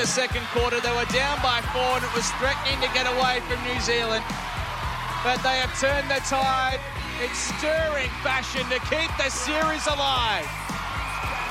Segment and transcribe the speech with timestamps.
[0.00, 0.80] the second quarter.
[0.80, 4.24] They were down by four and it was threatening to get away from New Zealand.
[5.20, 6.80] But they have turned the tide
[7.20, 10.48] in stirring fashion to keep the series alive.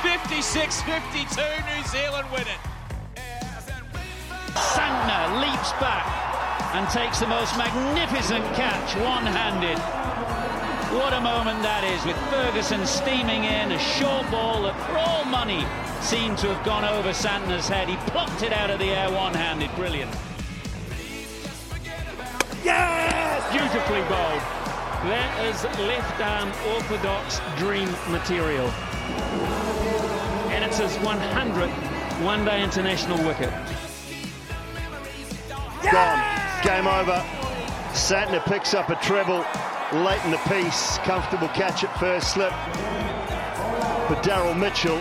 [0.02, 2.62] 56-52, New Zealand win it.
[4.74, 6.10] Santner leaps back
[6.74, 10.09] and takes the most magnificent catch one-handed.
[10.92, 15.24] What a moment that is with Ferguson steaming in, a short ball that for all
[15.24, 15.64] money
[16.02, 17.88] seemed to have gone over Santner's head.
[17.88, 20.10] He plucked it out of the air one-handed, brilliant.
[22.64, 23.46] Yes!
[23.52, 24.42] Beautifully bowled.
[25.06, 28.68] That is left arm orthodox dream material.
[30.50, 33.54] And it's his 100th one day international wicket.
[35.92, 36.64] Gone.
[36.64, 37.24] Game over.
[37.94, 39.46] Santner picks up a treble
[39.94, 40.98] late in the piece.
[41.00, 42.52] Comfortable catch at first slip
[44.08, 44.98] for Daryl Mitchell.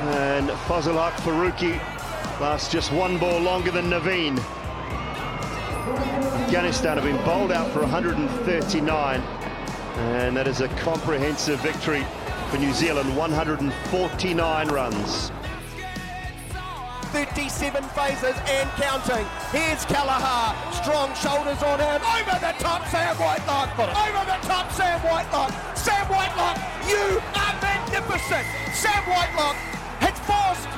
[0.00, 1.78] And Fazil Haq Farooqi
[2.40, 4.38] lasts just one ball longer than Naveen.
[6.44, 9.20] Afghanistan have been bowled out for 139.
[9.20, 12.06] And that is a comprehensive victory
[12.50, 15.30] for New Zealand, 149 runs.
[17.08, 19.24] 37 phases and counting.
[19.48, 20.52] Here's Kelleher.
[20.76, 22.00] Strong shoulders on him.
[22.04, 23.72] Over the top, Sam Whitelock.
[23.78, 25.52] Over the top, Sam Whitelock.
[25.76, 28.44] Sam Whitelock, you are magnificent.
[28.76, 29.56] Sam Whitelock
[30.04, 30.68] has forced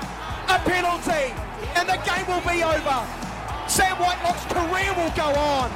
[0.46, 1.34] a penalty
[1.74, 2.98] and the game will be over.
[3.66, 5.70] Sam Whitelock's career will go on.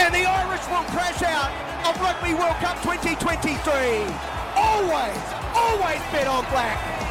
[0.00, 1.52] And the Irish will crash out
[1.88, 3.56] of Rugby World Cup 2023.
[4.56, 5.22] Always,
[5.56, 7.01] always bet on black.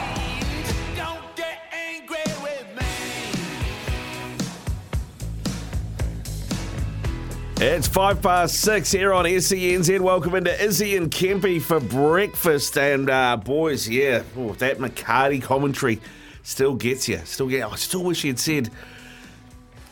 [7.63, 9.99] It's five past six here on SENZ.
[9.99, 12.75] Welcome into Izzy and Kempy for breakfast.
[12.75, 16.01] And uh, boys, yeah, oh, that McCarty commentary
[16.41, 17.19] still gets you.
[17.23, 17.71] Still get.
[17.71, 18.71] I still wish he had said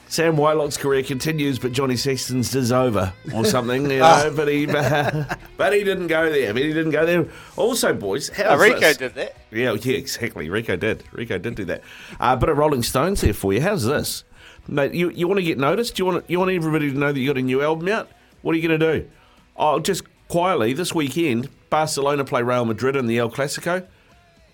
[0.08, 3.84] Sam Whitelock's career continues, but Johnny Sexton's is over or something.
[3.92, 4.66] You know, but he
[5.58, 6.52] but he didn't go there.
[6.52, 7.28] But he didn't go there.
[7.56, 9.38] Also, boys, how Oh, Rico did that.
[9.52, 10.50] Yeah, yeah, exactly.
[10.50, 11.04] Rico did.
[11.12, 11.84] Rico did do that.
[12.20, 13.62] Uh, bit of Rolling Stones here for you.
[13.62, 14.24] How's this?
[14.70, 15.98] Mate, you, you want to get noticed?
[15.98, 18.10] You want you want everybody to know that you got a new album out?
[18.42, 19.10] What are you going to do?
[19.58, 23.86] Oh, just quietly this weekend, Barcelona play Real Madrid in the El Clasico.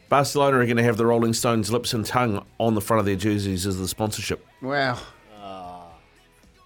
[0.08, 3.06] Barcelona are going to have the Rolling Stones lips and tongue on the front of
[3.06, 4.46] their jerseys as the sponsorship.
[4.62, 5.00] Wow.
[5.38, 5.88] Ah,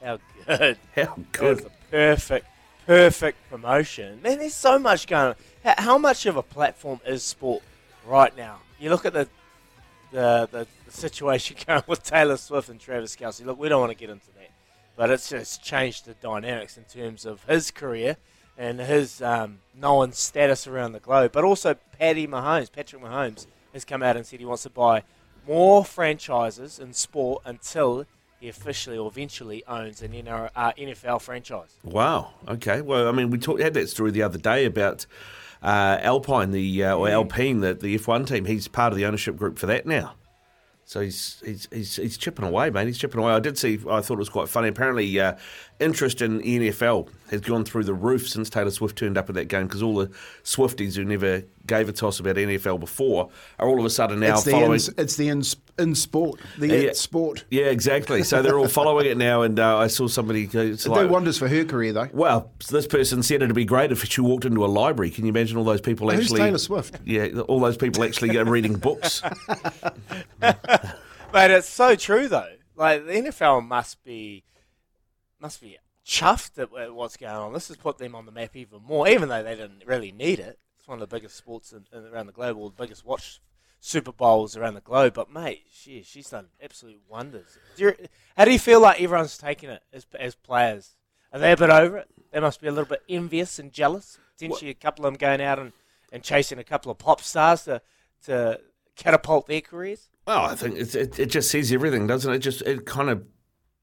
[0.03, 0.77] how good.
[0.95, 1.55] How good.
[1.57, 2.47] was a perfect,
[2.85, 4.21] perfect promotion.
[4.21, 5.35] Man, there's so much going on.
[5.63, 7.63] How, how much of a platform is sport
[8.05, 8.59] right now?
[8.79, 9.27] You look at the
[10.11, 13.45] the, the, the situation going with Taylor Swift and Travis Kelce.
[13.45, 14.51] Look, we don't want to get into that,
[14.95, 18.17] but it's just changed the dynamics in terms of his career
[18.57, 21.31] and his um, known status around the globe.
[21.31, 25.03] But also, Paddy Mahomes, Patrick Mahomes, has come out and said he wants to buy
[25.47, 28.05] more franchises in sport until
[28.39, 31.77] he officially or eventually owns an uh, NFL franchise.
[31.83, 32.33] Wow.
[32.47, 32.81] Okay.
[32.81, 35.05] Well, I mean, we talked, had that story the other day about
[35.61, 38.45] uh, Alpine, the uh, or Alpine, the, the F1 team.
[38.45, 40.15] He's part of the ownership group for that now.
[40.89, 42.87] So he's he's he's, he's chipping away, mate.
[42.87, 43.31] He's chipping away.
[43.31, 43.75] I did see.
[43.87, 44.69] I thought it was quite funny.
[44.69, 45.35] Apparently, uh,
[45.79, 49.45] interest in NFL has gone through the roof since Taylor Swift turned up at that
[49.45, 50.07] game because all the
[50.43, 53.29] Swifties who never gave a toss about NFL before
[53.59, 54.71] are all of a sudden now it's the following.
[54.81, 55.43] in, it's the in,
[55.77, 56.39] in sport.
[56.57, 56.73] The Yeah.
[56.89, 57.45] in sport.
[57.51, 58.23] yeah, exactly.
[58.23, 60.47] So they're all following it now, and uh, I saw somebody.
[60.47, 62.09] go- It's It like, do wonders for her career, though.
[62.11, 65.11] well, this person said it'd be great if she walked into a library.
[65.11, 66.39] Can you imagine all those people Who's actually?
[66.41, 66.99] Taylor Swift?
[67.05, 69.21] Yeah, all those people actually go reading books.
[70.41, 72.51] Mate, it's so true though.
[72.75, 74.43] Like the NFL must be
[75.41, 77.53] must be chuffed at at uh, what's going on.
[77.53, 80.39] This has put them on the map even more, even though they didn't really need
[80.39, 80.59] it.
[80.77, 83.41] It's one of the biggest sports in, in, around the globe, or the biggest watch
[83.79, 85.13] Super Bowls around the globe.
[85.13, 87.57] But mate, she, she's done absolute wonders.
[87.77, 90.95] Do you, how do you feel like everyone's taking it as as players?
[91.31, 92.07] Are they a bit over it?
[92.31, 94.17] They must be a little bit envious and jealous.
[94.37, 95.73] Potentially, a couple of them going out and,
[96.11, 97.81] and chasing a couple of pop stars to
[98.25, 98.59] to
[98.95, 100.09] catapult their careers.
[100.25, 102.37] Well, I think it, it, it just says everything, doesn't it?
[102.37, 102.39] it?
[102.39, 103.23] Just it kind of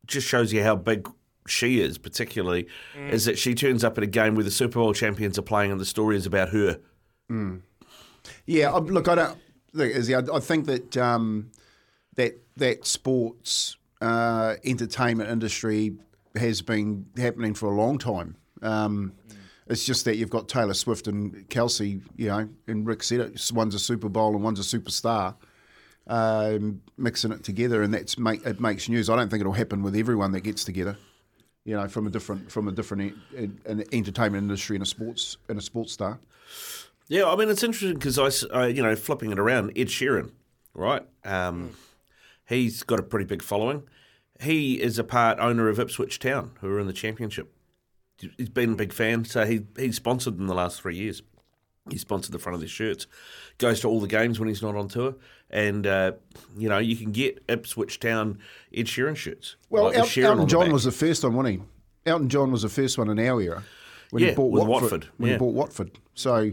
[0.06, 1.08] just shows you how big
[1.48, 2.66] she is, particularly,
[3.10, 5.70] is that she turns up at a game where the Super Bowl champions are playing,
[5.72, 6.78] and the story is about her.
[8.46, 9.38] Yeah, I- look, I don't.
[9.72, 11.50] Look, Izzy, I, I think that um,
[12.16, 15.96] that that sports uh, entertainment industry
[16.34, 18.36] has been happening for a long time.
[18.62, 19.12] Um,
[19.68, 23.50] It's just that you've got Taylor Swift and Kelce, you know, and Rick said it.
[23.52, 25.34] One's a Super Bowl and one's a superstar.
[26.08, 29.10] Um, mixing it together, and that's make it makes news.
[29.10, 30.96] I don't think it'll happen with everyone that gets together.
[31.66, 35.36] You know, from a different from a different en- an entertainment industry and a sports
[35.48, 36.20] and a sports star.
[37.08, 38.18] Yeah, I mean it's interesting because
[38.50, 40.30] I, you know, flipping it around, Ed Sheeran,
[40.74, 41.02] right?
[41.24, 41.74] Um,
[42.48, 43.82] He's got a pretty big following.
[44.40, 47.52] He is a part owner of Ipswich Town, who are in the championship.
[48.38, 51.22] He's been a big fan, so he he's sponsored them the last three years.
[51.90, 53.06] He sponsored the front of their shirts,
[53.58, 55.16] goes to all the games when he's not on tour,
[55.50, 56.12] and uh,
[56.56, 58.38] you know you can get Ipswich Town
[58.72, 59.56] insurance shirts.
[59.70, 60.72] Well, like with El- Sheeran on Elton John back.
[60.72, 61.56] was the first one, wasn't
[62.04, 62.10] he?
[62.10, 63.62] Elton John was the first one in our era
[64.10, 64.68] when Yeah, he bought Watford.
[64.68, 65.34] Watford, When yeah.
[65.34, 66.52] he bought Watford, so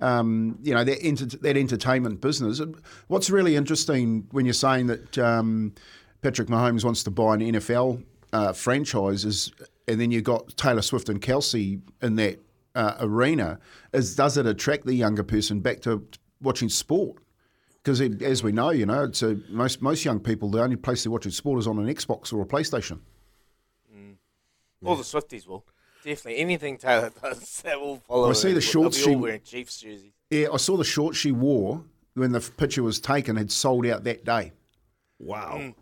[0.00, 2.60] um, you know that enter- that entertainment business.
[3.08, 5.74] What's really interesting when you're saying that um,
[6.22, 9.52] Patrick Mahomes wants to buy an NFL uh, franchise is,
[9.88, 12.38] and then you've got Taylor Swift and Kelce in that
[12.74, 13.58] uh, arena,
[13.92, 16.06] is does it attract the younger person back to
[16.42, 17.16] watching sport?
[17.86, 21.04] Because as we know, you know, it's a, most most young people the only place
[21.04, 22.98] they watch watching sport is on an Xbox or a PlayStation.
[23.96, 24.16] Mm.
[24.84, 25.64] All the Swifties will.
[26.02, 26.40] Definitely.
[26.40, 28.28] Anything Taylor does, that will follow.
[28.28, 28.54] I see her.
[28.54, 30.10] the They'll shorts she- wearing Chiefs jerseys.
[30.30, 31.84] Yeah, I saw the shorts she wore
[32.14, 34.50] when the picture was taken had sold out that day.
[35.20, 35.58] Wow.
[35.58, 35.74] Mm.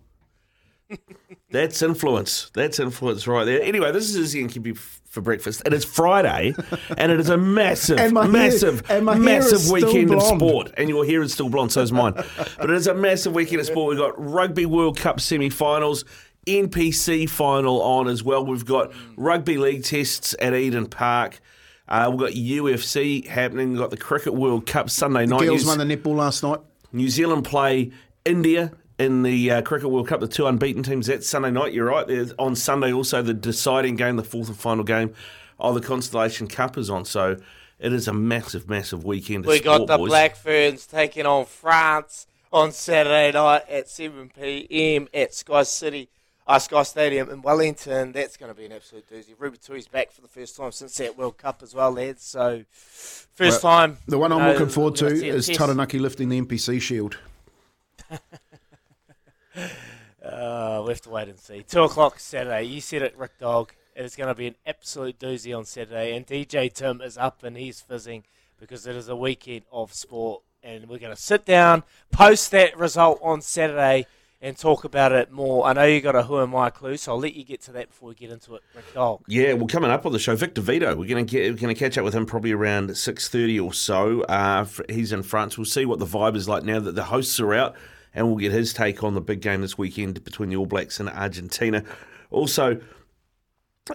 [1.51, 2.51] That's influence.
[2.55, 3.63] That's influence right there.
[3.63, 5.63] Anyway, this is Izzy and Kempy for breakfast.
[5.65, 6.55] And It is Friday,
[6.99, 10.73] and it is a massive, And my hair- massive, hair massive weekend of sport.
[10.77, 12.15] And your hair is still blonde, so is mine.
[12.15, 13.91] but it is a massive weekend of sport.
[13.91, 16.05] We've got Rugby World Cup semi-finals,
[16.49, 18.45] NPC final on as well.
[18.45, 21.41] We've got Rugby League tests at Eden Park.
[21.89, 23.71] Uh, we've got UFC happening.
[23.71, 25.41] We've got the Cricket World Cup Sunday night.
[25.43, 26.59] Girls New- won the netball last night.
[26.93, 27.93] New Zealand play
[28.25, 31.07] India in the uh, Cricket World Cup, the two unbeaten teams.
[31.07, 32.07] That's Sunday night, you're right.
[32.07, 35.15] There's, on Sunday, also the deciding game, the fourth and final game
[35.59, 37.05] of the Constellation Cup is on.
[37.05, 37.37] So
[37.79, 39.45] it is a massive, massive weekend.
[39.45, 40.09] Of We got the boys.
[40.09, 45.09] Black Ferns taking on France on Saturday night at 7 p.m.
[45.13, 46.09] at Sky City,
[46.47, 48.13] uh, Sky Stadium in Wellington.
[48.13, 49.35] That's going to be an absolute doozy.
[49.37, 52.23] Ruby Tui's back for the first time since that World Cup as well, lads.
[52.23, 53.99] So, first Well, time.
[54.07, 55.59] The one I'm know, looking forward to we're gonna see a is test.
[55.59, 57.19] Taranaki lifting the NPC shield.
[60.25, 61.63] Uh, we have to wait and see.
[61.63, 62.63] Two o'clock Saturday.
[62.63, 63.73] You said it, Rick Dog.
[63.95, 67.45] It is going to be an absolute doozy on Saturday, and DJ Tim is up
[67.45, 68.25] and he's fizzing
[68.59, 72.77] because it is a weekend of sport, and we're going to sit down, post that
[72.79, 74.07] result on Saturday,
[74.41, 75.67] and talk about it more.
[75.67, 77.73] I know you got a who am I clue, so I'll let you get to
[77.73, 79.23] that before we get into it, Rick Dog.
[79.29, 80.95] Yeah, well, coming up on the show, Victor Vito.
[80.97, 83.59] We're going to get we're going to catch up with him probably around six thirty
[83.61, 84.23] or so.
[84.23, 85.57] Uh, he's in France.
[85.57, 87.75] We'll see what the vibe is like now that the hosts are out,
[88.15, 91.01] and we'll get his take on the big game this weekend between the All Blacks
[91.01, 91.83] and Argentina.
[92.31, 92.81] Also,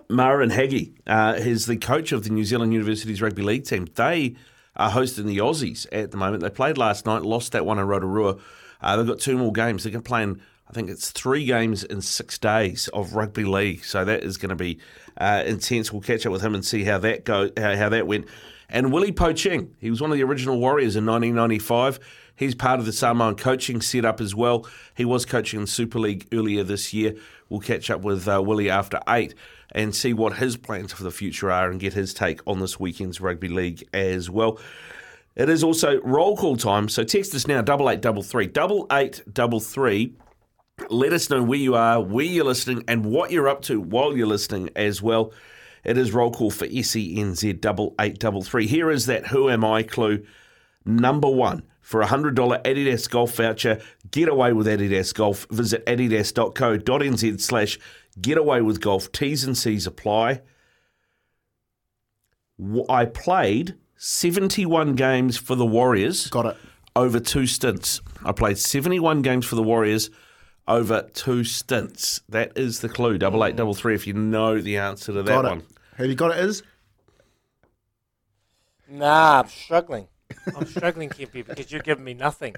[0.07, 3.87] Mara and Haggy, uh, is the coach of the New Zealand University's rugby league team.
[3.95, 4.35] They
[4.75, 6.43] are hosting the Aussies at the moment.
[6.43, 8.37] They played last night, lost that one in Rotorua.
[8.81, 9.83] Uh, they've got two more games.
[9.83, 13.83] They're playing, I think it's three games in six days of rugby league.
[13.83, 14.79] So that is going to be
[15.17, 15.91] uh, intense.
[15.91, 18.27] We'll catch up with him and see how that go, how, how that went.
[18.69, 21.99] And Willie Poching, he was one of the original Warriors in 1995.
[22.39, 24.65] He's part of the Samoan coaching setup as well.
[24.95, 27.15] He was coaching in Super League earlier this year.
[27.49, 29.35] We'll catch up with uh, Willie after eight
[29.73, 32.79] and see what his plans for the future are and get his take on this
[32.79, 34.57] weekend's rugby league as well.
[35.35, 38.87] It is also roll call time, so text us now double eight double three double
[38.89, 40.13] eight double three.
[40.89, 44.15] Let us know where you are, where you're listening, and what you're up to while
[44.15, 45.33] you're listening as well.
[45.83, 48.65] It is roll call for SENZ double eight double three.
[48.65, 50.25] Here is that Who Am I clue
[50.85, 53.81] number one for a $100 Adidas golf voucher.
[54.11, 55.47] Get away with Adidas Golf.
[55.49, 57.79] Visit adidas.co.nz slash
[58.21, 59.11] get away with golf.
[59.11, 60.41] T's and C's apply.
[62.87, 66.57] I played 71 games for the Warriors Got it.
[66.95, 68.01] over two stints.
[68.23, 70.11] I played 71 games for the Warriors
[70.67, 72.21] over two stints.
[72.29, 73.17] That is the clue.
[73.17, 73.95] Double eight, double three.
[73.95, 75.49] If you know the answer to that Got it.
[75.49, 75.63] one.
[75.95, 76.61] Have you got it, Is?
[78.87, 80.07] Nah, I'm struggling.
[80.55, 82.55] I'm struggling, Kempy, because you're giving me nothing.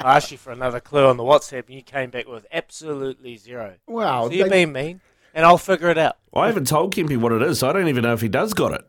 [0.00, 3.36] I asked you for another clue on the WhatsApp, and you came back with absolutely
[3.36, 3.74] zero.
[3.86, 4.26] Wow.
[4.28, 5.00] So you're they- being mean,
[5.34, 6.16] and I'll figure it out.
[6.34, 8.54] I haven't told Kempy what it is, so I don't even know if he does
[8.54, 8.86] got it.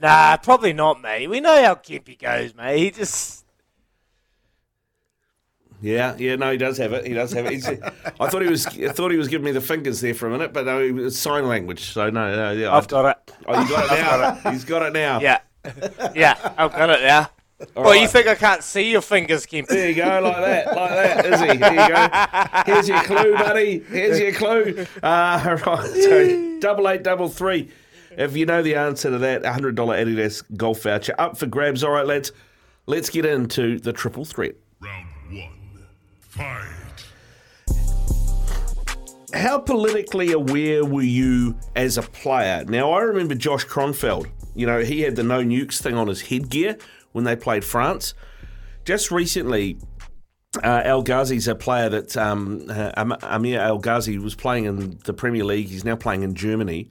[0.00, 1.26] Nah, probably not, mate.
[1.28, 2.78] We know how Kempy goes, mate.
[2.78, 3.44] He just.
[5.80, 7.06] Yeah, yeah, no, he does have it.
[7.06, 7.52] He does have it.
[7.52, 10.26] He's, I thought he was, I thought he was giving me the fingers there for
[10.26, 11.92] a minute, but no, it was sign language.
[11.92, 13.34] So no, no, yeah, I've got it.
[13.46, 14.50] Oh, you got it now.
[14.50, 15.20] He's got it now.
[15.20, 15.38] Yeah.
[16.16, 17.30] yeah, I've got it now.
[17.74, 19.68] Well, you think I can't see your fingers, Kempy?
[19.68, 21.56] There you go, like that, like that, is he?
[21.56, 22.72] There you go.
[22.72, 23.80] Here's your clue, buddy.
[23.80, 24.86] Here's your clue.
[25.02, 27.68] Uh, right, so double eight, double three.
[28.12, 31.82] If you know the answer to that, $100 Adidas golf voucher up for grabs.
[31.82, 32.32] All right, let's
[32.86, 34.54] let's get into the triple threat.
[34.80, 35.86] Round one.
[36.20, 36.78] Fight.
[39.34, 42.64] How politically aware were you as a player?
[42.64, 44.28] Now, I remember Josh Kronfeld.
[44.54, 46.78] You know, he had the no nukes thing on his headgear
[47.18, 48.14] when they played France.
[48.84, 49.76] Just recently,
[50.64, 52.90] Uh, El Ghazi's a player that um, uh,
[53.22, 55.68] Amir El Ghazi was playing in the Premier League.
[55.68, 56.88] He's now playing in Germany.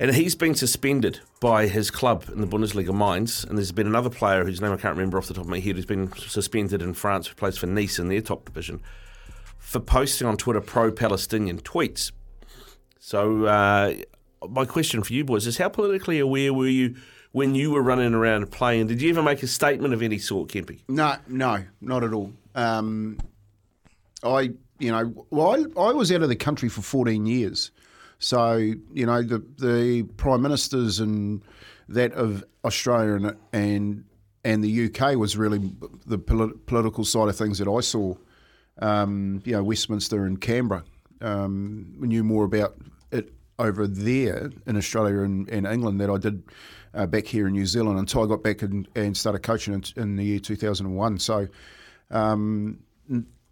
[0.00, 3.44] And he's been suspended by his club in the Bundesliga Mainz.
[3.44, 5.60] And there's been another player whose name I can't remember off the top of my
[5.60, 8.80] head who's been suspended in France, who plays for Nice in their top division,
[9.58, 12.10] for posting on Twitter pro Palestinian tweets.
[12.98, 13.94] So, uh,
[14.50, 16.96] my question for you boys is how politically aware were you
[17.34, 18.86] when you were running around playing?
[18.86, 20.82] Did you ever make a statement of any sort, Kempy?
[20.86, 22.32] No, no, not at all.
[22.54, 23.18] Um,
[24.22, 27.72] I, you know, well, I, I was out of the country for 14 years.
[28.20, 28.54] So,
[28.92, 31.42] you know, the, the prime ministers and
[31.88, 34.04] that of Australia and, and,
[34.44, 35.72] and the UK was really
[36.06, 38.14] the polit- political side of things that I saw.
[38.78, 40.84] Um, you know, Westminster and Canberra.
[41.20, 42.76] Um, we knew more about
[43.10, 46.44] it over there in Australia and, and England that I did
[46.94, 49.84] uh, back here in New Zealand until I got back and, and started coaching in,
[49.96, 51.18] in the year 2001.
[51.18, 51.48] So,
[52.10, 52.78] um,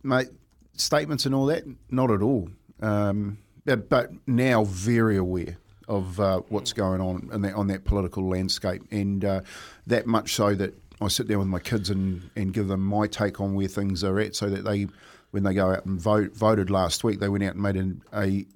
[0.02, 0.28] mate,
[0.74, 2.48] statements and all that, not at all.
[2.80, 5.56] Um, but, but now very aware
[5.88, 9.40] of uh, what's going on in that, on that political landscape, and uh,
[9.86, 13.06] that much so that I sit down with my kids and, and give them my
[13.06, 14.86] take on where things are at, so that they,
[15.32, 18.02] when they go out and vote, voted last week, they went out and made an,
[18.14, 18.46] a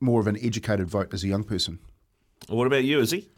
[0.00, 1.78] more of an educated vote as a young person.
[2.48, 3.28] What about you, Izzy?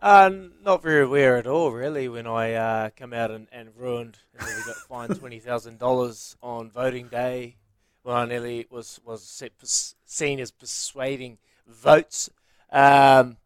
[0.00, 0.30] Uh,
[0.62, 2.08] not very aware at all, really.
[2.08, 6.36] When I uh, come out and, and ruined, and nearly got fined twenty thousand dollars
[6.42, 7.56] on voting day.
[8.02, 12.30] When I nearly was was se- seen as persuading votes,
[12.70, 13.36] um,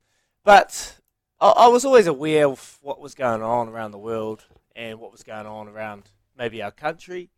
[0.45, 0.97] but
[1.41, 5.13] I, I was always aware of what was going on around the world and what
[5.13, 7.31] was going on around maybe our country.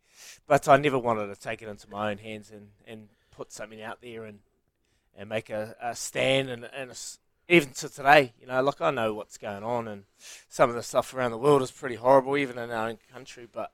[0.47, 3.81] But I never wanted to take it into my own hands and, and put something
[3.81, 4.39] out there and
[5.17, 6.95] and make a, a stand and, and a
[7.49, 10.03] even to today, you know, like I know what's going on and
[10.47, 13.47] some of the stuff around the world is pretty horrible, even in our own country.
[13.51, 13.71] But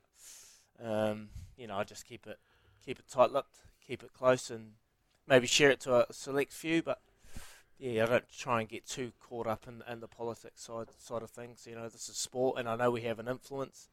[0.83, 1.27] um,
[1.57, 2.39] you know, I just keep it
[2.83, 4.71] keep it tight-lipped, keep it close, and
[5.27, 6.81] maybe share it to a select few.
[6.81, 7.01] But
[7.77, 11.21] yeah, I don't try and get too caught up in, in the politics side side
[11.21, 11.67] of things.
[11.69, 13.89] You know, this is sport, and I know we have an influence.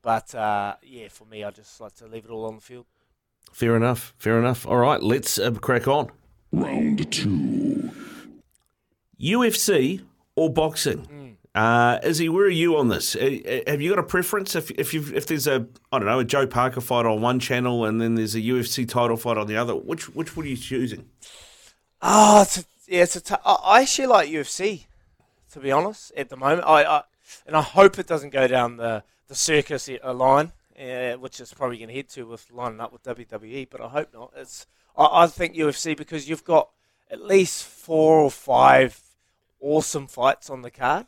[0.00, 2.86] But uh, yeah, for me, I just like to leave it all on the field.
[3.52, 4.14] Fair enough.
[4.18, 4.66] Fair enough.
[4.66, 6.10] All right, let's uh, crack on.
[6.52, 7.75] Round two.
[9.20, 10.02] UFC
[10.34, 11.36] or boxing?
[11.56, 13.16] Uh, Izzy, where are you on this?
[13.16, 14.54] Uh, uh, have you got a preference?
[14.54, 17.40] If if you if there's a I don't know a Joe Parker fight on one
[17.40, 20.50] channel and then there's a UFC title fight on the other, which which one are
[20.50, 21.08] you choosing?
[22.02, 24.84] Oh, it's a, yeah, it's a t- I I actually like UFC,
[25.52, 26.12] to be honest.
[26.14, 27.02] At the moment, I, I
[27.46, 31.54] and I hope it doesn't go down the the circus uh, line, uh, which is
[31.54, 33.68] probably going to head to with lining up with WWE.
[33.70, 34.34] But I hope not.
[34.36, 36.68] It's I, I think UFC because you've got
[37.10, 39.00] at least four or five
[39.66, 41.06] awesome fights on the card.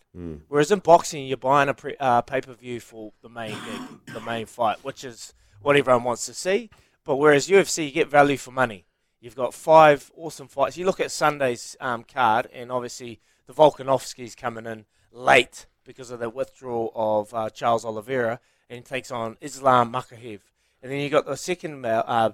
[0.48, 4.14] Whereas in boxing, you're buying a pre, uh, pay per view for the main gig,
[4.14, 6.70] the main fight, which is what everyone wants to see.
[7.04, 8.84] But whereas UFC, you get value for money.
[9.20, 10.76] You've got five awesome fights.
[10.76, 16.20] You look at Sunday's um, card, and obviously the Volkanovski's coming in late because of
[16.20, 20.40] the withdrawal of uh, Charles Oliveira, and he takes on Islam Makhachev.
[20.82, 22.32] And then you got the second uh,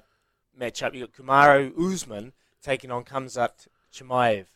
[0.61, 0.95] matchup.
[0.95, 4.47] You got Kamaru Usman taking on Khamzat Chimaev.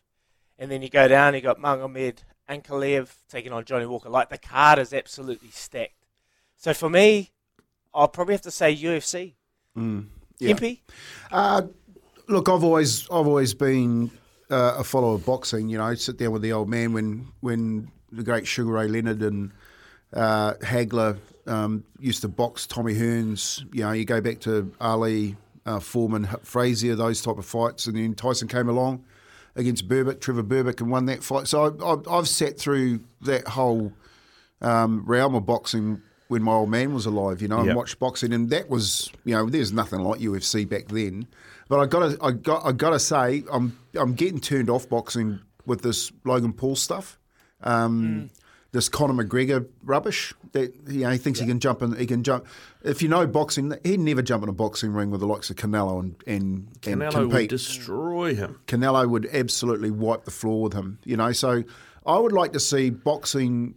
[0.59, 4.09] And then you go down, you got Magomed Ankalaev taking on Johnny Walker.
[4.09, 6.07] Like the card is absolutely stacked.
[6.57, 7.31] So for me,
[7.95, 9.35] I'll probably have to say UFC.
[9.77, 10.53] yeah.
[10.53, 10.81] Gimpy?
[11.31, 11.62] Uh,
[12.27, 14.11] look, I've always I've always been
[14.50, 15.69] uh, a follower of boxing.
[15.69, 19.23] You know, sit down with the old man when when the great Sugar Ray Leonard
[19.23, 19.53] and
[20.12, 23.62] uh, Hagler um, used to box Tommy Hearns.
[23.73, 25.37] You know, you go back to Ali,
[25.67, 29.05] uh, Foreman, H- Frazier, those type of fights, and then Tyson came along
[29.59, 31.47] against Berbick, Trevor Berbick, and won that fight.
[31.49, 33.93] So I, I've, I've sat through that whole
[34.62, 38.33] um, realm of boxing when my old man was alive, you know, and watched boxing,
[38.33, 41.27] and that was, you know, there's nothing like UFC back then.
[41.69, 44.88] But I got to, I got, I got to say, I'm, I'm getting turned off
[44.88, 47.19] boxing with this Logan Paul stuff.
[47.62, 48.31] Um,
[48.70, 51.96] This Conor McGregor rubbish that you know he thinks he can jump in.
[51.96, 52.46] He can jump.
[52.82, 55.56] If you know boxing, he'd never jump in a boxing ring with the likes of
[55.56, 57.32] Canelo and and, and Canelo compete.
[57.32, 58.60] would destroy him.
[58.66, 60.98] Canelo would absolutely wipe the floor with him.
[61.04, 61.64] You know, so
[62.04, 63.75] I would like to see boxing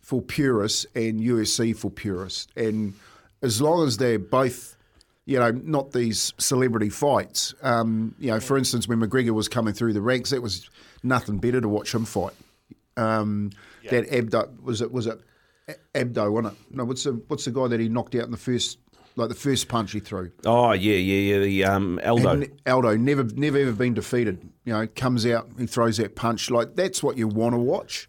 [0.00, 2.92] for purists and USC for purists, and
[3.42, 4.76] as long as they're both,
[5.24, 7.54] you know, not these celebrity fights.
[7.62, 10.68] Um, you know, for instance, when McGregor was coming through the ranks, it was
[11.02, 12.34] nothing better to watch him fight.
[12.96, 13.52] Um,
[13.90, 15.20] That Abdo was it was it
[15.94, 16.76] Abdo, wasn't it?
[16.76, 18.78] No, what's the what's the guy that he knocked out in the first
[19.18, 20.30] like the first punch he threw?
[20.46, 21.38] Oh yeah, yeah, yeah.
[21.40, 22.28] The um, Aldo.
[22.30, 24.48] And Aldo never, never ever been defeated.
[24.64, 26.50] You know, comes out, he throws that punch.
[26.50, 28.08] Like that's what you want to watch.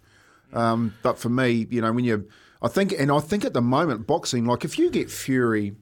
[0.53, 2.27] Um, but for me, you know, when you,
[2.61, 5.75] I think, and I think at the moment, boxing, like if you get Fury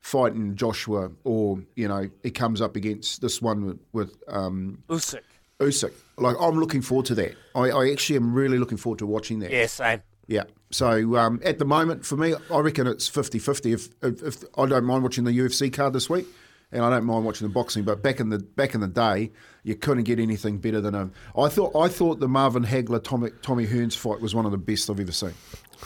[0.00, 5.20] fighting Joshua, or you know, he comes up against this one with, with um, Usyk.
[5.60, 7.34] Usyk, like I'm looking forward to that.
[7.54, 9.50] I, I actually am really looking forward to watching that.
[9.50, 10.02] Yeah, same.
[10.26, 10.44] Yeah.
[10.70, 13.72] So um, at the moment, for me, I reckon it's 50-50.
[13.72, 16.26] If, if, if I don't mind watching the UFC card this week,
[16.72, 19.30] and I don't mind watching the boxing, but back in the back in the day,
[19.62, 21.10] you couldn't get anything better than a.
[21.38, 24.58] I thought I thought the Marvin Hagler Tommy Tommy Hearns fight was one of the
[24.58, 25.34] best I've ever seen.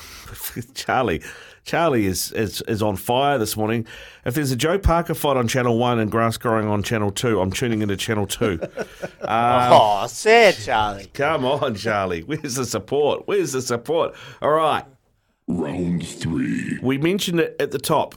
[0.74, 1.22] Charlie,
[1.64, 3.86] Charlie is, is is on fire this morning.
[4.24, 7.40] If there's a Joe Parker fight on Channel One and grass growing on Channel Two,
[7.40, 8.60] I'm tuning into Channel Two.
[9.22, 11.10] oh, sad, Charlie.
[11.12, 12.22] Come on, Charlie.
[12.22, 13.26] Where's the support?
[13.26, 14.14] Where's the support?
[14.42, 14.84] All right.
[15.46, 16.78] Round three.
[16.82, 18.14] We mentioned it at the top.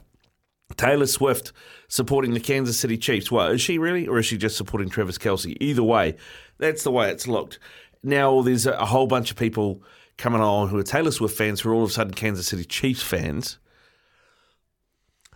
[0.77, 1.51] Taylor Swift
[1.87, 3.31] supporting the Kansas City Chiefs.
[3.31, 5.55] Well, is she really, or is she just supporting Travis Kelce?
[5.59, 6.15] Either way,
[6.57, 7.59] that's the way it's looked.
[8.03, 9.81] Now there's a, a whole bunch of people
[10.17, 12.63] coming on who are Taylor Swift fans who are all of a sudden Kansas City
[12.65, 13.57] Chiefs fans.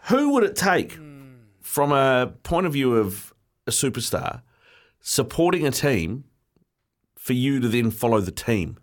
[0.09, 0.97] Who would it take
[1.61, 3.33] from a point of view of
[3.65, 4.41] a superstar
[5.01, 6.23] supporting a team
[7.17, 8.77] for you to then follow the team?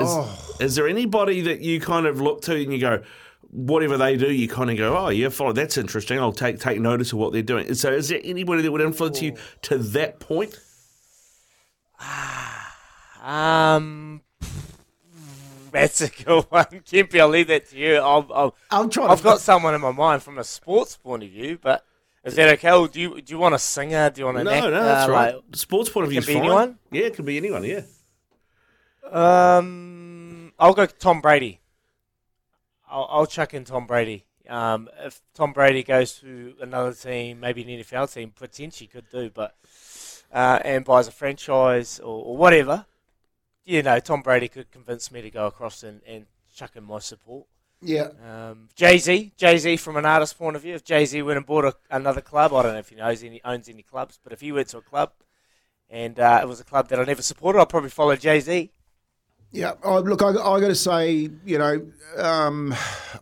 [0.00, 0.56] Is, Oh.
[0.58, 3.02] is there anybody that you kind of look to and you go,
[3.50, 5.52] whatever they do, you kind of go, oh yeah, follow.
[5.52, 6.18] That's interesting.
[6.18, 7.74] I'll take take notice of what they're doing.
[7.74, 10.58] So, is there anybody that would influence you to that point?
[13.22, 14.21] Um,
[15.72, 17.20] that's a good one, Kempy.
[17.20, 17.96] I'll leave that to you.
[17.96, 21.30] I'll, I'll, I'm trying I've got someone in my mind from a sports point of
[21.30, 21.84] view, but
[22.24, 22.70] is that okay?
[22.72, 24.10] Or do you do you want a singer?
[24.10, 24.70] Do you want an No, actor?
[24.70, 25.34] no, that's right.
[25.34, 26.42] Like, Sports point of view Can be fine.
[26.44, 26.78] anyone?
[26.90, 27.64] Yeah, it can be anyone.
[27.64, 27.80] Yeah.
[29.10, 31.60] Um, I'll go Tom Brady.
[32.88, 34.26] I'll, I'll chuck in Tom Brady.
[34.48, 39.30] Um, if Tom Brady goes to another team, maybe an NFL team, potentially could do,
[39.30, 39.54] but
[40.32, 42.84] uh, and buys a franchise or, or whatever,
[43.64, 46.98] you know, Tom Brady could convince me to go across and, and chuck in my
[46.98, 47.46] support.
[47.80, 48.08] yeah.
[48.26, 51.36] Um, Jay Z, Jay Z, from an artist point of view, if Jay Z went
[51.36, 54.18] and bought a, another club, I don't know if he knows any owns any clubs,
[54.22, 55.12] but if he went to a club
[55.88, 58.70] and uh, it was a club that I never supported, I'd probably follow Jay Z.
[59.52, 62.74] Yeah, oh, look, I, I got to say, you know, um,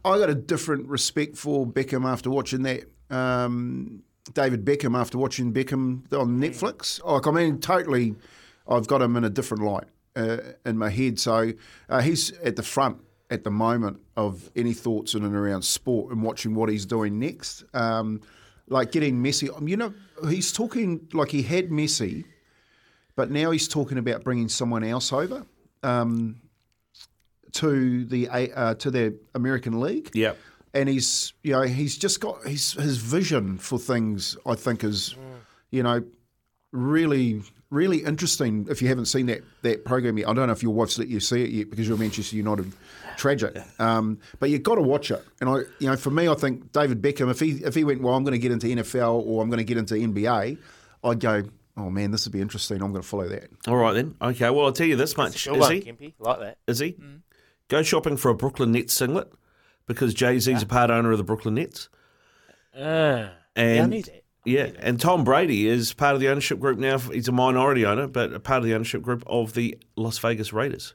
[0.05, 2.85] I got a different respect for Beckham after watching that.
[3.11, 7.05] Um, David Beckham after watching Beckham on Netflix.
[7.05, 8.15] Like, I mean, totally,
[8.69, 11.19] I've got him in a different light uh, in my head.
[11.19, 11.53] So
[11.89, 12.99] uh, he's at the front
[13.31, 17.19] at the moment of any thoughts in and around sport and watching what he's doing
[17.19, 17.65] next.
[17.75, 18.21] Um,
[18.69, 19.95] like getting Messi, you know,
[20.29, 22.25] he's talking like he had Messi,
[23.17, 25.45] but now he's talking about bringing someone else over
[25.83, 26.41] um,
[27.53, 30.11] to the uh, to the American League.
[30.15, 30.39] Yep.
[30.73, 34.37] And he's you know he's just got his his vision for things.
[34.47, 35.17] I think is
[35.71, 36.05] you know
[36.73, 38.67] really really interesting.
[38.69, 41.09] If you haven't seen that that program yet, I don't know if your wife's let
[41.09, 42.73] you see it yet because you're Manchester United
[43.17, 43.57] tragic.
[43.79, 45.25] Um, but you've got to watch it.
[45.41, 47.31] And I you know for me, I think David Beckham.
[47.31, 49.59] If he if he went well, I'm going to get into NFL or I'm going
[49.59, 50.59] to get into NBA.
[51.05, 51.45] I'd go.
[51.77, 52.83] Oh man, this would be interesting.
[52.83, 53.49] I'm going to follow that.
[53.67, 54.15] All right then.
[54.21, 54.51] Okay.
[54.51, 55.47] Well, I'll tell you this much.
[55.47, 55.81] Good Is one, he?
[55.81, 56.13] Kempy.
[56.19, 56.59] Like that.
[56.67, 56.97] Is he?
[57.69, 59.33] Go shopping for a Brooklyn Nets singlet
[59.87, 61.89] because Jay Z's a part owner of the Brooklyn Nets.
[62.75, 64.20] Uh, yeah, I And need it.
[64.45, 66.99] Yeah, and Tom Brady is part of the ownership group now.
[66.99, 70.53] He's a minority owner, but a part of the ownership group of the Las Vegas
[70.53, 70.95] Raiders.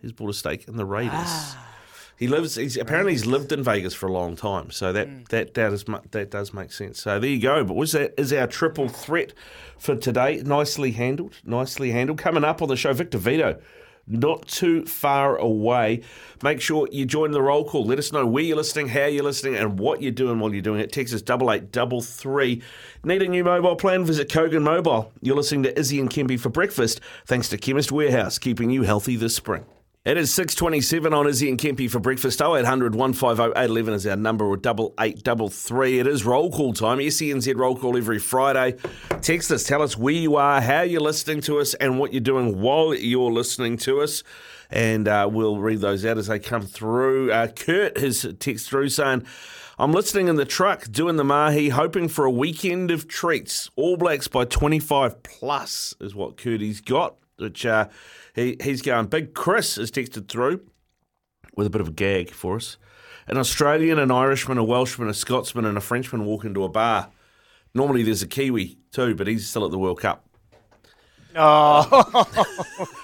[0.00, 1.12] He's bought a stake in the Raiders.
[1.14, 1.70] Ah.
[2.16, 2.54] He lives.
[2.54, 5.22] He's apparently he's lived in Vegas for a long time, so that hmm.
[5.30, 7.02] that that is that does make sense.
[7.02, 7.64] So there you go.
[7.64, 9.32] But was that is our triple threat
[9.78, 10.40] for today?
[10.44, 11.40] Nicely handled.
[11.44, 12.18] Nicely handled.
[12.18, 13.60] Coming up on the show, Victor Vito.
[14.06, 16.02] Not too far away.
[16.42, 17.86] Make sure you join the roll call.
[17.86, 20.60] Let us know where you're listening, how you're listening, and what you're doing while you're
[20.60, 20.92] doing it.
[20.92, 22.62] Texas double eight double three.
[23.02, 24.04] Need a new mobile plan?
[24.04, 25.10] Visit Kogan Mobile.
[25.22, 27.00] You're listening to Izzy and Kempy for breakfast.
[27.24, 29.64] Thanks to Chemist Warehouse, keeping you healthy this spring.
[30.04, 32.42] It is 6.27 on Izzy and Kempy for breakfast.
[32.42, 35.98] 0800 150 811 is our number, or double eight double three.
[35.98, 36.98] It is roll call time.
[36.98, 38.76] SENZ roll call every Friday.
[39.22, 42.20] Text us, tell us where you are, how you're listening to us, and what you're
[42.20, 44.22] doing while you're listening to us.
[44.68, 47.32] And uh, we'll read those out as they come through.
[47.32, 49.24] Uh, Kurt has text through saying,
[49.78, 53.70] I'm listening in the truck, doing the mahi, hoping for a weekend of treats.
[53.74, 57.88] All Blacks by 25 plus is what Curdy's got, which uh,
[58.34, 59.06] he, he's going.
[59.06, 60.60] Big Chris has texted through
[61.56, 62.76] with a bit of a gag for us.
[63.26, 67.10] An Australian, an Irishman, a Welshman, a Scotsman, and a Frenchman walk into a bar.
[67.74, 70.28] Normally there's a Kiwi too, but he's still at the World Cup.
[71.36, 72.26] Oh,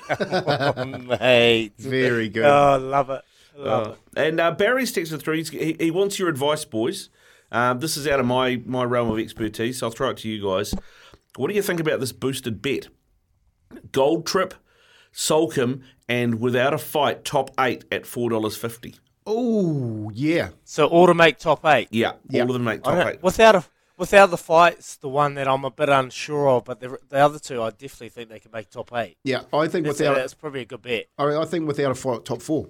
[1.20, 1.72] mate.
[1.78, 2.44] Very good.
[2.44, 3.22] Oh, love it.
[3.56, 3.98] Love Uh, it.
[4.28, 5.42] and uh, Barry's texted through.
[5.44, 7.08] He, he wants your advice, boys.
[7.52, 10.28] Um, this is out of my, my realm of expertise, so I'll throw it to
[10.28, 10.72] you guys.
[11.36, 12.88] What do you think about this boosted bet?
[13.92, 14.54] Gold trip
[15.12, 18.94] Soulcombe, and without a fight, top eight at four dollars fifty.
[19.26, 20.50] Oh yeah.
[20.64, 21.88] So all to make top eight.
[21.90, 22.42] Yeah, Yeah.
[22.42, 23.22] all of them make top eight.
[23.22, 23.64] Without a
[23.96, 27.38] without the fights, the one that I'm a bit unsure of, but the, the other
[27.38, 29.18] two, I definitely think they can make top eight.
[29.24, 31.06] Yeah, I think That's, without uh, that's probably a good bet.
[31.18, 32.68] I I think without a fight, top four.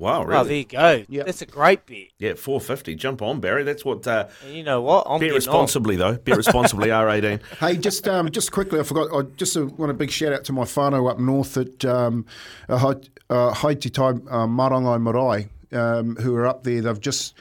[0.00, 0.48] Wow, Oh, really?
[0.48, 1.04] there you go.
[1.08, 1.22] Yeah.
[1.24, 2.08] That's a great bet.
[2.18, 2.94] yeah, four fifty.
[2.94, 3.62] Jump on, Barry.
[3.64, 4.06] That's what.
[4.06, 5.06] Uh, And you know what?
[5.06, 6.14] I'm bet getting responsibly though.
[6.16, 6.90] Bet responsibly.
[7.04, 7.40] R eighteen.
[7.60, 9.08] Hey, just um, just quickly, I forgot.
[9.14, 12.24] I just uh, want a big shout out to my whānau up north at um,
[12.68, 16.80] uh, Hai- uh, Haititai uh, Marangai Marae, um, who are up there.
[16.80, 17.34] They've just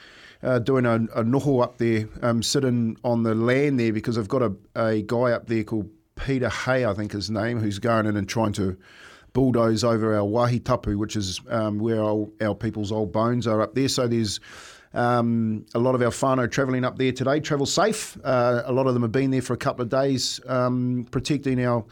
[0.44, 4.28] uh, doing a, a noho up there, um, sitting on the land there because they've
[4.28, 8.06] got a, a guy up there called Peter Hay, I think his name, who's going
[8.06, 8.78] in and trying to
[9.34, 13.76] bulldoze over our wahitapu, which is um, where our, our people's old bones are up
[13.76, 13.88] there.
[13.88, 14.40] So there's
[14.94, 17.40] um, a lot of our whānau travelling up there today.
[17.40, 18.18] Travel safe.
[18.24, 21.64] Uh, a lot of them have been there for a couple of days, um, protecting
[21.66, 21.86] our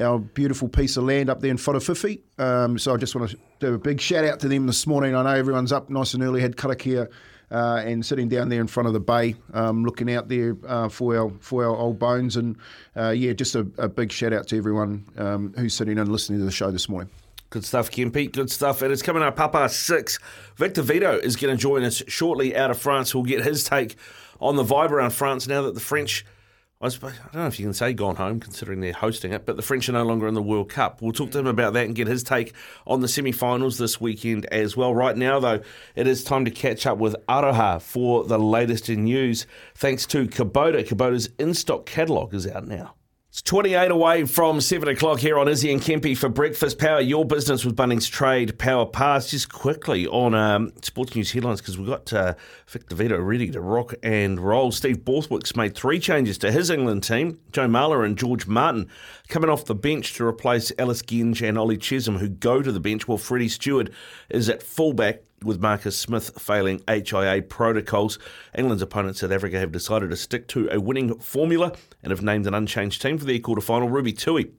[0.00, 2.18] our beautiful piece of land up there in Wharafifi.
[2.38, 5.14] Um, so I just want to do a big shout out to them this morning.
[5.14, 7.08] I know everyone's up nice and early, had karakia.
[7.52, 10.88] Uh, and sitting down there in front of the bay, um, looking out there uh,
[10.88, 12.56] for our for our old bones, and
[12.96, 16.38] uh, yeah, just a, a big shout out to everyone um, who's sitting and listening
[16.38, 17.10] to the show this morning.
[17.52, 18.32] Good stuff, Kempy.
[18.32, 18.80] Good stuff.
[18.80, 20.18] And it's coming up past six.
[20.56, 23.14] Victor Vito is going to join us shortly out of France.
[23.14, 23.96] We'll get his take
[24.40, 26.24] on the vibe around France now that the French,
[26.82, 29.46] I, suppose, I don't know if you can say gone home considering they're hosting it,
[29.46, 31.00] but the French are no longer in the World Cup.
[31.00, 32.54] We'll talk to him about that and get his take
[32.88, 34.92] on the semi finals this weekend as well.
[34.92, 35.60] Right now, though,
[35.94, 39.46] it is time to catch up with Aroha for the latest in news.
[39.76, 40.84] Thanks to Kubota.
[40.84, 42.94] Kubota's in stock catalogue is out now.
[43.32, 46.78] It's 28 away from 7 o'clock here on Izzy and Kempy for breakfast.
[46.78, 49.30] Power your business with Bunnings Trade Power Pass.
[49.30, 52.34] Just quickly on um, sports news headlines because we've got uh,
[52.66, 54.70] Victor Vito ready to rock and roll.
[54.70, 57.40] Steve Borthwick's made three changes to his England team.
[57.52, 58.90] Joe Marler and George Martin
[59.28, 62.80] coming off the bench to replace Ellis Genge and Ollie Chessum, who go to the
[62.80, 63.94] bench, while Freddie Steward
[64.28, 68.18] is at fullback with Marcus Smith failing HIA protocols.
[68.56, 72.46] England's opponents, South Africa, have decided to stick to a winning formula and have named
[72.46, 73.88] an unchanged team for their quarter final.
[73.88, 74.50] Ruby Tui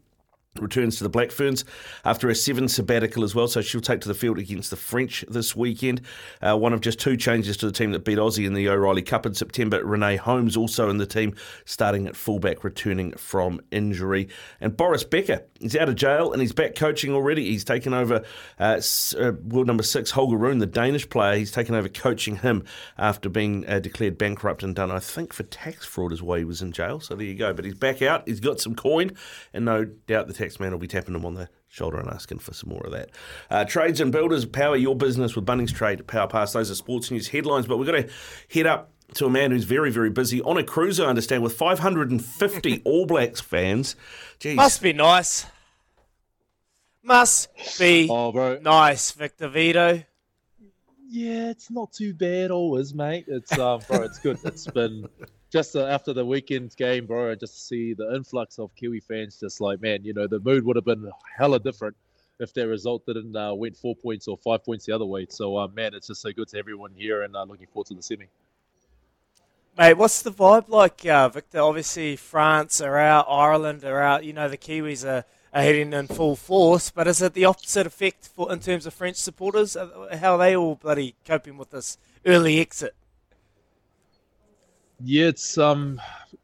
[0.60, 1.66] returns to the Black Ferns
[2.06, 5.26] after a seven sabbatical as well, so she'll take to the field against the French
[5.28, 6.02] this weekend.
[6.42, 9.02] Uh, one of just two changes to the team that beat Aussie in the O'Reilly
[9.02, 9.84] Cup in September.
[9.84, 11.36] Renee Holmes also in the team,
[11.66, 14.30] starting at fullback, returning from injury.
[14.62, 17.46] And Boris Becker is out of jail and he's back coaching already.
[17.46, 18.24] He's taken over
[18.60, 18.82] uh,
[19.20, 21.38] uh, world number six, Holger Rune, the Danish player.
[21.38, 22.64] He's taken over coaching him
[22.98, 26.46] after being uh, declared bankrupt and done, I think, for tax fraud is why he
[26.46, 27.00] was in jail.
[27.00, 27.54] So there you go.
[27.54, 28.28] But he's back out.
[28.28, 29.12] He's got some coin,
[29.54, 32.40] and no doubt the tax man will be tapping him on the shoulder and asking
[32.40, 33.10] for some more of that.
[33.50, 36.54] Uh, trades and builders, power your business with Bunnings Trade Power Pass.
[36.54, 38.10] Those are sports news headlines, but we've got to
[38.54, 41.54] head up to a man who's very, very busy on a cruise, I understand, with
[41.54, 43.96] 550 All Blacks fans.
[44.40, 44.56] Jeez.
[44.56, 45.46] Must be nice.
[47.04, 48.60] Must be Oh, bro.
[48.62, 50.04] nice, Victor Vito.
[51.10, 53.26] Yeah, it's not too bad always, mate.
[53.28, 54.40] It's um, bro, it's good.
[54.46, 55.08] It's been
[55.54, 57.36] just uh, after the weekend game, bro.
[57.36, 60.66] Just to see the influx of Kiwi fans, just like man, you know, the mood
[60.66, 61.96] would have been hella different
[62.40, 65.28] if their result didn't uh, went four points or five points the other way.
[65.30, 67.94] So, uh, man, it's just so good to everyone here, and uh, looking forward to
[67.94, 68.26] the semi.
[69.78, 71.60] Mate, what's the vibe like, uh, Victor?
[71.60, 74.24] Obviously, France are out, Ireland are out.
[74.24, 77.86] You know, the Kiwis are, are heading in full force, but is it the opposite
[77.86, 79.76] effect for in terms of French supporters?
[79.76, 82.96] Uh, How are they all bloody coping with this early exit?
[85.04, 86.02] Yeah, it's um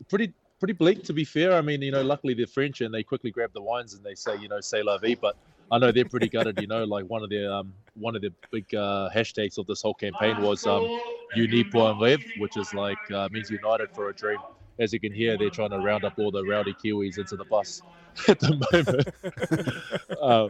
[0.09, 1.53] pretty pretty bleak to be fair.
[1.53, 4.15] I mean, you know, luckily they're French and they quickly grab the wines and they
[4.15, 5.35] say, you know, "C'est la vie." But
[5.71, 6.59] I know they're pretty gutted.
[6.59, 9.81] You know, like one of their um one of the big uh, hashtags of this
[9.81, 10.87] whole campaign was um
[11.35, 14.39] "Uni pour un rêve," which is like uh, means united for a dream.
[14.79, 17.45] As you can hear, they're trying to round up all the rowdy Kiwis into the
[17.45, 17.81] bus
[18.27, 20.17] at the moment.
[20.21, 20.49] uh,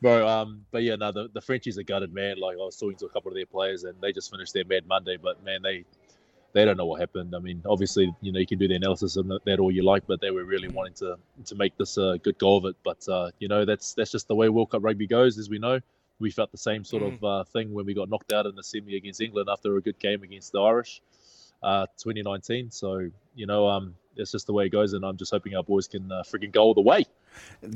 [0.00, 2.36] Bro, um, but yeah, no, the, the Frenchies are gutted, man.
[2.36, 4.64] Like I was talking to a couple of their players, and they just finished their
[4.64, 5.16] Mad Monday.
[5.16, 5.84] But man, they
[6.52, 7.34] they don't know what happened.
[7.34, 10.06] I mean, obviously, you know, you can do the analysis of that all you like,
[10.06, 12.76] but they were really wanting to to make this a good go of it.
[12.84, 15.58] But uh, you know, that's that's just the way World Cup rugby goes, as we
[15.58, 15.80] know.
[16.18, 18.62] We felt the same sort of uh, thing when we got knocked out in the
[18.62, 21.00] semi against England after a good game against the Irish,
[21.62, 22.70] uh, 2019.
[22.70, 25.62] So you know, um, it's just the way it goes, and I'm just hoping our
[25.62, 27.04] boys can uh, freaking go all the way.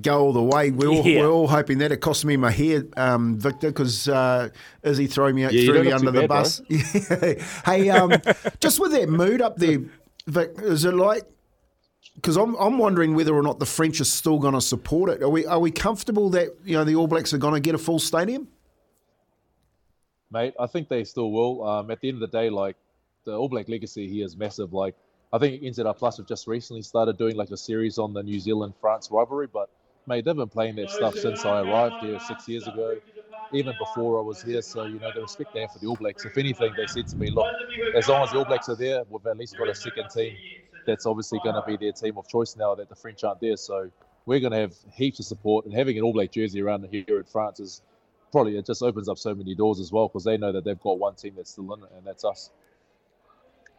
[0.02, 0.70] go all the way.
[0.70, 1.20] We're all, Yeah.
[1.20, 4.50] we're all hoping that it cost me my hair, um, Victor, because uh,
[4.82, 6.60] Izzy threw me, Yeah, threw me under the bad, bus.
[7.66, 8.12] hey, um,
[8.60, 9.78] just with that mood up there,
[10.26, 11.22] Vic, is it like?
[12.16, 15.22] Because I'm, I'm wondering whether or not the French are still going to support it.
[15.22, 17.74] Are we are we comfortable that you know the All Blacks are going to get
[17.74, 18.48] a full stadium?
[20.30, 20.54] mate.
[20.58, 21.62] I think they still will.
[21.66, 22.76] Um, at the end of the day, like
[23.24, 24.72] the All Black legacy here is massive.
[24.72, 24.94] Like
[25.32, 28.38] I think NZR Plus have just recently started doing like a series on the New
[28.38, 29.68] Zealand France rivalry, but
[30.06, 32.96] mate, they've been playing that stuff since I arrived here six years ago,
[33.52, 34.62] even before I was here.
[34.62, 36.24] So, you know, the respect they have for the All Blacks.
[36.24, 37.52] If anything, they said to me, look,
[37.96, 40.36] as long as the All Blacks are there, we've at least got a second team
[40.86, 43.56] that's obviously going to be their team of choice now that the French aren't there.
[43.56, 43.90] So
[44.26, 47.04] we're going to have heaps of support, and having an All Black jersey around here
[47.08, 47.82] in France is
[48.30, 50.80] probably it just opens up so many doors as well because they know that they've
[50.80, 52.50] got one team that's still in it, and that's us.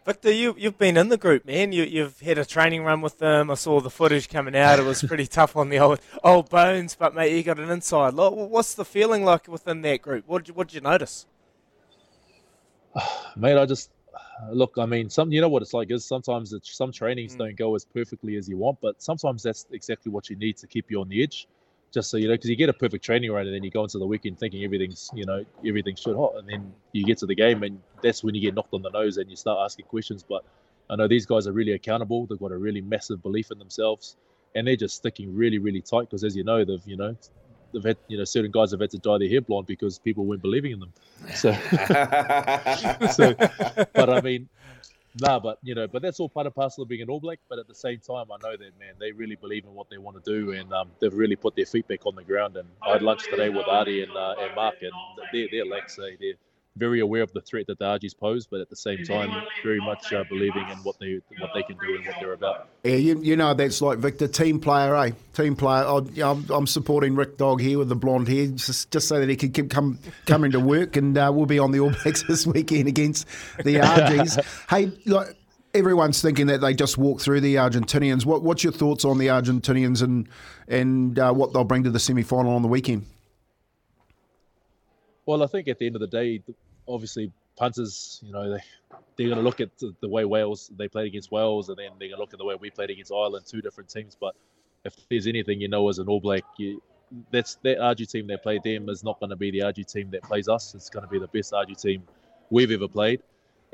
[0.08, 1.74] Victor, you, you've been in the group, man.
[1.74, 3.52] You, you've had a training run with them.
[3.52, 4.80] I saw the footage coming out.
[4.80, 8.14] It was pretty tough on the old old bones, but mate, you got an inside
[8.14, 8.34] look.
[8.34, 10.24] What's the feeling like within that group?
[10.26, 11.26] What did you, what did you notice?
[13.36, 13.92] Mate, I just
[14.50, 14.76] look.
[14.78, 17.40] I mean, some you know what it's like is sometimes it's, some trainings Mm.
[17.40, 20.68] don't go as perfectly as you want, but sometimes that's exactly what you need to
[20.68, 21.50] keep you on the edge.
[21.92, 23.84] Just so you know, because you get a perfect training run and then you go
[23.84, 27.26] into the weekend thinking everything's you know everything's shit hot, and then you get to
[27.26, 29.86] the game and that's when you get knocked on the nose and you start asking
[29.86, 30.24] questions.
[30.24, 30.44] But
[30.90, 32.26] I know these guys are really accountable.
[32.26, 34.16] They've got a really massive belief in themselves,
[34.56, 36.02] and they're just sticking really, really tight.
[36.02, 37.16] Because as you know, they've you know
[37.74, 40.26] they've had you know certain guys have had to dye their hair blonde because people
[40.26, 40.94] weren't believing in them.
[41.34, 41.52] So,
[43.14, 43.34] so
[43.94, 44.50] but I mean,
[45.20, 47.40] nah, but you know, but that's all part and parcel of being an All Black.
[47.50, 49.98] But at the same time, I know that man, they really believe in what they
[49.98, 52.58] want to do, and um, they've really put their feet back on the ground.
[52.58, 54.92] And I had lunch today with Ardie and, uh, and Mark, and
[55.32, 56.34] they're they're like say they're
[56.78, 59.30] very aware of the threat that the Argies pose, but at the same time,
[59.64, 62.70] very much uh, believing in what they what they can do and what they're about.
[62.84, 65.12] Yeah, you, you know that's like Victor, team player, eh?
[65.34, 65.84] Team player.
[65.84, 69.30] I, I'm, I'm supporting Rick Dog here with the blonde hair, just, just so that
[69.30, 72.24] he can keep come coming to work, and uh, we'll be on the All Blacks
[72.28, 73.28] this weekend against
[73.64, 74.38] the Argies.
[74.70, 75.36] hey, like,
[75.74, 78.26] everyone's thinking that they just walk through the Argentinians.
[78.26, 80.28] What, what's your thoughts on the Argentinians and
[80.68, 83.06] and uh, what they'll bring to the semi final on the weekend?
[85.26, 86.42] Well, I think at the end of the day,
[86.88, 88.64] obviously punters, you know, they
[89.18, 92.10] they're going to look at the, way Wales they played against Wales, and then they're
[92.10, 94.16] going to look at the way we played against Ireland, two different teams.
[94.20, 94.36] But
[94.86, 96.82] if there's anything you know as an All Black, you,
[97.32, 100.10] that's that RG team that played them is not going to be the RG team
[100.12, 100.76] that plays us.
[100.76, 102.04] It's going to be the best RG team
[102.50, 103.22] we've ever played,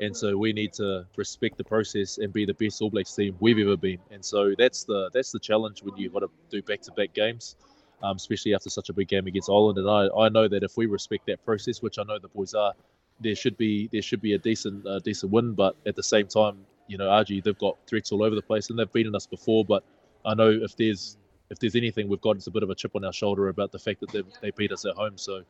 [0.00, 3.36] and so we need to respect the process and be the best All Blacks team
[3.40, 3.98] we've ever been.
[4.10, 7.56] And so that's the that's the challenge when you've got to do back-to-back games
[8.02, 9.78] um, especially after such a big game against Ireland.
[9.78, 12.54] And I, I know that if we respect that process, which I know the boys
[12.54, 12.74] are,
[13.20, 15.52] there should be there should be a decent uh, decent win.
[15.54, 18.70] But at the same time, you know, RG they've got threats all over the place,
[18.70, 19.64] and they've beaten us before.
[19.64, 19.84] But
[20.24, 21.16] I know if there's
[21.50, 23.72] if there's anything we've got, it's a bit of a chip on our shoulder about
[23.72, 25.18] the fact that they they beat us at home.
[25.18, 25.42] So.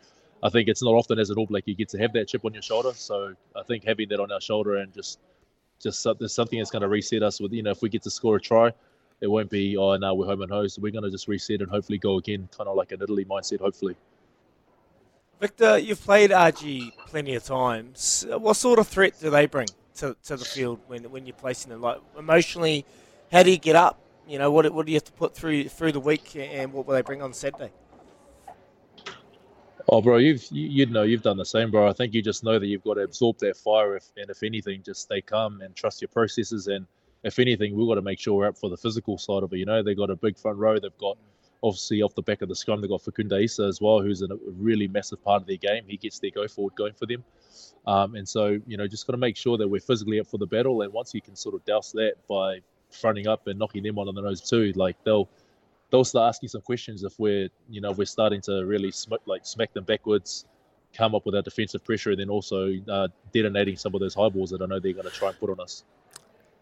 [0.43, 2.45] I think it's not often as an All Black you get to have that chip
[2.45, 2.93] on your shoulder.
[2.93, 5.19] So I think having that on our shoulder and just
[5.81, 8.11] just there's something that's going to reset us with you know if we get to
[8.11, 8.71] score a try,
[9.21, 10.79] it won't be oh no we're home and host.
[10.79, 13.61] We're going to just reset and hopefully go again, kind of like an Italy mindset.
[13.61, 13.97] Hopefully.
[15.41, 18.25] Victor, you've played RG plenty of times.
[18.29, 21.71] What sort of threat do they bring to, to the field when, when you're placing
[21.71, 21.81] them?
[21.81, 22.87] Like emotionally,
[23.31, 24.01] how do you get up?
[24.27, 26.87] You know, what, what do you have to put through through the week, and what
[26.87, 27.73] will they bring on Saturday?
[29.87, 31.87] Oh, bro, you've you, you know you've done the same, bro.
[31.87, 34.43] I think you just know that you've got to absorb that fire, if and if
[34.43, 36.69] anything, just stay calm and trust your processes.
[36.69, 36.87] And
[37.23, 39.59] if anything, we've got to make sure we're up for the physical side of it.
[39.59, 40.79] You know, they've got a big front row.
[40.79, 41.19] They've got
[41.65, 44.29] obviously off the back of the scrum, they've got Facundo Isa as well, who's a
[44.59, 45.85] really massive part of their game.
[45.89, 47.25] He gets their go forward going for them.
[47.87, 50.39] Um, and so, you know, just got to make sure that we're physically up for
[50.39, 50.83] the battle.
[50.83, 54.15] And once you can sort of douse that by fronting up and knocking them on
[54.15, 55.29] the nose too, like they'll
[55.91, 59.47] they'll start asking some questions if we're you know we're starting to really sm- like
[59.47, 60.45] smack them backwards,
[60.93, 64.29] come up with our defensive pressure, and then also uh, detonating some of those high
[64.29, 65.85] balls that I know they're going to try and put on us.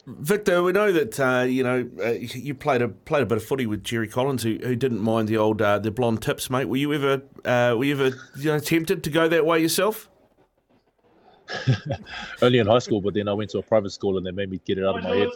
[0.07, 3.45] Victor, we know that uh, you know uh, you played a played a bit of
[3.45, 6.65] footy with Jerry Collins, who, who didn't mind the old uh, the blonde tips, mate.
[6.65, 10.11] Were you ever uh, were you ever you know tempted to go that way yourself?
[12.43, 14.51] Only in high school, but then I went to a private school and they made
[14.51, 15.29] me get it out of my head.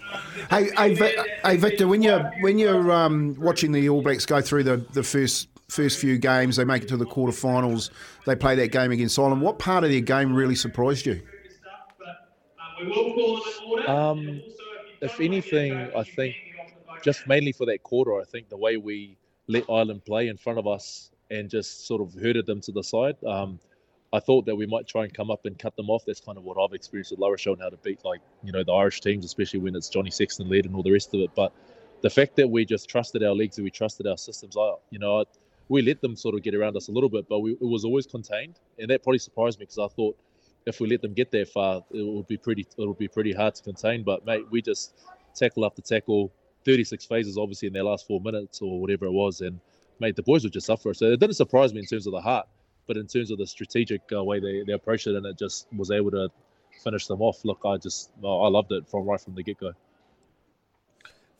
[0.50, 0.94] Hey, hey,
[1.44, 5.02] hey, Victor, when you're when you're um, watching the All Blacks go through the, the
[5.02, 7.90] first first few games, they make it to the quarterfinals.
[8.24, 9.42] They play that game against Ireland.
[9.42, 11.20] What part of their game really surprised you?
[13.86, 14.42] Um,
[15.00, 16.34] if anything, I think
[17.02, 20.58] just mainly for that quarter, I think the way we let Ireland play in front
[20.58, 23.16] of us and just sort of herded them to the side.
[23.24, 23.58] Um,
[24.12, 26.04] I thought that we might try and come up and cut them off.
[26.06, 28.52] That's kind of what I've experienced with La Rochelle and how to beat like you
[28.52, 31.20] know the Irish teams, especially when it's Johnny Sexton led and all the rest of
[31.20, 31.30] it.
[31.34, 31.52] But
[32.00, 34.98] the fact that we just trusted our legs and we trusted our systems, I you
[34.98, 35.24] know I,
[35.68, 37.84] we let them sort of get around us a little bit, but we, it was
[37.84, 40.16] always contained, and that probably surprised me because I thought
[40.66, 43.32] if we let them get that far, it would be pretty it would be pretty
[43.32, 44.02] hard to contain.
[44.02, 44.94] But mate, we just
[45.34, 46.32] tackle after tackle,
[46.64, 49.60] 36 phases obviously in their last four minutes or whatever it was, and
[50.00, 50.96] mate, the boys were just up for it.
[50.96, 52.46] So it didn't surprise me in terms of the heart,
[52.86, 55.66] but in terms of the strategic uh, way they, they approached it, and it just
[55.76, 56.28] was able to
[56.82, 57.44] finish them off.
[57.44, 59.72] Look, I just I loved it from right from the get go.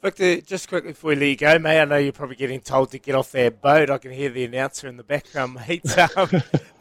[0.00, 2.92] Victor, just quickly before we let you go, mate, I know you're probably getting told
[2.92, 3.90] to get off that boat.
[3.90, 5.84] I can hear the announcer in the background, mate.
[6.16, 6.30] Um,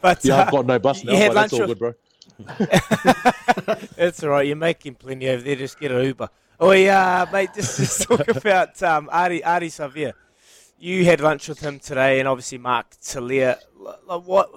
[0.00, 1.78] but Yeah, uh, I've got no bus you now, had but that's all lunch good,
[1.80, 1.94] bro.
[3.96, 4.46] That's all right.
[4.46, 5.56] You're making plenty over there.
[5.56, 6.28] Just get an Uber.
[6.60, 7.50] Oh yeah, mate.
[7.54, 10.12] Just, just talk about um, Ardie Ardie Savea.
[10.78, 13.58] You had lunch with him today, and obviously Mark Telea.
[13.76, 14.50] Like, what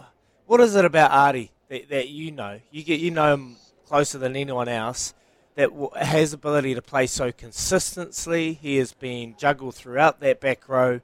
[0.46, 2.60] what is it about Ardie that, that you know?
[2.72, 3.56] You get you know him
[3.88, 5.14] closer than anyone else.
[5.56, 8.54] That has ability to play so consistently.
[8.54, 11.02] He has been juggled throughout that back row.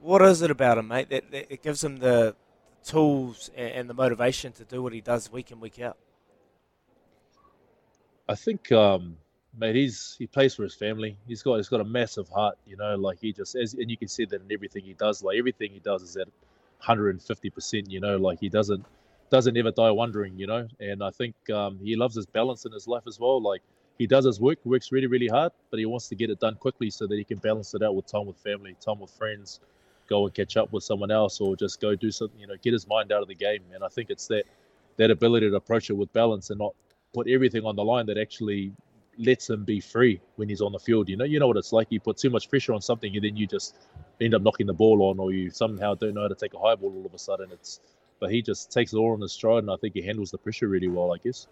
[0.00, 1.10] What is it about him, mate?
[1.10, 2.34] That, that it gives him the
[2.84, 5.96] tools and, the motivation to do what he does week in week out.
[8.28, 9.16] I think, um,
[9.58, 11.16] mate, he's he plays for his family.
[11.26, 12.94] He's got he's got a massive heart, you know.
[12.96, 15.22] Like he just as and you can see that in everything he does.
[15.22, 16.28] Like everything he does is at
[16.78, 17.90] 150 percent.
[17.90, 18.84] You know, like he doesn't
[19.30, 20.38] doesn't ever die wondering.
[20.38, 23.40] You know, and I think um, he loves his balance in his life as well.
[23.42, 23.62] Like
[23.98, 26.54] he does his work, works really really hard, but he wants to get it done
[26.54, 29.60] quickly so that he can balance it out with time with family, time with friends,
[30.08, 32.38] go and catch up with someone else, or just go do something.
[32.38, 33.62] You know, get his mind out of the game.
[33.74, 34.44] And I think it's that
[34.96, 36.74] that ability to approach it with balance and not
[37.12, 38.72] put everything on the line that actually
[39.18, 41.08] lets him be free when he's on the field.
[41.08, 41.88] You know, you know what it's like.
[41.90, 43.76] You put too much pressure on something, and then you just
[44.20, 46.58] end up knocking the ball on, or you somehow don't know how to take a
[46.58, 47.50] high ball all of a sudden.
[47.52, 47.80] It's
[48.20, 50.38] but he just takes it all on his stride, and I think he handles the
[50.38, 51.12] pressure really well.
[51.12, 51.46] I guess.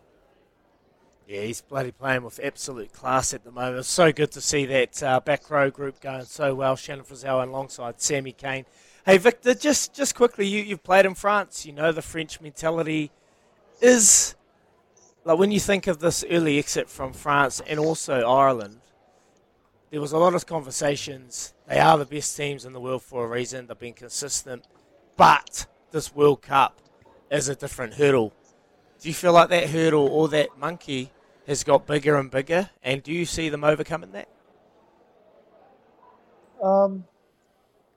[1.26, 3.78] Yeah, he's bloody playing with absolute class at the moment.
[3.78, 6.76] It's so good to see that uh, back row group going so well.
[6.76, 8.66] Shannon Frizzell alongside Sammy Cane.
[9.06, 11.64] Hey, Victor, just just quickly, you, you've played in France.
[11.64, 13.10] You know the French mentality
[13.80, 14.34] is
[15.24, 18.80] like when you think of this early exit from France and also Ireland.
[19.90, 21.52] There was a lot of conversations.
[21.68, 23.66] They are the best teams in the world for a reason.
[23.66, 24.66] They've been consistent,
[25.16, 26.80] but this World Cup
[27.30, 28.32] is a different hurdle.
[29.02, 31.10] Do you feel like that hurdle or that monkey
[31.48, 32.70] has got bigger and bigger?
[32.84, 34.28] And do you see them overcoming that?
[36.62, 37.04] Um,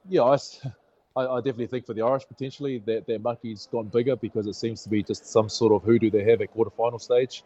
[0.10, 0.24] yeah,
[1.16, 4.82] I definitely think for the Irish potentially that their monkey's gone bigger because it seems
[4.82, 7.44] to be just some sort of hoodoo they have at quarterfinal stage.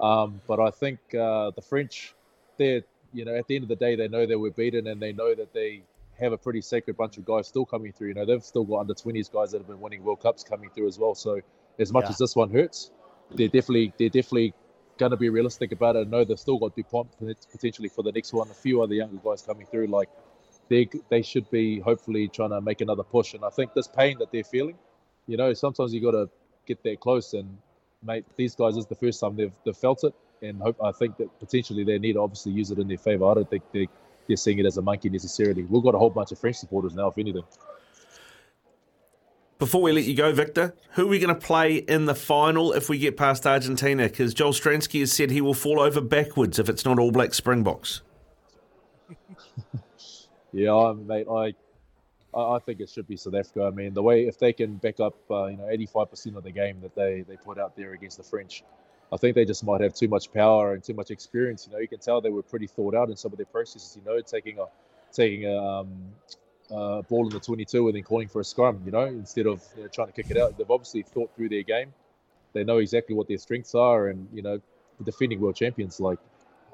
[0.00, 2.14] Um, but I think uh, the French,
[2.56, 5.02] they're you know at the end of the day they know they were beaten and
[5.02, 5.82] they know that they
[6.18, 8.08] have a pretty sacred bunch of guys still coming through.
[8.08, 10.70] You know they've still got under 20s guys that have been winning World Cups coming
[10.70, 11.14] through as well.
[11.14, 11.42] So
[11.78, 12.10] as much Yeah.
[12.10, 12.90] as this one hurts,
[13.36, 14.54] they're definitely they're definitely
[14.98, 17.08] going to be realistic about it and know they've still got Dupont
[17.50, 18.50] potentially for the next one.
[18.50, 20.08] A few other younger guys coming through like
[20.68, 23.34] they they should be hopefully trying to make another push.
[23.34, 24.76] And I think this pain that they're feeling,
[25.26, 26.30] you know, sometimes you got to
[26.66, 27.34] get that close.
[27.34, 27.58] And
[28.02, 31.16] mate, these guys is the first time they've they've felt it, and hope I think
[31.18, 33.26] that potentially they need to obviously use it in their favour.
[33.30, 33.88] I don't think they
[34.28, 35.64] they're seeing it as a monkey necessarily.
[35.64, 37.44] We've got a whole bunch of French supporters now, if anything.
[39.62, 42.72] Before we let you go, Victor, who are we going to play in the final
[42.72, 44.08] if we get past Argentina?
[44.08, 47.32] Because Joel Stransky has said he will fall over backwards if it's not All Black
[47.32, 48.02] Springboks.
[50.52, 51.54] Yeah, I, mate, I,
[52.36, 53.62] I think it should be South Africa.
[53.62, 56.42] I mean, the way if they can back up, uh, you know, eighty-five percent of
[56.42, 58.64] the game that they they put out there against the French,
[59.12, 61.66] I think they just might have too much power and too much experience.
[61.66, 63.96] You know, you can tell they were pretty thought out in some of their processes.
[63.96, 64.66] You know, taking a
[65.12, 65.88] taking a um,
[66.74, 68.82] uh, ball in the twenty-two and then calling for a scrum.
[68.84, 71.48] You know, instead of you know, trying to kick it out, they've obviously thought through
[71.48, 71.92] their game.
[72.52, 74.60] They know exactly what their strengths are, and you know,
[75.02, 76.18] defending world champions like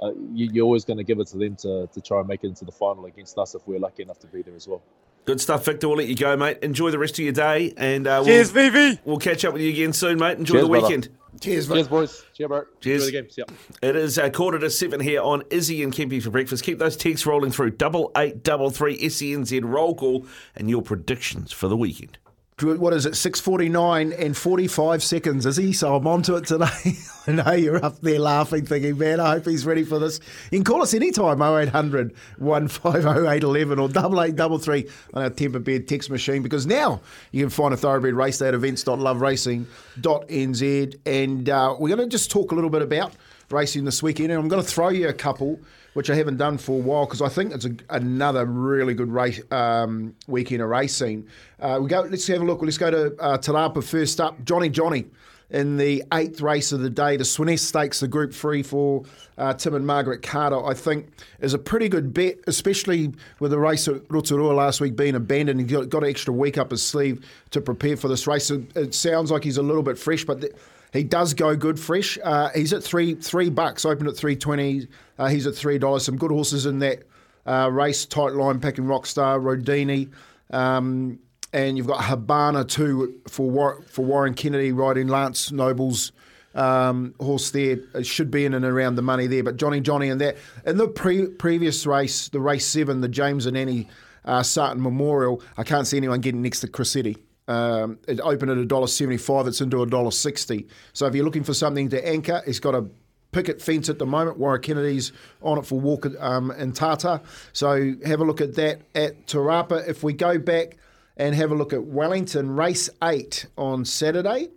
[0.02, 2.44] uh, you, you're always going to give it to them to, to try and make
[2.44, 4.82] it into the final against us if we're lucky enough to be there as well.
[5.28, 5.88] Good stuff, Victor.
[5.88, 6.56] We'll let you go, mate.
[6.62, 8.98] Enjoy the rest of your day, and uh, Cheers, we'll, VV.
[9.04, 10.38] we'll catch up with you again soon, mate.
[10.38, 10.86] Enjoy Cheers, the brother.
[10.86, 11.08] weekend.
[11.42, 11.74] Cheers, mate.
[11.74, 12.24] Cheers, boys.
[12.32, 12.64] Cheers, bro.
[12.80, 13.06] Cheers.
[13.06, 13.30] Enjoy the game.
[13.30, 13.54] See ya.
[13.82, 16.64] It is uh, quarter to seven here on Izzy and Kempy for breakfast.
[16.64, 20.24] Keep those texts rolling through double eight double three SENZ roll call
[20.56, 22.16] and your predictions for the weekend.
[22.60, 23.14] What is it?
[23.14, 25.46] Six forty nine and forty five seconds.
[25.46, 25.72] Is he?
[25.72, 26.66] So I'm onto it today.
[27.26, 30.18] I know you're up there laughing, thinking, man, I hope he's ready for this.
[30.50, 35.30] You can call us anytime 0800 150 811 or double eight double three on our
[35.30, 40.96] temper bed text machine because now you can find a thoroughbred race day at events.loveracing.nz
[41.06, 43.12] and uh, we're going to just talk a little bit about
[43.50, 45.60] racing this weekend and I'm going to throw you a couple
[45.98, 49.10] which I haven't done for a while because I think it's a, another really good
[49.10, 51.26] race um, weekend of racing.
[51.58, 52.02] Uh, we go.
[52.02, 52.62] Let's have a look.
[52.62, 54.44] Let's go to uh, Te Rapa first up.
[54.44, 55.06] Johnny Johnny
[55.50, 59.02] in the eighth race of the day, the Sweynesse Stakes, the Group Three for
[59.38, 60.64] uh, Tim and Margaret Carter.
[60.64, 61.08] I think
[61.40, 65.58] is a pretty good bet, especially with the race at Rotorua last week being abandoned.
[65.58, 68.52] He got, got an extra week up his sleeve to prepare for this race.
[68.52, 70.42] It, it sounds like he's a little bit fresh, but.
[70.42, 70.52] The,
[70.92, 72.18] he does go good fresh.
[72.22, 74.88] Uh, he's at three three bucks, opened at three twenty.
[75.18, 76.04] Uh, he's at three dollars.
[76.04, 77.02] Some good horses in that
[77.46, 78.06] uh, race.
[78.06, 80.10] Tight line packing Rockstar, Rodini,
[80.54, 81.18] um,
[81.52, 86.12] and you've got Habana too for War- for Warren Kennedy riding Lance Noble's
[86.54, 89.44] um, horse there uh, should be in and around the money there.
[89.44, 93.46] But Johnny Johnny and that in the pre- previous race, the race seven, the James
[93.46, 93.88] and Annie
[94.24, 94.42] uh,
[94.76, 97.16] Memorial, I can't see anyone getting next to Cressetti.
[97.48, 100.66] Um, it opened at $1.75, it's into $1.60.
[100.92, 102.86] So if you're looking for something to anchor, it's got a
[103.32, 104.38] picket fence at the moment.
[104.38, 107.22] Warwick Kennedy's on it for Walker um, and Tata.
[107.52, 109.88] So have a look at that at Te Rapa.
[109.88, 110.76] If we go back
[111.16, 114.48] and have a look at Wellington, race eight on Saturday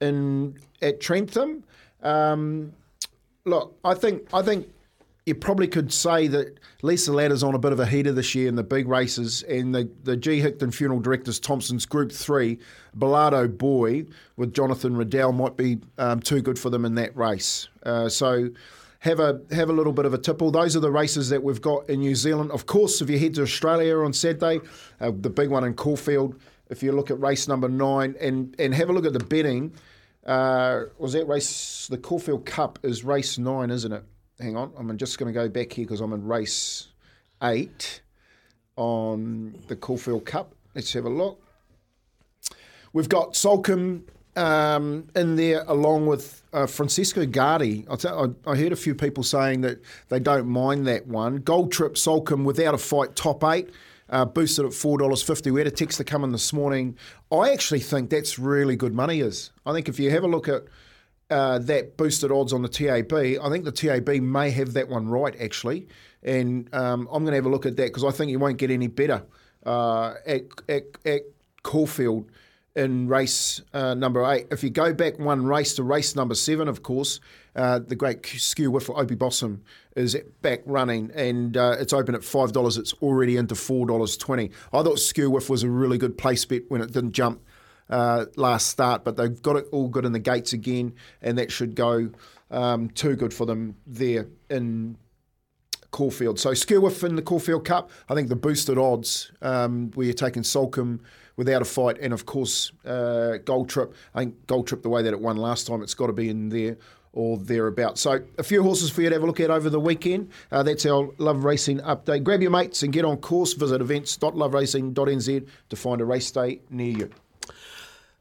[0.00, 1.64] in at Trentham.
[2.02, 2.72] Um,
[3.44, 4.68] look, I think I think
[5.28, 8.48] you probably could say that Lisa Latta's on a bit of a heater this year
[8.48, 10.40] in the big races, and the, the G.
[10.40, 12.58] Hickton Funeral Directors Thompson's Group 3,
[12.96, 14.06] Bellardo Boy
[14.36, 17.68] with Jonathan Riddell might be um, too good for them in that race.
[17.84, 18.48] Uh, so
[19.00, 20.50] have a have a little bit of a tipple.
[20.50, 22.50] Those are the races that we've got in New Zealand.
[22.50, 24.60] Of course, if you head to Australia on Saturday,
[25.00, 28.74] uh, the big one in Caulfield, if you look at race number nine and, and
[28.74, 29.72] have a look at the betting,
[30.26, 34.04] uh, was that race, the Caulfield Cup is race nine, isn't it?
[34.40, 36.88] Hang on, I'm just going to go back here because I'm in race
[37.42, 38.00] eight
[38.76, 40.54] on the Caulfield Cup.
[40.74, 41.42] Let's have a look.
[42.92, 44.02] We've got Soulcombe
[44.36, 47.86] um, in there along with uh, Francesco Guardi.
[47.88, 51.38] I, I heard a few people saying that they don't mind that one.
[51.38, 53.70] Gold Trip Soulcombe without a fight, top eight.
[54.10, 55.50] Uh, boosted at four dollars fifty.
[55.50, 56.96] We had a text to come in this morning.
[57.30, 59.20] I actually think that's really good money.
[59.20, 60.62] Is I think if you have a look at
[61.30, 63.12] uh, that boosted odds on the TAB.
[63.12, 65.88] I think the TAB may have that one right, actually.
[66.22, 68.58] And um, I'm going to have a look at that because I think you won't
[68.58, 69.22] get any better
[69.64, 71.22] uh, at, at, at
[71.62, 72.30] Caulfield
[72.74, 74.46] in race uh, number eight.
[74.50, 77.20] If you go back one race to race number seven, of course,
[77.56, 79.62] uh, the great Skew Wiff Opie Bosson
[79.96, 82.78] is back running and uh, it's open at $5.
[82.78, 84.52] It's already into $4.20.
[84.72, 87.42] I thought Skew Wiff was a really good place bet when it didn't jump
[87.90, 91.50] uh, last start, but they've got it all good in the gates again, and that
[91.50, 92.10] should go
[92.50, 94.96] um, too good for them there in
[95.90, 96.38] Caulfield.
[96.38, 100.14] So Skew Wiff in the Caulfield Cup, I think the boosted odds um, where you're
[100.14, 101.00] taking Soulcombe
[101.36, 103.94] without a fight, and of course uh, Gold Trip.
[104.14, 106.28] I think Gold Trip the way that it won last time, it's got to be
[106.28, 106.76] in there
[107.12, 108.02] or thereabouts.
[108.02, 110.30] So a few horses for you to have a look at over the weekend.
[110.52, 112.22] Uh, that's our Love Racing update.
[112.22, 113.54] Grab your mates and get on course.
[113.54, 117.10] Visit events.loveracing.nz to find a race day near you.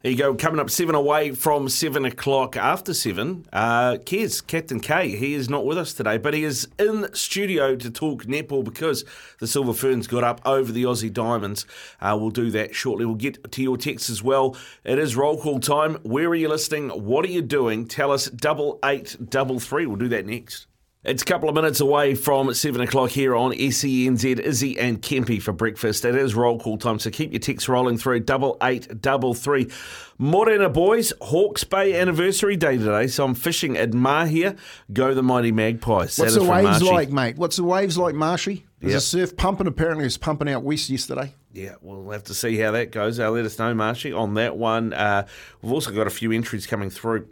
[0.07, 0.35] There you go.
[0.35, 3.45] Coming up seven away from seven o'clock after seven.
[3.51, 7.75] Uh, Kez, Captain K, he is not with us today, but he is in studio
[7.75, 9.03] to talk netball because
[9.41, 11.65] the Silver Ferns got up over the Aussie Diamonds.
[11.99, 13.03] Uh, we'll do that shortly.
[13.05, 14.55] We'll get to your texts as well.
[14.85, 15.95] It is roll call time.
[16.03, 16.87] Where are you listening?
[16.87, 17.85] What are you doing?
[17.85, 19.87] Tell us double eight double three.
[19.87, 20.67] We'll do that next.
[21.07, 24.39] It's a couple of minutes away from 7 o'clock here on SENZ.
[24.41, 26.03] Izzy and Kempy for breakfast.
[26.03, 28.19] It is roll call time, so keep your texts rolling through.
[28.19, 29.71] Double eight, double three.
[30.17, 34.57] Morena boys, Hawke's Bay anniversary day today, so I'm fishing at Mahia.
[34.91, 36.19] Go the Mighty Magpies.
[36.19, 37.37] What's the waves like, mate?
[37.37, 38.65] What's the waves like, Marshy?
[38.81, 38.97] There's yep.
[38.97, 39.67] a surf pumping.
[39.67, 41.33] Apparently, it was pumping out west yesterday.
[41.53, 43.17] Yeah, we'll have to see how that goes.
[43.17, 44.91] Uh, let us know, Marshy, on that one.
[44.91, 45.25] Uh,
[45.61, 47.29] we've also got a few entries coming through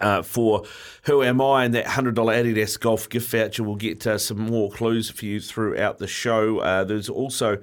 [0.00, 0.64] uh, for
[1.04, 3.62] Who Am I and that $100 Adidas golf gift voucher.
[3.64, 6.58] We'll get uh, some more clues for you throughout the show.
[6.58, 7.58] Uh, there's also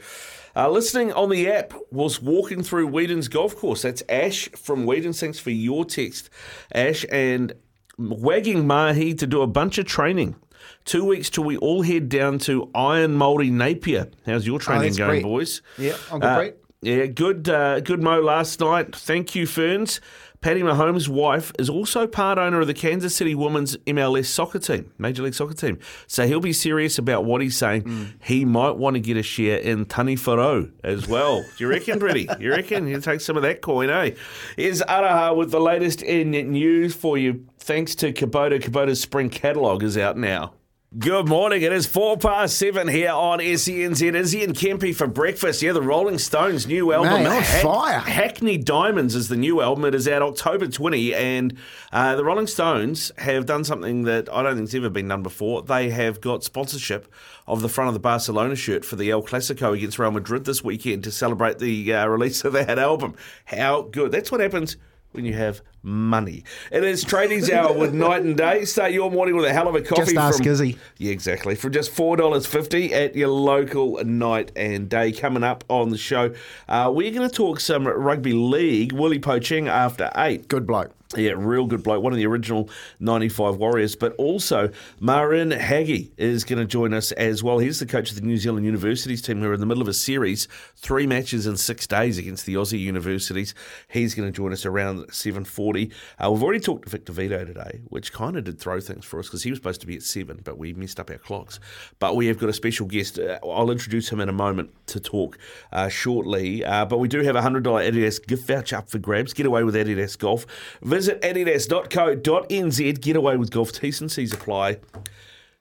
[0.55, 3.83] uh, listening on the app was walking through Whedon's golf course.
[3.83, 5.13] That's Ash from Whedon.
[5.13, 6.29] Thanks for your text,
[6.73, 7.05] Ash.
[7.11, 7.53] And
[7.97, 10.35] wagging Mahi to do a bunch of training.
[10.83, 14.09] Two weeks till we all head down to IronMāori Napier.
[14.25, 15.23] How's your training oh, going, great.
[15.23, 15.61] boys?
[15.77, 16.51] Yeah, I'm good, uh,
[16.81, 18.95] Yeah, good, uh, good mo last night.
[18.95, 20.01] Thank you, Ferns.
[20.41, 24.93] Patty Mahomes' wife is also part owner of the Kansas City Women's MLS soccer team,
[24.97, 25.79] Major League Soccer team.
[26.05, 27.83] So he'll be serious about what he's saying.
[27.83, 28.13] Mm.
[28.23, 31.41] He might want to get a share in Tani Whārau as well.
[31.41, 32.29] Do you reckon, Pretty?
[32.39, 32.85] You reckon?
[32.85, 34.11] He'll take some of that coin, eh?
[34.55, 37.45] Here's Araha with the latest in news for you.
[37.59, 38.61] Thanks to Kubota.
[38.61, 40.53] Kubota's spring catalogue is out now.
[40.95, 41.63] Good morning.
[41.63, 44.15] It is four past seven here on SENZ.
[44.15, 45.61] Izzy and Kempy for breakfast.
[45.61, 47.27] Yeah, the Rolling Stones' new album.
[47.27, 47.99] On fire.
[47.99, 49.83] Hackney Diamonds is the new album.
[49.83, 51.57] It is out October 20, and
[51.91, 55.23] uh, the Rolling Stones have done something that I don't think think's ever been done
[55.23, 55.61] before.
[55.61, 57.13] They have got sponsorship
[57.47, 60.63] of the front of the Barcelona shirt for the El Clasico against Real Madrid this
[60.63, 63.13] weekend to celebrate the uh, release of that album.
[63.43, 64.13] How good.
[64.13, 64.77] That's what happens
[65.11, 66.43] when you have money.
[66.71, 68.65] It is trading's hour with night and day.
[68.65, 70.01] Start your morning with a hell of a coffee.
[70.01, 70.77] Just ask from, Izzy.
[70.97, 71.55] Yeah, exactly.
[71.55, 75.11] For just four dollars fifty at your local night and day.
[75.11, 76.33] Coming up on the show,
[76.67, 78.91] uh, we're going to talk some rugby league.
[78.91, 80.47] Willie Poching after eight.
[80.47, 80.93] Good bloke.
[81.15, 82.03] Yeah, real good bloke.
[82.03, 82.69] One of the original
[82.99, 83.95] 95 Warriors.
[83.95, 87.59] But also, Marin Haggy is going to join us as well.
[87.59, 89.39] He's the coach of the New Zealand Universities team.
[89.39, 92.79] We're in the middle of a series, three matches in six days against the Aussie
[92.79, 93.55] universities.
[93.87, 95.95] He's going to join us around 7.40 footy.
[96.23, 99.19] Uh, we've already talked to Victor Vito today, which kind of did throw things for
[99.19, 101.59] us because he was supposed to be at seven, but we messed up our clocks.
[101.99, 103.19] But we have got a special guest.
[103.19, 105.37] Uh, I'll introduce him in a moment to talk
[105.71, 106.63] uh, shortly.
[106.63, 109.33] Uh, but we do have a $100 Adidas gift voucher up for grabs.
[109.33, 110.45] Get away with Adidas Golf.
[110.81, 113.01] Visit adidas.co.nz.
[113.01, 113.71] Get away with golf.
[113.71, 114.77] T's and C's apply.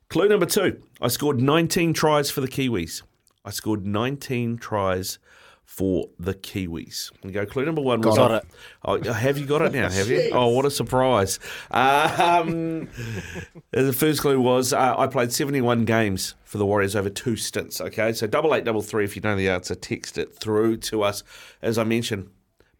[0.09, 3.03] Clue number two I scored 19 tries for the Kiwis.
[3.45, 5.19] I scored 19 tries
[5.67, 7.13] for the Kiwis.
[7.23, 7.45] We go.
[7.45, 8.45] Clue number one was Got it.
[8.83, 9.91] Oh, have you got it now?
[9.91, 10.31] Have you?
[10.33, 11.39] Oh, what a surprise!
[11.71, 12.89] Um,
[13.73, 17.81] the first clue was uh, I played seventy-one games for the Warriors over two stints.
[17.81, 19.05] Okay, so double eight, double three.
[19.05, 21.23] If you know the answer, text it through to us.
[21.61, 22.31] As I mentioned,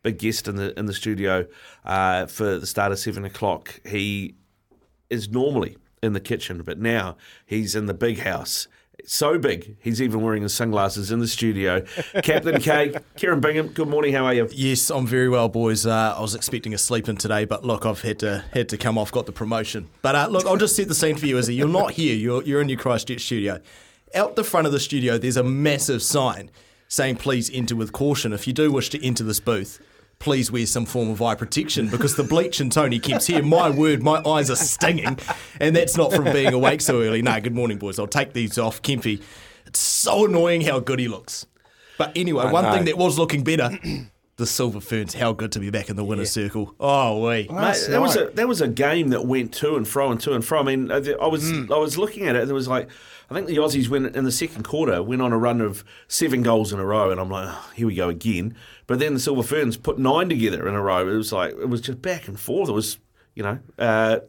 [0.03, 1.47] big guest in the in the studio
[1.85, 3.81] uh, for the start of seven o'clock.
[3.85, 4.37] He
[5.11, 8.69] is normally in the kitchen, but now he's in the big house.
[9.09, 11.83] So big, he's even wearing his sunglasses in the studio.
[12.25, 14.13] Captain K, Kieran Bingham, good morning.
[14.13, 14.49] How are you?
[14.51, 15.87] Yes, I'm very well, boys.
[15.87, 18.77] Uh, I was expecting a sleep in today, but look, I've had to had to
[18.77, 19.89] come off, got the promotion.
[20.03, 21.55] But uh, look, I'll just set the scene for you, Izzy.
[21.55, 22.17] You're not here.
[22.17, 23.61] You're you're in your Christchurch studio.
[24.13, 26.51] Out the front of the studio, there's a massive sign
[26.89, 29.81] saying "Please enter with caution." If you do wish to enter this booth,
[30.19, 33.43] please wear some form of eye protection because the bleach and Tony keeps here.
[33.43, 35.19] My word, my eyes are stinging,
[35.61, 37.23] and that's not from being awake so early.
[37.23, 37.99] No, good morning, boys.
[37.99, 38.83] I'll take these off.
[38.83, 39.23] Kempy,
[39.67, 41.47] it's so annoying how good he looks.
[41.99, 42.73] But anyway, I one know.
[42.73, 43.79] thing that was looking better.
[44.39, 46.75] The Silver Ferns, how good to be back in the winner's circle.
[46.79, 47.49] Oh, wee.
[47.51, 50.35] Mate, that was a that was a game that went to and fro and to
[50.35, 50.61] and fro.
[50.61, 51.71] I mean, uh, I I was mm.
[51.75, 52.43] I was looking at it.
[52.43, 52.91] and It was like
[53.31, 56.43] I think the Aussies went in the second quarter went on a run of seven
[56.43, 58.55] goals in a row, and I'm like, oh, here we go again.
[58.87, 61.09] But then the Silver Ferns put nine together in a row.
[61.09, 62.69] It was like it was just back and forth.
[62.69, 62.99] It was
[63.35, 63.59] you know.
[63.79, 64.21] Uh,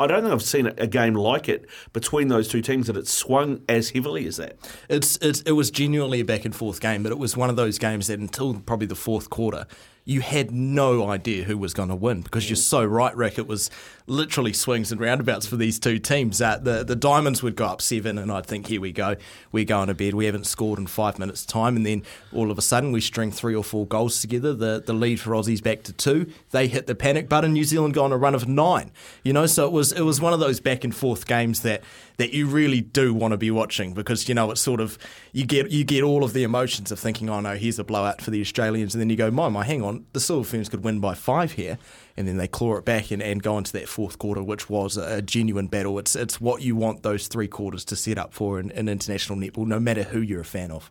[0.00, 3.08] I don't think I've seen a game like it between those two teams that it
[3.08, 4.56] swung as heavily as that.
[4.88, 7.56] It's, it's it was genuinely a back and forth game, but it was one of
[7.56, 9.66] those games that until probably the fourth quarter,
[10.08, 13.38] you had no idea who was going to win because you're so right, Rick.
[13.38, 13.70] It was
[14.06, 16.40] literally swings and roundabouts for these two teams.
[16.40, 19.16] Uh, the the Diamonds would go up seven, and I'd think, here we go,
[19.52, 20.14] we're going to bed.
[20.14, 23.30] We haven't scored in five minutes' time, and then all of a sudden we string
[23.30, 24.54] three or four goals together.
[24.54, 26.32] The the lead for Aussies back to two.
[26.52, 27.52] They hit the panic button.
[27.52, 28.92] New Zealand go on a run of nine.
[29.24, 31.82] You know, so it was it was one of those back and forth games that
[32.18, 34.98] that you really do want to be watching because you know it's sort of
[35.32, 38.20] you get you get all of the emotions of thinking, oh no, here's a blowout
[38.20, 40.84] for the Australians, and then you go, my my, hang on, the Silver Ferns could
[40.84, 41.78] win by five here,
[42.16, 44.96] and then they claw it back and, and go into that fourth quarter, which was
[44.96, 45.98] a, a genuine battle.
[45.98, 49.38] It's it's what you want those three quarters to set up for in, in international
[49.38, 50.90] netball, no matter who you're a fan of.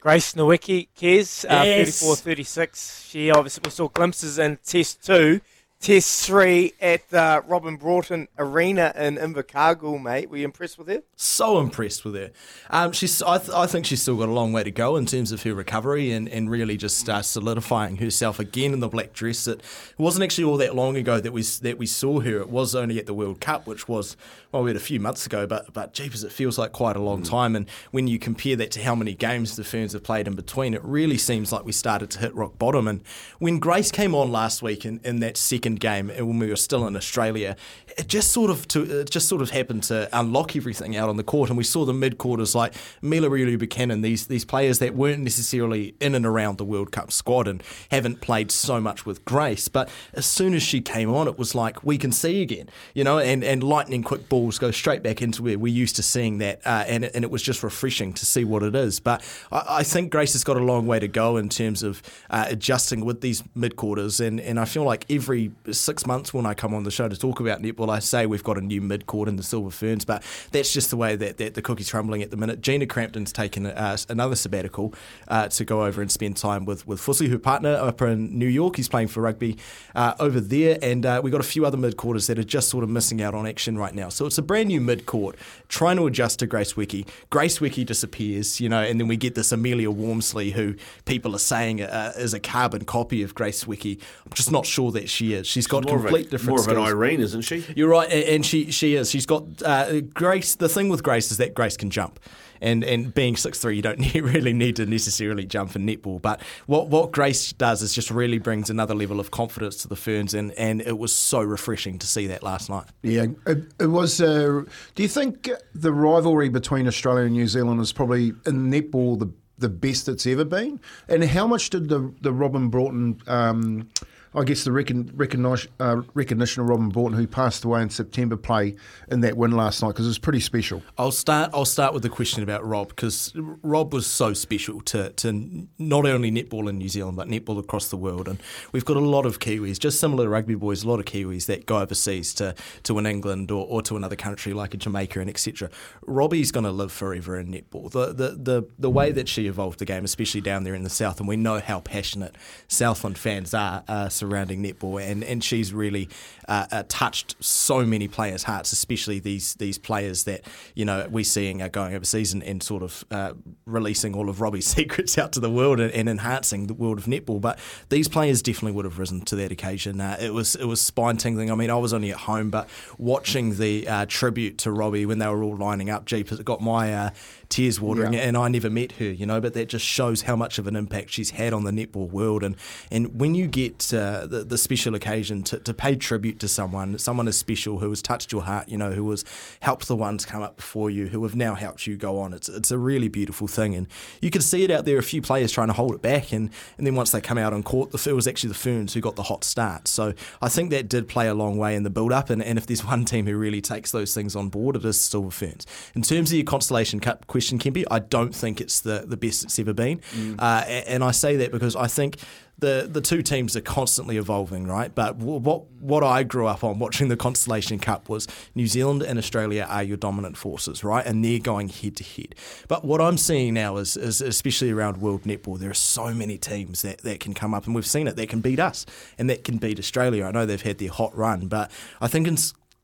[0.00, 2.00] Grace Nweke, Kez, uh, Yes.
[2.00, 3.04] 34 36.
[3.06, 5.42] She obviously, we saw glimpses in Test 2.
[5.80, 10.28] Test 3 at the Robyn Broughton Arena in Invercargill, mate.
[10.28, 11.02] Were you impressed with her?
[11.20, 12.30] so impressed with her.
[12.70, 15.04] Um, she's, I, th- I think she's still got a long way to go in
[15.04, 19.12] terms of her recovery and, and really just uh, solidifying herself again in the black
[19.12, 19.46] dress.
[19.46, 19.60] It
[19.98, 22.38] wasn't actually all that long ago that we that we saw her.
[22.40, 24.16] It was only at the World Cup, which was
[24.52, 25.46] well, we had a few months ago.
[25.46, 27.54] But but jeepers, it feels like quite a long time.
[27.54, 30.74] And when you compare that to how many games the Ferns have played in between,
[30.74, 32.88] it really seems like we started to hit rock bottom.
[32.88, 33.02] And
[33.38, 36.86] when Grace came on last week in, in that second game, when we were still
[36.86, 37.56] in Australia,
[37.98, 41.16] it just sort of to it just sort of happened to unlock everything out on
[41.16, 44.78] the court, and we saw the mid quarters like Mila Reuelu Buchanan, these these players
[44.78, 49.04] that weren't necessarily in and around the World Cup squad and haven't played so much
[49.04, 52.42] with Grace, but as soon as she came on, it was like we can see
[52.42, 55.96] again, you know, and and lightning quick balls go straight back into where we're used
[55.96, 59.00] to seeing that, uh, and and it was just refreshing to see what it is.
[59.00, 62.02] But I, I think Grace has got a long way to go in terms of
[62.30, 66.46] uh, adjusting with these mid quarters, and and I feel like every six months when
[66.46, 68.80] I come on the show to talk about netball, I say we've got a new
[68.80, 71.90] mid court in the Silver Ferns, but that's just the way that, that the cookie's
[71.90, 72.60] crumbling at the minute.
[72.60, 74.94] Gina Crampton's taken uh, another sabbatical
[75.28, 78.46] uh, to go over and spend time with with Fussy, her partner, up in New
[78.46, 78.76] York.
[78.76, 79.58] He's playing for rugby
[79.94, 82.68] uh, over there, and uh, we've got a few other mid quarters that are just
[82.68, 84.08] sort of missing out on action right now.
[84.08, 85.36] So it's a brand new mid court
[85.68, 87.06] trying to adjust to Grace Nweke.
[87.30, 91.38] Grace Nweke disappears, you know, and then we get this Amelia Walmsley, who people are
[91.38, 94.00] saying uh, is a carbon copy of Grace Nweke.
[94.26, 95.46] I'm just not sure that she is.
[95.66, 96.78] Got more of a- complete different more of an.
[96.78, 97.64] Irene, isn't she?
[97.74, 99.10] You're right, and she she is.
[99.10, 100.54] She's got uh, Grace.
[100.54, 102.20] The thing with Grace is that Grace can jump.
[102.62, 106.20] And, and being six three, you don't need, really need to necessarily jump in netball.
[106.20, 109.96] But what, what Grace does is just really brings another level of confidence to the
[109.96, 112.84] Ferns, and, and it was so refreshing to see that last night.
[113.02, 114.20] Yeah, it, it was.
[114.20, 119.18] Uh, do you think the rivalry between Australia and New Zealand is probably in netball
[119.18, 120.80] the the best it's ever been?
[121.08, 123.88] And how much did the the Robyn Broughton um,
[124.32, 128.36] I guess the recon, recognition, uh, recognition of Robyn Broughton, who passed away in September,
[128.36, 128.76] play
[129.10, 130.82] in that win last night because it was pretty special.
[130.96, 131.50] I'll start.
[131.52, 136.06] I'll start with the question about Rob because Rob was so special to, to not
[136.06, 139.26] only netball in New Zealand but netball across the world, and we've got a lot
[139.26, 142.54] of Kiwis, just similar to rugby boys, a lot of Kiwis that go overseas to
[142.84, 145.70] to win England or, or to another country like a Jamaica and etc.
[146.06, 147.90] Robbie's going to live forever in netball.
[147.90, 150.90] The, the the the way that she evolved the game, especially down there in the
[150.90, 152.36] south, and we know how passionate
[152.68, 156.08] Southland fans are uh, surrounding netball, and and she's really
[156.48, 160.42] uh, uh, touched so many players' hearts, especially these these players that
[160.74, 163.32] you know we're seeing are going overseas and, and sort of uh,
[163.64, 167.06] releasing all of Robbie's secrets out to the world and, and, enhancing the world of
[167.06, 167.40] netball.
[167.40, 167.58] But
[167.88, 170.00] these players definitely would have risen to that occasion.
[170.00, 171.50] Uh, it was it was spine tingling.
[171.50, 172.68] I mean, I was only at home, but
[172.98, 176.60] watching the uh, tribute to Robbie when they were all lining up, jeepers, it got
[176.60, 177.10] my
[177.50, 178.14] tears watering.
[178.14, 178.20] Yeah.
[178.20, 180.76] And I never met her, you know, but that just shows how much of an
[180.76, 182.42] impact she's had on the netball world.
[182.42, 182.56] And
[182.90, 186.96] and when you get uh, the, the special occasion to, to pay tribute to someone,
[186.98, 189.24] someone as special who has touched your heart, you know, who has
[189.60, 192.48] helped the ones come up before you, who have now helped you go on, it's
[192.48, 193.74] it's a really beautiful thing.
[193.74, 193.88] And
[194.22, 194.98] you can see it out there.
[194.98, 197.52] A few players trying to hold it back, and and then once they come out
[197.52, 199.88] on court, the it was actually the Ferns who got the hot start.
[199.88, 202.30] So I think that did play a long way in the build up.
[202.30, 205.00] And, and if there's one team who really takes those things on board, it is
[205.00, 205.66] Silver Ferns.
[205.94, 209.44] In terms of your Constellation Cup question, Kempy, I don't think it's the, the best
[209.44, 210.00] it's ever been.
[210.12, 210.36] Mm.
[210.38, 212.18] Uh, and I say that because I think
[212.60, 214.94] the the two teams are constantly evolving, right?
[214.94, 219.18] But what what I grew up on watching the Constellation Cup was New Zealand and
[219.18, 221.04] Australia are your dominant forces, right?
[221.04, 222.34] And they're going head to head.
[222.68, 226.38] But what I'm seeing now is, is especially around World Netball, there are so many
[226.38, 228.16] teams that, that can come up, and we've seen it.
[228.16, 228.86] That can beat us,
[229.18, 230.24] and that can beat Australia.
[230.24, 231.70] I know they've had their hot run, but
[232.00, 232.28] I think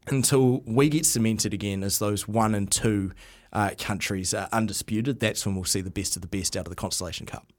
[0.08, 3.12] until we get cemented again as those one and two
[3.52, 6.70] uh, countries are undisputed, that's when we'll see the best of the best out of
[6.70, 7.52] the Constellation Cup.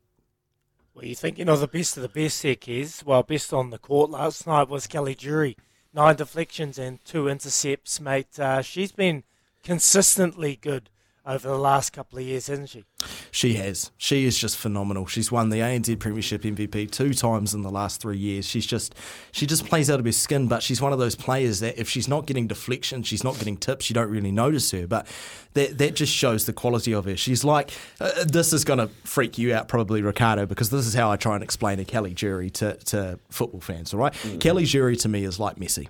[0.94, 3.04] Well, you think you know the best of the best here, Kez.
[3.04, 5.56] Well, best on the court last night was Kelly Jury.
[5.94, 8.40] Nine deflections and two intercepts, mate.
[8.40, 9.24] Uh, she's been
[9.64, 10.90] consistently good
[11.28, 12.86] over the last couple of years, hasn't she?
[13.32, 13.92] She has.
[13.98, 15.06] She is just phenomenal.
[15.06, 18.48] She's won the ANZ Premiership MVP two times in the last three years.
[18.48, 18.96] She's just
[19.32, 21.90] she just plays out of her skin, but she's one of those players that if
[21.90, 24.88] she's not getting deflection, she's not getting tips, you don't really notice her.
[24.88, 25.06] But
[25.54, 27.18] that that just shows the quality of her.
[27.18, 30.94] She's like uh, this is going to freak you out probably Ricardo because this is
[30.94, 34.14] how I try and explain a Kelly Jury to, to football fans, all right?
[34.14, 34.40] Mm.
[34.40, 35.88] Kelly Jury to me is like Messi.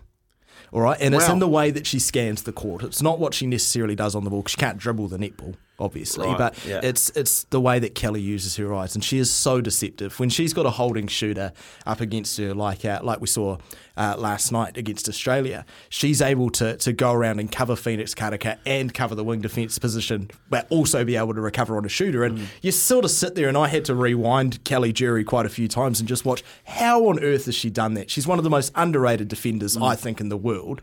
[0.72, 1.20] All right, and wow.
[1.20, 2.84] it's in the way that she scans the court.
[2.84, 4.44] It's not what she necessarily does on the ball.
[4.48, 6.80] She can't dribble the netball obviously, right, but yeah.
[6.84, 10.20] it's it's the way that Kelly uses her eyes, and she is so deceptive.
[10.20, 11.54] When she's got a holding shooter
[11.86, 13.58] up against her, like uh, like we saw
[13.96, 18.58] uh, last night against Australia, she's able to to go around and cover Phoenix Karaka
[18.66, 22.24] and cover the wing defence position, but also be able to recover on a shooter.
[22.24, 22.46] And mm.
[22.62, 25.68] you sort of sit there, and I had to rewind Kelly Jury quite a few
[25.68, 28.10] times and just watch how on earth has she done that.
[28.10, 29.88] She's one of the most underrated defenders, mm.
[29.88, 30.82] I think, in the world.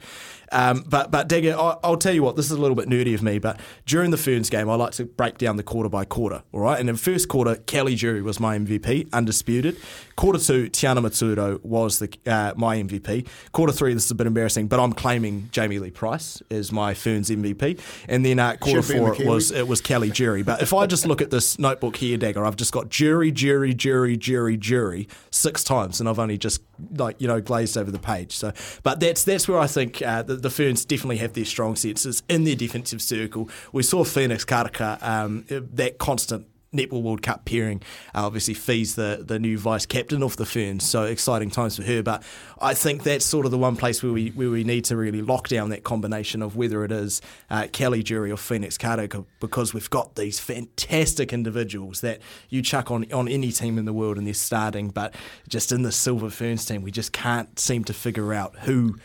[0.55, 3.12] Um, but but Dagger, I, will tell you what, this is a little bit nerdy
[3.14, 6.05] of me, but during the Ferns game, I like to break down the quarter by
[6.05, 6.44] quarter.
[6.52, 9.76] All right, and in first quarter, Kelly Jury was my MVP, undisputed.
[10.17, 13.27] Quarter two, Tiana Metuarau was the uh, my MVP.
[13.53, 16.95] Quarter three, this is a bit embarrassing, but I'm claiming Jamie Lee Price as my
[16.95, 17.81] Ferns MVP.
[18.09, 20.43] And then uh, quarter Should four, it was it was Kelly Jury.
[20.43, 23.75] But if I just look at this notebook here, Dagger, I've just got jury, jury,
[23.75, 26.62] jury, jury, jury six times, and I've only just
[26.97, 28.37] like you know glazed over the page.
[28.37, 28.53] So,
[28.83, 32.23] but that's that's where I think uh, the, the Ferns definitely have their strong senses
[32.29, 33.49] in their defensive circle.
[33.73, 37.81] We saw Phoenix Karaka, um, that constant Netball World Cup pairing.
[38.14, 41.83] Uh, obviously, Fee's the, the new vice captain of the Ferns, so exciting times for
[41.83, 42.03] her.
[42.03, 42.22] But
[42.61, 45.22] I think that's sort of the one place where we where we need to really
[45.22, 49.09] lock down that combination of whether it is uh, Kelly Jury or Phoenix Carter,
[49.41, 53.93] because we've got these fantastic individuals that you chuck on, on any team in the
[53.93, 54.91] world and they're starting.
[54.91, 55.14] But
[55.49, 58.97] just in the Silver Ferns team, we just can't seem to figure out who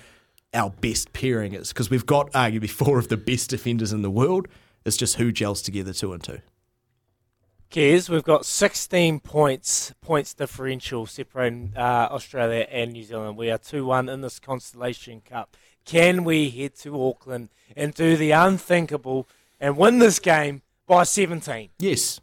[0.54, 4.12] our best pairing is because we've got arguably four of the best defenders in the
[4.12, 4.48] world.
[4.86, 6.40] It's just who gels together two and two.
[7.72, 13.38] Kez, we've got 16 points, points differential separating uh, Australia and New Zealand.
[13.38, 15.56] We are 2 1 in this Constellation Cup.
[15.86, 19.28] Can we head to Auckland and do the unthinkable
[19.60, 21.70] and win this game by 17?
[21.78, 22.20] Yes.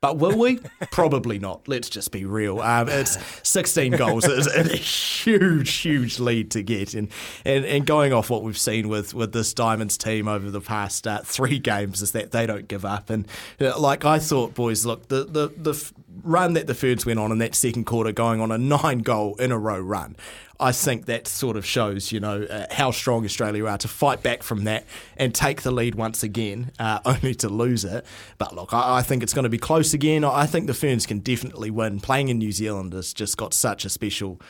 [0.00, 0.58] But will we?
[0.90, 1.68] Probably not.
[1.68, 2.60] Let's just be real.
[2.60, 4.24] Um, it's 16 goals.
[4.24, 6.94] It's a huge, huge lead to get.
[6.94, 7.08] And,
[7.44, 11.06] and and going off what we've seen with, with this Diamonds team over the past
[11.06, 13.10] uh, three games is that they don't give up.
[13.10, 13.28] And
[13.60, 15.92] uh, like I thought, boys, look, the, the, the
[16.22, 19.34] run that the Ferns went on in that second quarter, going on a nine goal
[19.36, 20.16] in a row run,
[20.60, 24.22] I think that sort of shows, you know, uh, how strong Australia are to fight
[24.22, 24.84] back from that
[25.16, 28.04] and take the lead once again, uh, only to lose it.
[28.38, 30.24] But look, I, I think it's going to be close again.
[30.24, 32.00] I think the Ferns can definitely win.
[32.00, 34.40] Playing in New Zealand has just got such a special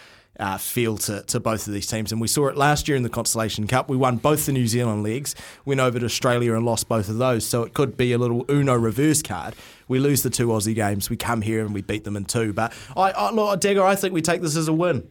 [0.41, 2.13] uh, feel to, to both of these teams.
[2.13, 3.89] And we saw it last year in the Constellation Cup.
[3.89, 5.35] We won both the New Zealand legs,
[5.65, 7.47] went over to Australia and lost both of those.
[7.47, 9.55] So it could be a little Uno reverse card.
[9.87, 12.53] We lose the two Aussie games, we come here and we beat them in two.
[12.53, 15.09] But I, I look, Dagger, I think we take this as a win.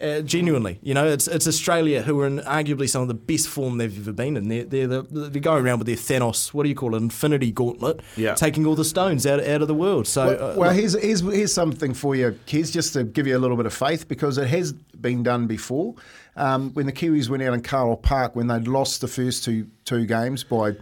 [0.00, 3.46] Uh, genuinely, you know, it's it's Australia who are in arguably some of the best
[3.46, 4.48] form they've ever been in.
[4.48, 7.52] They're, they're, the, they're going around with their Thanos, what do you call it, Infinity
[7.52, 8.34] Gauntlet, Yeah.
[8.34, 10.08] taking all the stones out, out of the world.
[10.08, 13.36] So, Well, uh, well here's, here's, here's something for you, Kez, just to give you
[13.36, 15.94] a little bit of faith because it has been done before.
[16.34, 19.68] Um, when the Kiwis went out in Carlaw Park, when they'd lost the first two
[19.84, 20.72] two games by,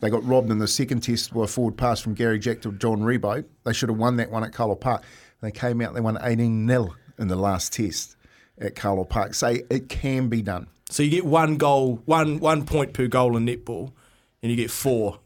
[0.00, 2.72] they got robbed in the second test by a forward pass from Garry Jack to
[2.72, 3.44] John Ribot.
[3.64, 5.04] They should have won that one at Carlaw Park.
[5.42, 8.16] They came out, they won 18 0 in the last test
[8.60, 9.34] at Carlaw Park.
[9.34, 10.66] say it can be done.
[10.90, 13.92] so you get one goal, one one point per goal in netball,
[14.42, 15.18] and you get four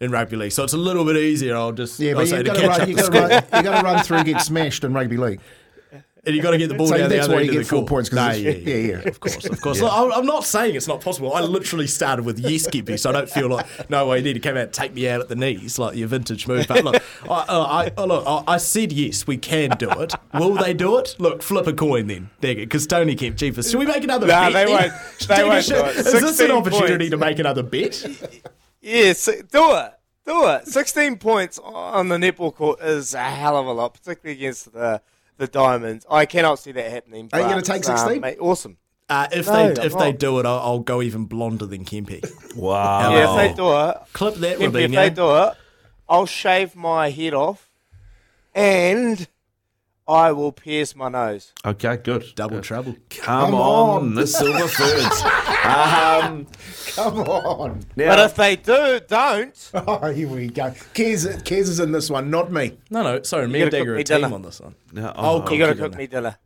[0.00, 0.52] in rugby league.
[0.52, 1.56] So it's a little bit easier.
[1.56, 3.80] I'll just Yeah, I'll but say you've got to run, you got to run, got
[3.80, 5.40] to run through and get smashed in rugby league.
[6.24, 7.60] And you got to get the ball So down the that's other why end you
[7.60, 7.88] of get the four court.
[7.88, 9.08] points, 'cause Nah, it's- yeah, yeah, yeah.
[9.08, 9.80] of course, of course.
[9.80, 11.32] Look, I'm I'm not saying it's not possible.
[11.34, 14.34] I literally started with yes, Gippy, so I don't feel like no way you need
[14.34, 16.66] to come out and take me out at the knees like your vintage move.
[16.68, 20.14] But look, I, uh, I, uh, look, I, I said yes, we can do it.
[20.34, 21.16] Will they do it?
[21.18, 23.70] Look, flip a coin then, because Tony kept cheapest.
[23.70, 24.52] Should we make another Nah, bet?
[24.52, 24.90] they then?
[24.90, 24.92] won't-
[25.28, 25.96] they Digger, won't should- do it.
[25.96, 27.10] Is this an opportunity points.
[27.10, 28.06] to make another bet?
[28.82, 29.32] Yes, do
[29.76, 29.92] it.
[30.24, 30.66] Do it.
[30.66, 35.00] 16 points on the netball court is a hell of a lot, particularly against the
[35.40, 36.06] the Diamonds.
[36.08, 37.28] I cannot see that happening.
[37.32, 38.20] Are you gonna take um, 16?
[38.20, 38.76] mate, awesome.
[39.08, 41.84] Uh, if No, they I'm if they do it, I'll, I'll go even blonder than
[41.84, 42.24] Kempy.
[42.56, 43.14] Wow.
[43.14, 45.54] Yeah, if they do it, Clip that, Kempy, if they do it,
[46.08, 47.70] I'll shave my head off
[48.54, 49.26] and
[50.08, 51.52] I will pierce my nose.
[51.64, 52.24] Okay, good.
[52.34, 52.96] Double trouble.
[53.10, 54.14] Come, Come on, on.
[54.14, 55.22] the Silver Ferns.
[55.64, 56.46] um,
[56.96, 57.80] Come on.
[57.94, 59.70] now, But if they do, don't.
[59.86, 60.64] Oh, here we go.
[60.94, 62.76] Kez, Kez is in this one, not me.
[62.90, 64.34] No, no, sorry, me You and gotta Dagger are me a team dinner.
[64.34, 64.74] on this one.
[64.92, 66.36] no, I'll oh, cook You got to cook me dinner.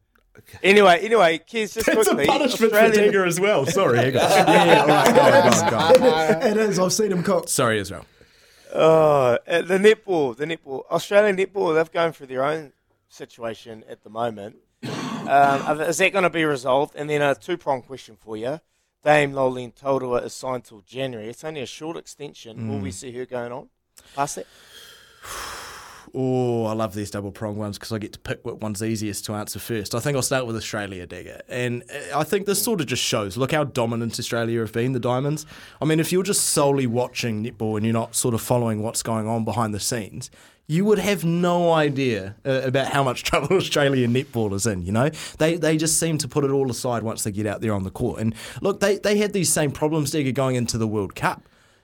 [0.62, 2.26] Anyway, anyway, Kez, just It's a quickly.
[2.26, 3.64] punishment for Australian- Dagger as well.
[3.64, 4.14] Sorry, hang.
[4.14, 4.28] Yeah,
[4.66, 6.78] yeah, all right, go on, go on, It is.
[6.78, 7.48] I've seen him cook.
[7.48, 8.04] Sorry, Israel.
[8.74, 12.72] Oh, uh, the netball, the netball, Australian netball, they've gone through their own
[13.14, 14.56] situation at the moment.
[14.82, 16.94] Um, is that going to be resolved?
[16.96, 18.60] And then a two prong question for you.
[19.02, 21.28] Dame Noeline Taurua is signed till January.
[21.28, 22.68] It's only a short extension.
[22.68, 23.68] Will we see her going on
[24.14, 24.46] past that?
[26.16, 29.24] Oh, I love these double prong ones because I get to pick what one's easiest
[29.24, 29.96] to answer first.
[29.96, 31.40] I think I'll start with Australia, Dagger.
[31.48, 34.92] And uh, I think this sort of just shows look how dominant Australia have been,
[34.92, 35.44] the Diamonds.
[35.82, 39.02] I mean, if you're just solely watching netball and you're not sort of following what's
[39.02, 40.30] going on behind the scenes,
[40.66, 44.82] you would have no idea uh, about how much trouble Australian netball is in.
[44.82, 47.60] You know, they they just seem to put it all aside once they get out
[47.60, 48.20] there on the court.
[48.20, 51.42] And look, they they had these same problems, Dagger, going into the World Cup.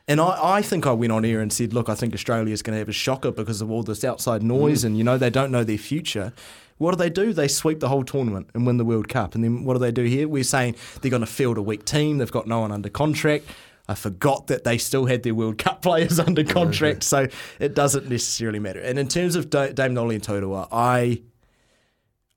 [0.09, 2.63] And I, I think I went on air and said, look, I think Australia is
[2.63, 5.31] going to have a shocker because of all this outside noise and, you know, they
[5.31, 6.33] don't know their future.
[6.79, 7.33] What do they do?
[7.33, 9.37] They sweep the whole tournament and win the World Cup.
[9.37, 10.27] And then what do they do here?
[10.27, 12.19] We're saying they're going to field a weak team.
[12.19, 13.45] They've got no one under contract.
[13.91, 17.27] I forgot that they still had their World Cup players under contract, so
[17.59, 18.81] it doesn't necessarily matter.
[18.81, 21.23] And in terms of Da- Dame Noeline Taurua, I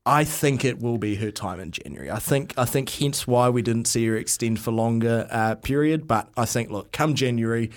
[0.04, 2.10] I think it will be her time in January.
[2.10, 6.08] I think I think hence why we didn't see her extend for longer uh, period.
[6.08, 7.70] But I think look, come January,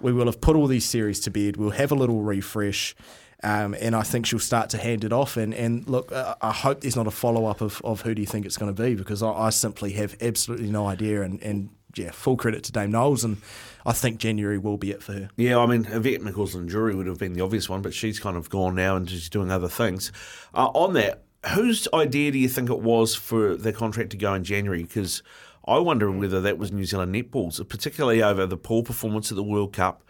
[0.00, 1.56] we will have put all these series to bed.
[1.56, 2.94] We'll have a little refresh.
[3.42, 5.36] Um, and I think she'll start to hand it off.
[5.36, 8.22] And, and look, uh, I hope there's not a follow up of, of who do
[8.22, 11.20] you think it's going to be because I, I simply have absolutely no idea.
[11.20, 13.24] And, and yeah, full credit to Dame Knowles.
[13.24, 13.38] And
[13.86, 15.30] I think January will be it for her.
[15.36, 18.50] Yeah, I mean, Yvette McCausland-Durie would have been the obvious one, but she's kind of
[18.50, 20.12] gone now and she's doing other things.
[20.54, 21.24] Uh, on that,
[21.54, 24.82] whose idea do you think it was for their contract to go in January?
[24.82, 25.22] Because
[25.66, 29.42] I wonder whether that was New Zealand netballs, particularly over the poor performance at the
[29.42, 30.02] World Cup.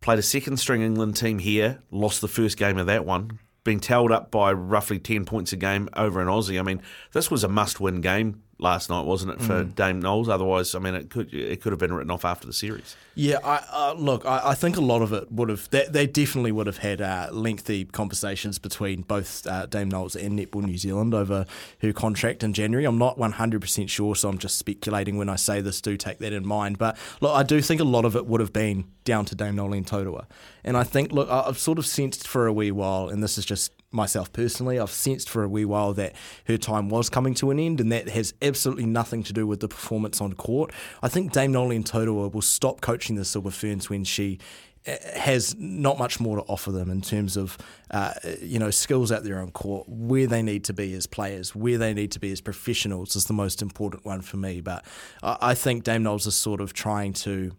[0.00, 3.80] Played a second string England team here, lost the first game of that one, been
[3.80, 6.58] tailed up by roughly 10 points a game over an Aussie.
[6.58, 6.80] I mean,
[7.12, 10.28] this was a must win game last night, wasn't it, for Dame Knowles?
[10.28, 12.96] Otherwise, I mean, it could it could have been written off after the series.
[13.14, 16.06] Yeah, I, uh, look, I, I think a lot of it would have, they, they
[16.06, 20.78] definitely would have had uh, lengthy conversations between both uh, Dame Knowles and Netball New
[20.78, 21.44] Zealand over
[21.82, 22.84] her contract in January.
[22.84, 26.32] I'm not 100% sure, so I'm just speculating when I say this, do take that
[26.32, 26.78] in mind.
[26.78, 29.56] But look, I do think a lot of it would have been down to Dame
[29.56, 30.26] Noeline Taurua.
[30.62, 33.44] And I think, look, I've sort of sensed for a wee while, and this is
[33.44, 36.14] just myself personally, I've sensed for a wee while that
[36.46, 39.60] her time was coming to an end, and that has absolutely nothing to do with
[39.60, 40.72] the performance on court.
[41.02, 44.38] I think Dame Noeline Taurua will stop coaching the Silver Ferns when she
[44.86, 47.58] uh, has not much more to offer them in terms of
[47.90, 51.54] uh, you know skills out there on court where they need to be as players
[51.54, 54.84] where they need to be as professionals is the most important one for me but
[55.22, 57.52] I, I think Dame Knowles is sort of trying to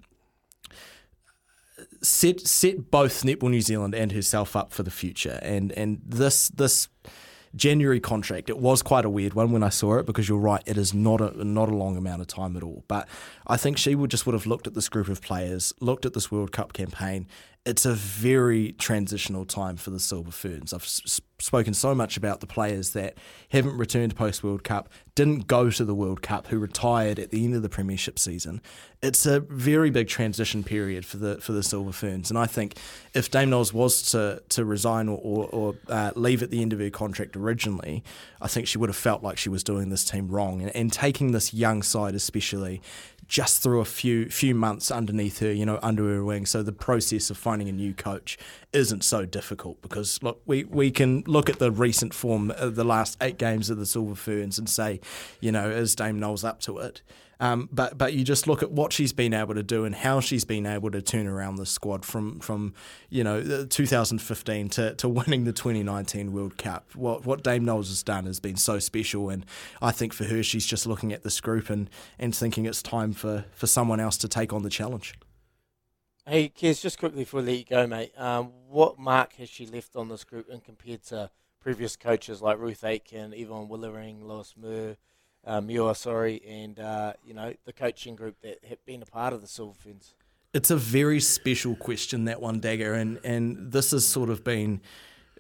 [2.02, 6.50] set set both Netball New Zealand and herself up for the future and and this
[6.50, 6.88] this
[7.56, 8.50] January contract.
[8.50, 10.94] It was quite a weird one when I saw it because you're right, it is
[10.94, 12.84] not a not a long amount of time at all.
[12.88, 13.08] But
[13.48, 16.14] I think she would just would have looked at this group of players, looked at
[16.14, 17.28] this World Cup campaign.
[17.70, 20.74] It's a very transitional time for the Silver Ferns.
[20.74, 23.16] I've s- spoken so much about the players that
[23.50, 27.46] haven't returned post World Cup, didn't go to the World Cup, who retired at the
[27.46, 28.60] end of the Premiership season.
[29.04, 32.76] It's a very big transition period for the for the Silver Ferns, and I think
[33.14, 36.74] if Dame Knowles was to to resign or or, or uh, leave at the end
[36.74, 38.04] of her contract originally,
[38.42, 40.92] I think she would have felt like she was doing this team wrong, and, and
[40.92, 42.82] taking this young side especially
[43.30, 46.46] just through a few few months underneath her, you know, under her wing.
[46.48, 48.38] So the process of finding a new coach
[48.74, 52.84] isn't so difficult because look, we, we can look at the recent form of the
[52.84, 55.00] last eight games of the Silver Ferns and say,
[55.40, 57.02] you know, is Dame Knowles up to it?
[57.40, 60.20] Um, but but you just look at what she's been able to do and how
[60.20, 62.74] she's been able to turn around the squad from from
[63.10, 66.94] you know 2015 to, to winning the 2019 World Cup.
[66.96, 69.46] What what Dame Knowles has done has been so special, and
[69.82, 73.14] I think for her, she's just looking at this group and, and thinking it's time
[73.14, 75.16] for, for someone else to take on the challenge.
[76.28, 78.12] Hey, Kez, just quickly before I let you go, mate.
[78.18, 82.60] Um, what mark has she left on this group and compared to previous coaches like
[82.60, 84.98] Ruth Aitken, Yvonne Willering, Lois Moore,
[85.46, 89.34] uh, Muir, sorry, and uh, you know the coaching group that have been a part
[89.34, 90.14] of the Silver Ferns?
[90.54, 94.82] It's a very special question that one, Dagger, and and this has sort of been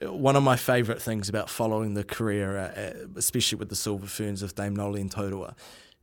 [0.02, 4.41] one of my favourite things about following the career, uh, especially with the Silver Ferns
[4.41, 5.56] of Dame Noeline Taurua.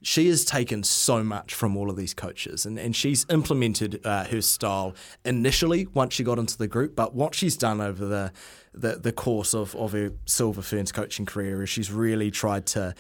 [0.03, 4.24] She has taken so much from all of these coaches and, and she's implemented uh,
[4.26, 4.94] her style
[5.24, 6.94] initially once she got into the group.
[6.94, 8.32] But what she's done over the,
[8.74, 12.94] the, the course of, of her Silver Ferns coaching career is she's really tried to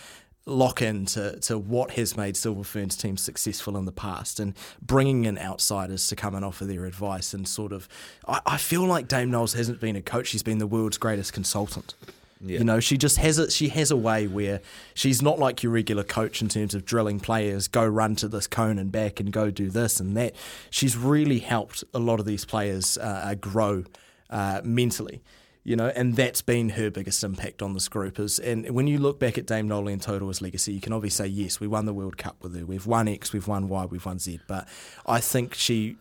[0.46, 5.24] lock into to what has made Silver Ferns teams successful in the past and bringing
[5.24, 7.88] in outsiders to come and offer their advice and sort of
[8.28, 10.28] I, I feel like Dame Knowles hasn't been a coach.
[10.28, 11.94] She's been the world's greatest consultant.
[12.38, 12.58] Yeah.
[12.58, 14.60] you know she just has it she has a way where
[14.92, 18.46] she's not like your regular coach in terms of drilling players go run to this
[18.46, 20.34] cone and back and go do this and that.
[20.68, 23.84] She's really helped a lot of these players uh, grow
[24.28, 25.22] uh, mentally
[25.66, 28.20] you know, and that's been her biggest impact on this group.
[28.20, 31.28] Is and when you look back at Dame Noeline Taurua's legacy, you can obviously say
[31.28, 34.06] yes, we won the World Cup with her, we've won X, we've won Y, we've
[34.06, 34.68] won Z, but
[35.06, 35.96] I think she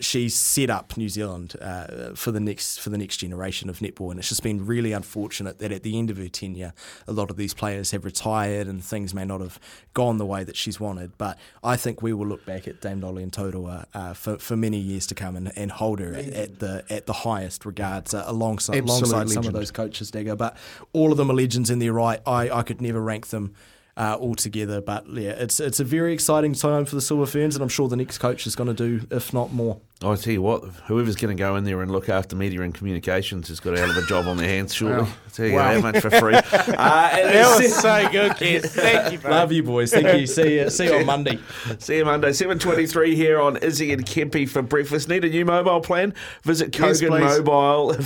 [0.00, 4.10] she's set up New Zealand uh, for the next for the next generation of netball,
[4.10, 6.72] and it's just been really unfortunate that at the end of her tenure,
[7.06, 9.58] a lot of these players have retired and things may not have
[9.94, 11.16] gone the way that she's wanted.
[11.18, 14.78] But I think we will look back at Dame Noeline Taurua uh, for for many
[14.78, 18.24] years to come and, and hold her at, at the at the highest regards uh,
[18.26, 20.36] alongside Absolute alongside some of those coaches, Dagger.
[20.36, 20.56] But
[20.92, 22.20] all of them are legends in their right.
[22.26, 23.54] I I could never rank them
[23.98, 24.80] uh, all together.
[24.80, 27.88] But yeah, it's it's a very exciting time for the Silver Ferns, and I'm sure
[27.88, 29.80] the next coach is going to do, if not more.
[30.00, 32.72] I tell you what, whoever's going to go in there and look after media and
[32.72, 35.02] communications has got a hell of a job on their hands, surely.
[35.02, 35.08] Wow.
[35.26, 35.74] I tell you Wow.
[35.74, 36.34] that much for free.
[36.78, 38.66] Uh, That was so good, Kez.
[38.66, 39.32] Thank you, bro.
[39.32, 39.90] Love you, boys.
[39.92, 40.26] Thank you.
[40.28, 40.70] See you.
[40.70, 41.40] See you on Monday.
[41.80, 45.08] See you Monday, 7.23 here on Izzy and Kempy for breakfast.
[45.08, 46.14] Need a new mobile plan?
[46.44, 47.38] Visit Yes, Kogan please.
[47.40, 47.96] Mobile.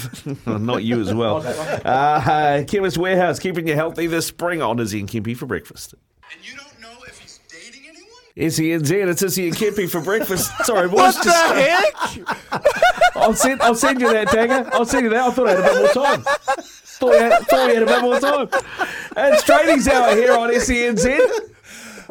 [0.47, 1.39] Oh, Not you as well.
[1.85, 5.95] Uh, Chemist Warehouse, keeping you healthy this spring on Izzy and Kempy for breakfast.
[8.35, 10.51] Izzy and Zen, it's Izzy and Kempy for breakfast.
[10.65, 13.17] Sorry, What the heck?
[13.17, 14.71] I'll send, I'll send you that, Dagger.
[14.73, 15.21] I'll send you that.
[15.21, 16.23] I thought I had a bit more time.
[16.23, 18.49] Thought we had, thought we had a bit more time.
[19.17, 21.52] It's training's hour here on SENZ.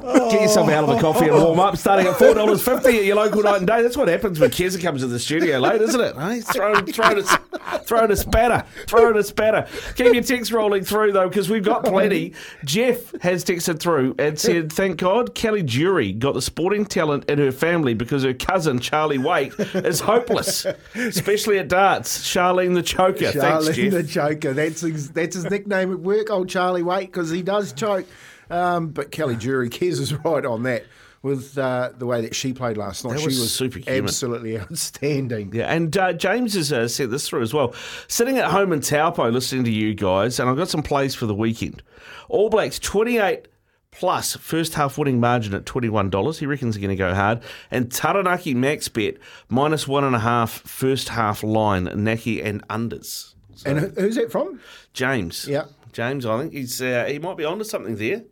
[0.01, 1.77] Get yourself out of the coffee and warm up.
[1.77, 3.81] Starting at four dollars fifty at your local night and day.
[3.81, 6.15] That's what happens when Keza comes to the studio late, isn't it?
[6.15, 9.67] Hey, throwing, throwing, a, throwing a spatter, throwing a spatter.
[9.95, 12.33] Keep your texts rolling through though, because we've got plenty.
[12.65, 17.37] Jeff has texted through and said, "Thank God, Kelly Jury got the sporting talent in
[17.39, 22.19] her family because her cousin Charlie Waite is hopeless, especially at darts.
[22.27, 23.31] Charlene the Choker.
[23.31, 23.91] Thanks, Charlie Jeff.
[23.91, 24.53] the Joker.
[24.53, 28.05] That's his, that's his nickname at work, old Charlie Waite, because he does choke.
[28.51, 30.83] Um, but Kelly Jury, Kez is right on that
[31.21, 33.13] with uh, the way that she played last night.
[33.13, 34.03] That she was was superhuman.
[34.03, 35.53] absolutely outstanding.
[35.53, 37.73] Yeah, and uh, James has uh, sent this through as well.
[38.07, 41.25] Sitting at home in Taupo listening to you guys, and I've got some plays for
[41.25, 41.83] the weekend.
[42.29, 43.47] All Blacks 28
[43.91, 46.39] plus first half winning margin at $21.
[46.39, 47.41] He reckons they're going to go hard.
[47.69, 49.17] And Taranaki max bet
[49.49, 53.33] minus one and a half first half line, Naki and unders.
[53.55, 54.59] So, And who's that from?
[54.93, 55.45] James.
[55.47, 55.65] Yeah.
[55.91, 58.23] James, I think he's uh, he might be onto something there.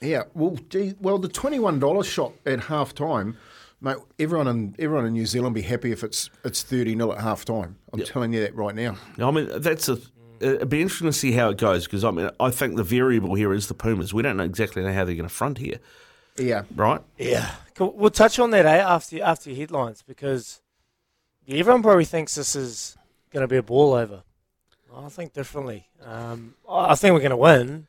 [0.00, 3.36] Yeah, well, gee, well, the twenty-one dollars shot at half time,
[3.80, 3.96] mate.
[4.18, 7.44] Everyone in everyone in New Zealand be happy if it's it's thirty 0 at half
[7.44, 7.76] time.
[7.92, 8.96] I'm telling you that right now.
[9.18, 9.98] I mean, that's a.
[10.40, 13.34] It'd be interesting to see how it goes because I mean, I think the variable
[13.34, 14.14] here is the Pumas.
[14.14, 15.80] We don't know exactly how they're going to front here,
[16.36, 17.00] Yeah, right?
[17.16, 17.50] Yeah.
[17.74, 17.92] Cool.
[17.96, 20.60] We'll touch on that eh, after after your headlines because
[21.48, 22.96] everyone probably thinks this is
[23.32, 24.22] going to be a ball over.
[24.96, 25.88] I think differently.
[26.04, 27.88] Um, I I think we're going to win,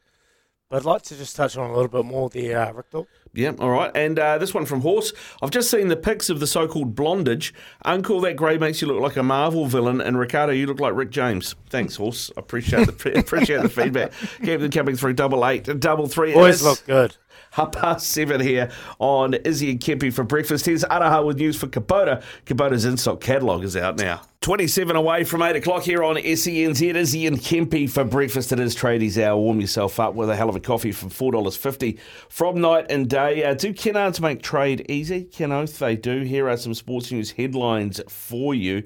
[0.69, 3.07] but I'd like to just touch on a little bit more the uh, Rick Dog.
[3.33, 3.91] Yeah, all right.
[3.95, 5.13] And uh, this one from Horse.
[5.41, 7.53] I've just seen the pics of the so called blondage.
[7.85, 10.93] Uncle, that grey makes you look like a Marvel villain, and Ricardo, you look like
[10.95, 11.55] Rick James.
[11.69, 12.31] Thanks, Horse.
[12.37, 14.11] I appreciate the appreciate the feedback.
[14.43, 16.33] Keep them coming through double eight, double three.
[16.33, 17.15] Boys It's look good.
[17.51, 18.69] Half past seven here
[18.99, 20.65] on Izzy and Kempy for breakfast.
[20.65, 22.23] Here's Araha with news for Kubota.
[22.45, 24.21] Kubota's in stock catalogue is out now.
[24.41, 26.95] 27 away from 8 o'clock here on SENZ.
[26.95, 28.53] Izzy and Kempy for breakfast.
[28.53, 29.37] It is tradies hour.
[29.37, 33.43] Warm yourself up with a hell of a coffee for $4.50 from night and day.
[33.43, 35.23] Uh, do Kennards make trade easy?
[35.23, 36.21] Ken Oath, they do.
[36.21, 38.83] Here are some sports news headlines for you.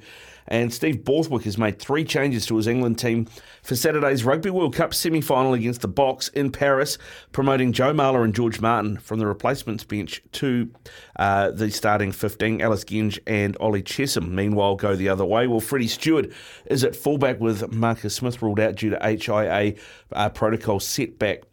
[0.47, 3.27] And Steve Borthwick has made three changes to his England team
[3.61, 6.97] for Saturday's Rugby World Cup semi final against the Boks in Paris,
[7.31, 10.69] promoting Joe Marler and George Martin from the replacements bench to
[11.17, 12.61] uh, the starting 15.
[12.61, 15.47] Ellis Genge and Ollie Chessum, meanwhile, go the other way.
[15.47, 16.33] Well, Freddie Steward
[16.65, 19.75] is at fullback with Marcus Smith ruled out due to HIA
[20.11, 21.43] uh, protocol setback.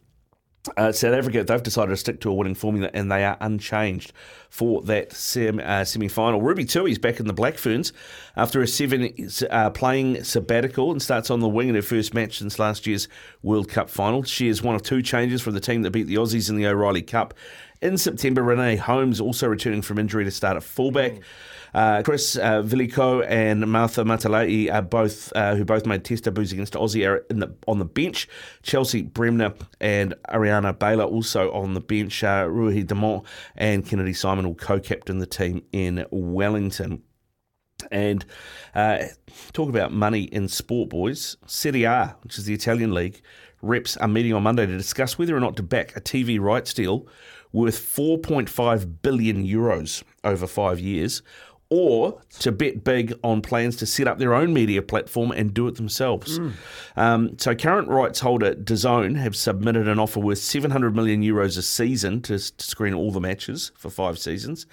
[0.77, 4.13] Uh, South Africa, they've decided to stick to a winning formula and they are unchanged
[4.49, 6.39] for that sem- uh, semi final.
[6.39, 7.91] Ruby Tui's back in the Black Ferns
[8.35, 9.11] after a seven
[9.49, 13.07] uh, playing sabbatical and starts on the wing in her first match since last year's
[13.41, 14.21] World Cup final.
[14.21, 16.67] She is one of two changes from the team that beat the Aussies in the
[16.67, 17.33] O'Reilly Cup.
[17.81, 21.13] In September, Renee Holmes also returning from injury to start at fullback.
[21.73, 26.51] Uh, Chris uh, Villico and Martha Mataele are both uh, who both made test debuts
[26.51, 28.27] against Aussie are the, on the bench.
[28.61, 32.23] Chelsea Bremner and Ariana Bayler also on the bench.
[32.23, 37.03] Uh, Ruahei Demant and Kennedy Simon will co-captain the team in Wellington.
[37.91, 38.23] And
[38.75, 39.05] uh,
[39.53, 41.37] talk about money in sport, boys.
[41.47, 43.21] Serie A, which is the Italian league,
[43.61, 46.73] reps are meeting on Monday to discuss whether or not to back a TV rights
[46.73, 47.07] deal
[47.53, 51.21] worth 4.5 billion euros over five years,
[51.71, 55.67] or to bet big on plans to set up their own media platform and do
[55.67, 56.37] it themselves.
[56.97, 61.61] Um, so, current rights holder DAZN have submitted an offer worth 700 million euros a
[61.61, 64.67] season to, to screen all the matches for five seasons,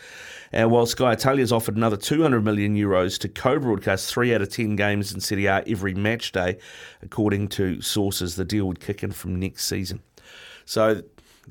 [0.52, 4.50] uh, while Sky Italia has offered another 200 million euros to co-broadcast three out of
[4.50, 6.58] ten games in Serie A every match day.
[7.00, 10.02] According to sources, the deal would kick in from next season.
[10.64, 11.02] So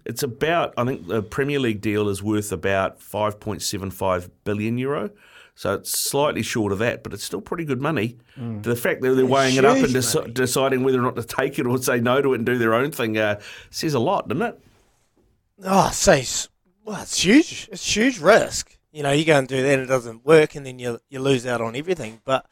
[0.05, 5.09] it's about, I think the Premier League deal is worth about 5.75 billion euro.
[5.59, 8.17] So it's slightly short of that, but it's still pretty good money.
[8.61, 11.57] The fact that they're weighing it up and deci- deciding whether or not to take
[11.57, 13.39] it or say no to it and do their own thing uh,
[13.71, 14.59] says a lot, doesn't it?
[15.63, 16.47] Oh, say, s-
[16.85, 17.67] well, it's huge.
[17.71, 18.77] It's huge risk.
[18.91, 21.19] You know, you go and do that, and it doesn't work, and then you you
[21.19, 22.21] lose out on everything.
[22.23, 22.45] But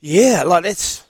[0.00, 1.04] yeah, like that's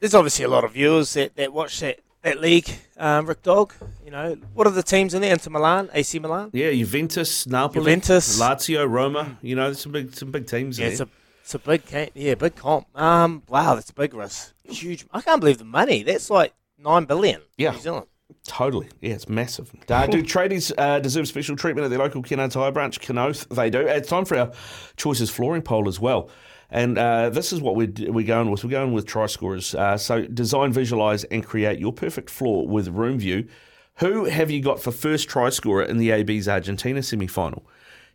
[0.00, 2.68] there's obviously a lot of viewers that, that watch that that league.
[2.96, 3.72] Um, Rick Dog,
[4.04, 5.32] you know, what are the teams in there?
[5.32, 6.50] Inter Milan, AC Milan.
[6.52, 8.38] Yeah, Juventus, Napoli, Juventus.
[8.40, 9.38] Lazio, Roma.
[9.42, 10.92] You know, there's some big, some big teams Yeah, there.
[10.92, 11.08] it's a
[11.42, 12.86] it's a big ca- yeah big comp.
[12.98, 14.52] Um, wow, that's a big risk.
[14.64, 15.06] Huge.
[15.12, 16.02] I can't believe the money.
[16.02, 17.40] That's like nine billion.
[17.56, 17.72] Yeah.
[17.72, 18.06] New Zealand.
[18.46, 18.88] Totally.
[19.00, 19.72] Yeah, it's massive.
[19.88, 23.00] Uh, do tradies uh, deserve special treatment at their local Kennards Hire branch?
[23.00, 23.80] Kenoth, they do.
[23.80, 24.52] It's time for our
[24.96, 26.30] choices flooring poll as well.
[26.70, 28.64] And uh, this is what we're, we're going with.
[28.64, 29.74] We're going with try scorers.
[29.74, 33.48] Uh, so design, visualise, and create your perfect floor with Room View.
[33.96, 37.66] Who have you got for first try scorer in the AB's Argentina semi final?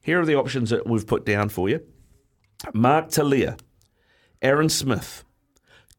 [0.02, 1.82] Here are the options that we've put down for you
[2.74, 3.60] Mark Telea,
[4.42, 5.24] Aaron Smith,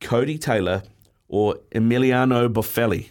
[0.01, 0.83] Codie Taylor,
[1.29, 3.11] or Emiliano Boffelli.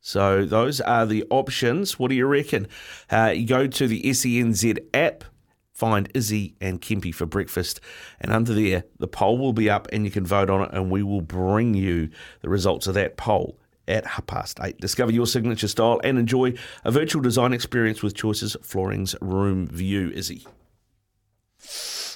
[0.00, 1.98] So those are the options.
[1.98, 2.66] What do you reckon?
[3.10, 5.24] Uh, you go to the SENZ app,
[5.80, 7.80] find Izzy and Kempy for breakfast,
[8.20, 10.90] and under there, the poll will be up and you can vote on it, and
[10.90, 12.10] we will bring you
[12.42, 13.58] the results of that poll
[13.88, 14.78] at half past eight.
[14.78, 16.54] Discover your signature style and enjoy
[16.84, 20.46] a virtual design experience with Choices Flooring's Room View, Izzy.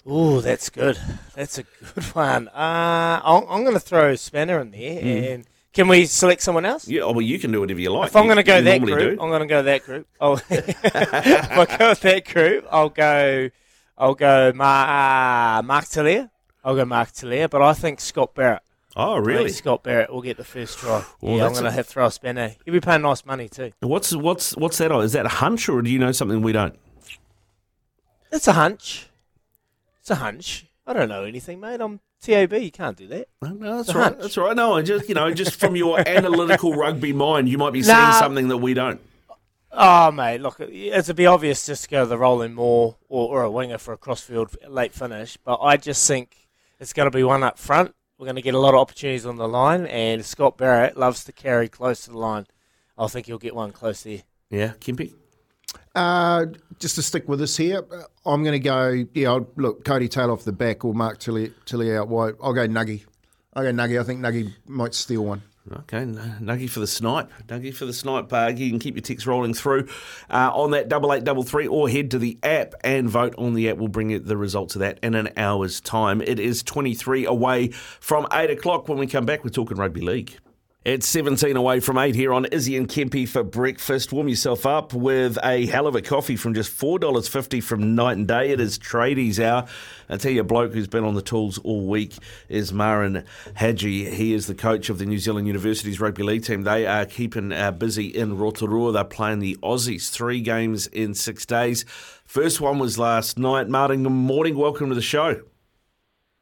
[0.06, 0.98] Oh, that's good.
[1.34, 2.48] That's a good one.
[2.48, 5.32] Uh, I'm, I'm going to throw spanner in there, Mm.
[5.34, 6.86] and can we select someone else?
[6.88, 8.08] Yeah, well, you can do whatever you like.
[8.08, 9.10] If I'm going to go that group, do.
[9.22, 10.06] I'm going to go that group.
[10.20, 13.50] Oh, if I go with that group, I'll go.
[13.98, 16.30] I'll go Mar- uh, Mark Telea.
[16.64, 18.62] I'll go Mark Telea, but I think Scott Barrett.
[18.96, 19.50] Oh, really?
[19.50, 21.04] Scott Barrett will get the first try.
[21.20, 22.54] Well, yeah, I'm going to a- have to throw a spanner.
[22.64, 23.72] He'll be paying nice money too.
[23.80, 24.92] What's what's what's that?
[24.92, 25.02] on?
[25.04, 26.78] Is that a hunch, or do you know something we don't?
[28.30, 29.08] It's a hunch.
[30.00, 30.66] It's a hunch.
[30.86, 31.80] I don't know anything, mate.
[31.80, 32.52] I'm TAB.
[32.54, 33.28] You can't do that.
[33.42, 34.04] No, that's right.
[34.04, 34.18] hunch.
[34.20, 34.56] That's right.
[34.56, 37.96] No, I just you know, just from your analytical rugby mind, you might be seeing
[37.96, 38.18] Nah.
[38.18, 39.00] something that we don't.
[39.76, 43.50] Oh, mate, look, it'd be obvious just to go the rolling more or, or a
[43.50, 46.36] winger for a crossfield late finish, but I just think
[46.78, 47.92] it's going to be one up front.
[48.16, 51.24] We're going to get a lot of opportunities on the line, and Scott Barrett loves
[51.24, 52.46] to carry close to the line.
[52.96, 54.22] I think he'll get one close there.
[54.48, 55.12] Yeah, Kempy.
[55.94, 56.46] Uh,
[56.78, 59.04] just to stick with us here, uh, I'm going to go.
[59.14, 62.34] Yeah, I'll, look, Codie Taylor off the back or Mark Tilly, Tilly out wide.
[62.42, 63.04] I'll go Nuggy.
[63.56, 64.00] Okay, Nuggy.
[64.00, 65.42] I think Nuggy might steal one.
[65.72, 67.30] Okay, Nuggy for the snipe.
[67.46, 68.30] Nuggy for the snipe.
[68.30, 69.88] Uh, you can keep your ticks rolling through
[70.28, 73.54] uh, on that double eight double three, or head to the app and vote on
[73.54, 73.78] the app.
[73.78, 76.20] We'll bring you the results of that in an hour's time.
[76.20, 78.88] It is twenty three away from eight o'clock.
[78.88, 80.36] When we come back, we're talking rugby league.
[80.84, 84.12] It's 17 away from 8 here on Izzy and Kempy for breakfast.
[84.12, 88.28] Warm yourself up with a hell of a coffee from just $4.50 from night and
[88.28, 88.50] day.
[88.50, 89.66] It is tradies hour.
[90.10, 92.18] I tell you, a bloke who's been on the tools all week
[92.50, 93.24] is Marin
[93.54, 94.10] Hadji.
[94.10, 96.64] He is the coach of the New Zealand University's rugby league team.
[96.64, 98.92] They are keeping uh, busy in Rotorua.
[98.92, 101.86] They're playing the Aussies, three games in six days.
[102.26, 103.70] First one was last night.
[103.70, 104.54] Martin, good morning.
[104.54, 105.44] Welcome to the show.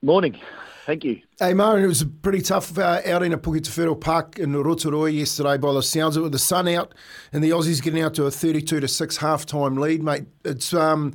[0.02, 0.36] Morning.
[0.84, 1.20] Thank you.
[1.38, 5.56] Hey, Marin, it was a pretty tough uh, outing at Puketawhero Park in Rotorua yesterday
[5.56, 6.92] by the sounds of it, with the sun out
[7.32, 10.24] and the Aussies getting out to a 32 to 6 half time lead, mate.
[10.44, 11.14] It's um,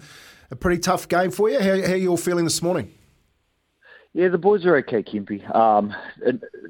[0.52, 1.60] a pretty tough game for you.
[1.60, 2.94] How, how are you all feeling this morning?
[4.14, 5.44] Yeah, the boys are okay, Kempy.
[5.56, 5.94] Um,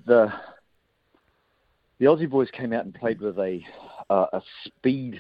[0.06, 0.34] the
[2.00, 3.62] the Aussie boys came out and played with a
[4.10, 5.20] uh, a speed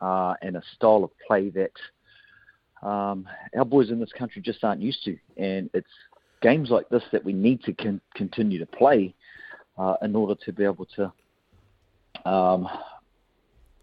[0.00, 4.80] uh, and a style of play that um, our boys in this country just aren't
[4.80, 5.86] used to, and it's
[6.40, 9.14] games like this that we need to con- continue to play
[9.76, 11.12] uh, in order to be able to
[12.24, 12.68] um,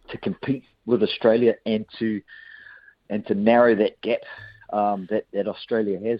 [0.09, 2.21] to compete with Australia and to
[3.09, 4.19] and to narrow that gap
[4.71, 6.19] um, that that Australia has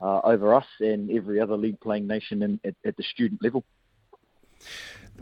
[0.00, 3.64] uh, over us and every other league playing nation in, at, at the student level.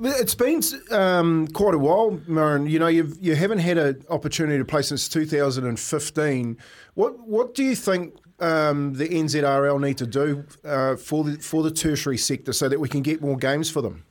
[0.00, 2.66] It's been um, quite a while, Marin.
[2.66, 6.56] You know, you've you haven't had an opportunity to play since 2015.
[6.94, 11.62] What what do you think um, the NZRL need to do uh, for the for
[11.62, 14.04] the tertiary sector so that we can get more games for them?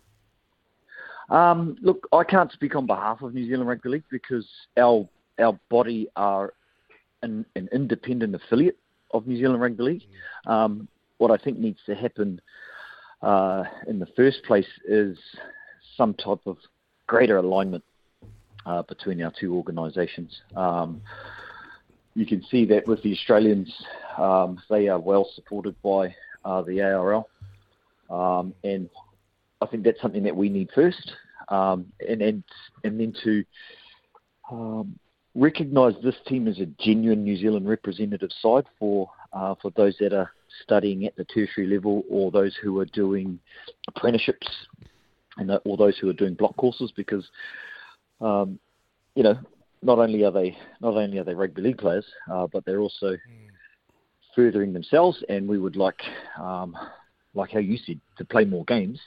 [1.29, 5.07] Um, look, I can't speak on behalf of New Zealand Rugby League because our
[5.39, 6.53] our body are
[7.23, 8.77] an, an independent affiliate
[9.11, 10.03] of New Zealand Rugby League.
[10.45, 12.41] Um, what I think needs to happen
[13.21, 15.17] uh, in the first place is
[15.97, 16.57] some type of
[17.07, 17.83] greater alignment
[18.65, 20.41] uh, between our two organisations.
[20.55, 21.01] Um,
[22.13, 23.73] you can see that with the Australians,
[24.17, 27.29] um, they are well supported by uh, the ARL,
[28.09, 28.89] um, and
[29.61, 31.13] I think that's something that we need first,
[31.49, 32.43] um, and and
[32.83, 33.45] and then to
[34.51, 34.99] um,
[35.35, 40.13] recognise this team as a genuine New Zealand representative side for uh, for those that
[40.13, 40.31] are
[40.63, 43.39] studying at the tertiary level or those who are doing
[43.87, 44.47] apprenticeships
[45.37, 47.25] and or those who are doing block courses because
[48.19, 48.59] um,
[49.15, 49.37] you know
[49.81, 53.17] not only are they not only are they rugby league players, uh, but they're also
[54.35, 55.23] furthering themselves.
[55.29, 56.01] And we would like,
[56.39, 56.75] um,
[57.33, 58.99] like how you said, to play more games.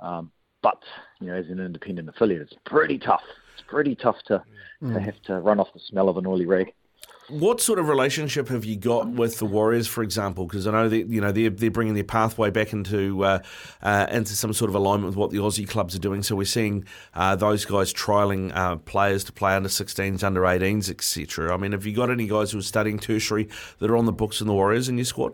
[0.00, 0.30] Um,
[0.62, 0.82] but
[1.20, 3.22] you know, as an independent affiliate, it's pretty tough.
[3.54, 4.42] It's pretty tough to
[4.82, 4.94] mm.
[4.94, 6.72] to have to run off the smell of an oily rag.
[7.28, 10.44] What sort of relationship have you got with the Warriors, for example?
[10.44, 13.38] Because I know that you know they're, they're bringing their pathway back into uh,
[13.80, 16.24] uh, into some sort of alignment with what the Aussie clubs are doing.
[16.24, 20.90] So we're seeing uh, those guys trialing uh, players to play under 16s, under 18s,
[20.90, 21.54] etc.
[21.54, 23.48] I mean, have you got any guys who are studying tertiary
[23.78, 25.32] that are on the books in the Warriors in your squad?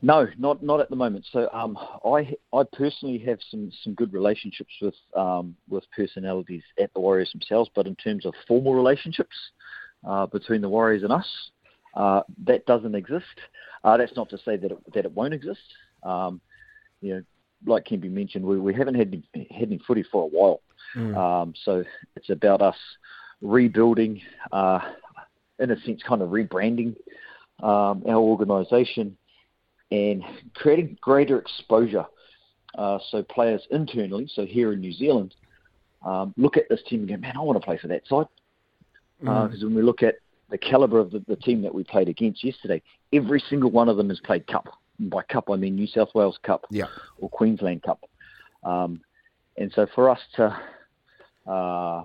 [0.00, 1.26] No, not not at the moment.
[1.30, 6.92] So um, I I personally have some, some good relationships with um, with personalities at
[6.94, 9.36] the Warriors themselves, but in terms of formal relationships
[10.06, 11.26] uh, between the Warriors and us.
[11.94, 13.24] Uh, that doesn't exist.
[13.84, 15.60] Uh, that's not to say that it, that it won't exist.
[16.02, 16.40] Um,
[17.00, 17.22] you know,
[17.66, 20.60] like Kempy mentioned, we, we haven't had any, had any footy for a while.
[20.96, 21.16] Mm.
[21.16, 21.84] Um, so
[22.16, 22.76] it's about us
[23.40, 24.20] rebuilding,
[24.52, 24.80] uh,
[25.58, 26.96] in a sense, kind of rebranding
[27.62, 29.16] um, our organisation
[29.90, 30.24] and
[30.54, 32.06] creating greater exposure.
[32.76, 35.34] Uh, so players internally, so here in New Zealand,
[36.04, 38.26] um, look at this team and go, man, I want to play for that side.
[39.20, 39.62] Because mm.
[39.62, 40.16] uh, when we look at
[40.50, 42.82] the caliber of the, the, team that we played against yesterday,
[43.12, 44.68] every single one of them has played Cup.
[44.98, 46.86] And by Cup, I mean New South Wales Cup yeah.
[47.18, 48.04] or Queensland Cup.
[48.62, 49.00] Um,
[49.56, 50.56] and so for us to
[51.46, 52.04] uh,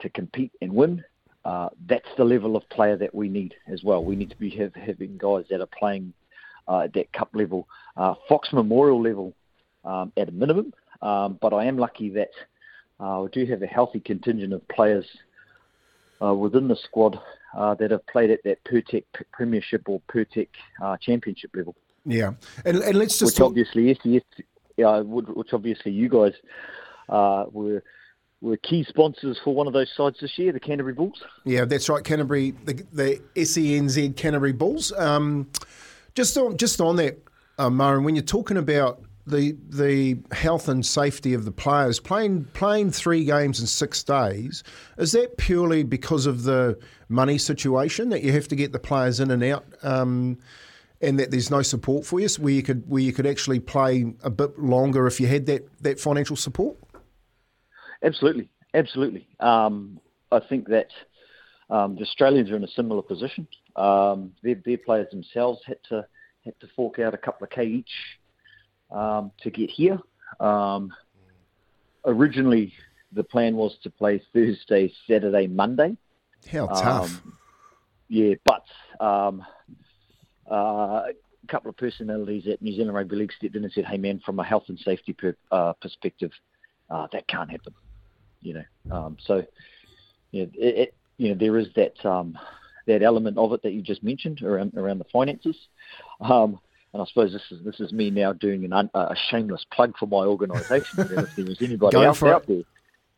[0.00, 1.04] to compete and win,
[1.44, 4.04] uh, that's the level of player that we need as well.
[4.04, 6.12] We need to be have, having guys that are playing
[6.68, 9.34] uh, at that Cup level, uh, Fox Memorial level
[9.84, 10.72] um, at a minimum.
[11.00, 12.30] Um, but I am lucky that
[13.00, 15.06] uh, we do have a healthy contingent of players
[16.22, 17.18] uh, within the squad
[17.56, 20.48] uh, that have played at that Pirtek Premiership or Pirtek
[20.82, 21.74] uh, Championship level.
[22.04, 22.32] Yeah,
[22.64, 23.48] and, and let's just which talk...
[23.48, 24.22] obviously yes,
[24.76, 26.32] yeah, which obviously you guys
[27.08, 27.82] uh, were
[28.40, 31.22] were key sponsors for one of those sides this year, the Canterbury Bulls.
[31.44, 34.92] Yeah, that's right, Canterbury, the, the SENZ Canterbury Bulls.
[34.92, 35.48] Um,
[36.14, 37.18] just on just on that,
[37.58, 42.44] uh, Marin, when you're talking about the the health and safety of the players playing
[42.54, 44.64] playing three games in six days
[44.98, 46.76] is that purely because of the
[47.08, 50.36] money situation that you have to get the players in and out um,
[51.02, 53.60] and that there's no support for you, so where you could where you could actually
[53.60, 56.76] play a bit longer if you had that that financial support?
[58.02, 59.26] Absolutely, absolutely.
[59.40, 60.00] Um,
[60.30, 60.88] I think that
[61.68, 63.46] um, the Australians are in a similar position.
[63.76, 66.06] Um, their, their players themselves had to
[66.44, 67.92] had to fork out a couple of k each
[68.92, 69.98] um, to get here.
[70.40, 70.92] Um,
[72.04, 72.72] originally,
[73.12, 75.96] the plan was to play Thursday, Saturday, Monday.
[76.50, 77.22] How tough.
[77.24, 77.38] Um,
[78.08, 78.64] yeah, but
[79.04, 79.44] um,
[80.50, 81.12] uh, a
[81.48, 84.38] couple of personalities at New Zealand Rugby League stepped in and said, "Hey, man, from
[84.38, 86.30] a health and safety per, uh, perspective,
[86.90, 87.74] uh, that can't happen."
[88.40, 89.44] You know, um, so
[90.32, 92.38] yeah, it, it, you know there is that um,
[92.86, 95.56] that element of it that you just mentioned around around the finances.
[96.20, 96.58] Um,
[96.92, 99.96] and I suppose this is this is me now doing an un, a shameless plug
[99.98, 101.00] for my organisation.
[101.00, 102.62] if there was anybody else out there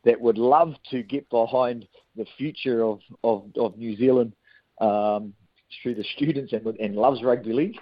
[0.04, 4.34] that would love to get behind the future of, of, of New Zealand
[4.80, 5.34] um,
[5.82, 7.78] through the students and, and loves rugby league,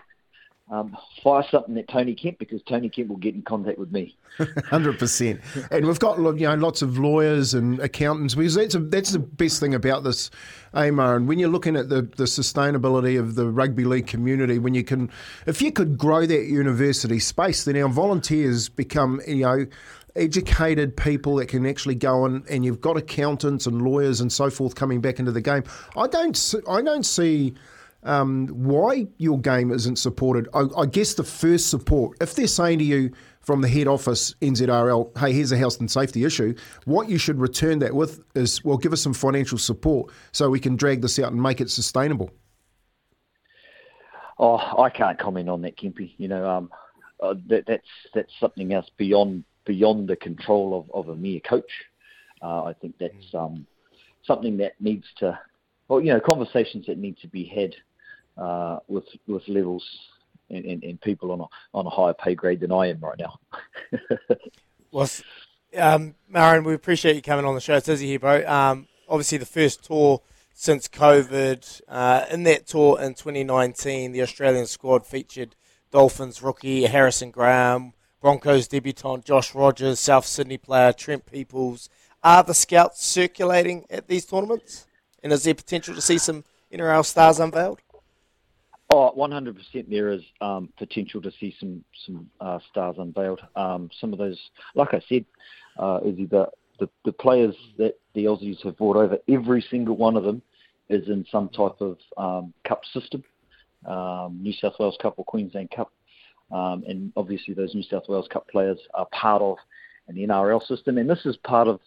[0.72, 4.16] um, fire something at Tony Kemp because Tony Kemp will get in contact with me.
[4.64, 8.78] Hundred percent, and we've got you know lots of lawyers and accountants because that's a,
[8.78, 10.30] that's the best thing about this,
[10.72, 11.16] Amar.
[11.16, 14.82] And when you're looking at the, the sustainability of the rugby league community, when you
[14.82, 15.10] can,
[15.46, 19.66] if you could grow that university space, then our volunteers become you know
[20.16, 24.48] educated people that can actually go on, and you've got accountants and lawyers and so
[24.48, 25.64] forth coming back into the game.
[25.98, 27.52] I don't I don't see
[28.02, 30.48] um, why your game isn't supported.
[30.54, 34.34] I, I guess the first support, if they're saying to you from the head office,
[34.40, 36.54] NZRL, hey, here's a health and safety issue,
[36.84, 40.60] what you should return that with is, well, give us some financial support so we
[40.60, 42.30] can drag this out and make it sustainable.
[44.38, 46.14] Oh, I can't comment on that, Kempy.
[46.16, 46.70] You know, um,
[47.20, 51.70] uh, that, that's that's something else beyond beyond the control of, of a mere coach.
[52.42, 53.66] Uh, I think that's um,
[54.24, 55.38] something that needs to,
[55.86, 57.74] well, you know, conversations that need to be had
[58.36, 59.84] uh, with with levels
[60.50, 63.18] and, and, and people on a on a higher pay grade than I am right
[63.18, 63.38] now.
[64.94, 65.08] Well,
[65.74, 67.76] um, Marin, we appreciate you coming on the show.
[67.76, 68.46] It's Izzy here, bro.
[68.46, 70.20] Um, obviously, the first tour
[70.52, 71.80] since COVID.
[71.88, 75.56] Uh, in that tour in 2019, the Australian squad featured
[75.90, 81.88] Dolphins rookie Harrison Graham, Broncos debutant Josh Rogers, South Sydney player Trent Peoples.
[82.22, 84.86] Are the scouts circulating at these tournaments?
[85.22, 87.80] And is there potential to see some NRL stars unveiled?
[88.90, 93.40] Oh, 100% there is um, potential to see some some uh, stars unveiled.
[93.56, 94.38] Um, some of those,
[94.74, 95.24] like I said,
[95.78, 96.48] uh, Izzy, the,
[96.78, 100.42] the, the players that the Aussies have brought over, every single one of them
[100.88, 103.24] is in some type of um, cup system,
[103.86, 105.90] um, New South Wales Cup or Queensland Cup.
[106.50, 109.56] Um, and obviously those New South Wales Cup players are part of
[110.08, 110.98] an NRL system.
[110.98, 111.80] And this is part of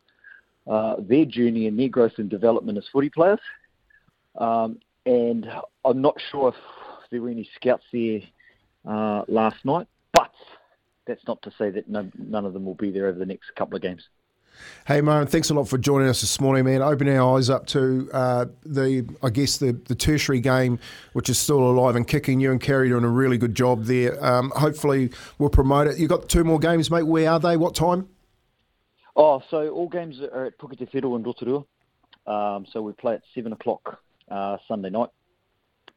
[0.68, 3.40] uh, their journey and their growth and development as footy players.
[4.40, 5.48] Um, and
[5.86, 6.56] I'm not sure if
[7.12, 8.22] there were any scouts there
[8.86, 10.32] uh, last night, but
[11.08, 13.56] that's not to say that no, none of them will be there over the next
[13.56, 14.08] couple of games.
[14.88, 16.82] Hey, Marin, thanks a lot for joining us this morning, man.
[16.82, 20.80] Opening our eyes up to uh, the, I guess, the, the tertiary game,
[21.14, 22.40] which is still alive and kicking.
[22.40, 24.24] You and Kerry doing a really good job there.
[24.24, 25.98] Um, hopefully, we'll promote it.
[25.98, 27.04] You've got two more games, mate.
[27.04, 27.58] Where are they?
[27.58, 28.08] What time?
[29.16, 31.66] Oh, so all games are at Puke Te Whero in Rotorua.
[32.28, 34.00] Um, so we play at 7 o'clock
[34.30, 35.10] uh, Sunday night,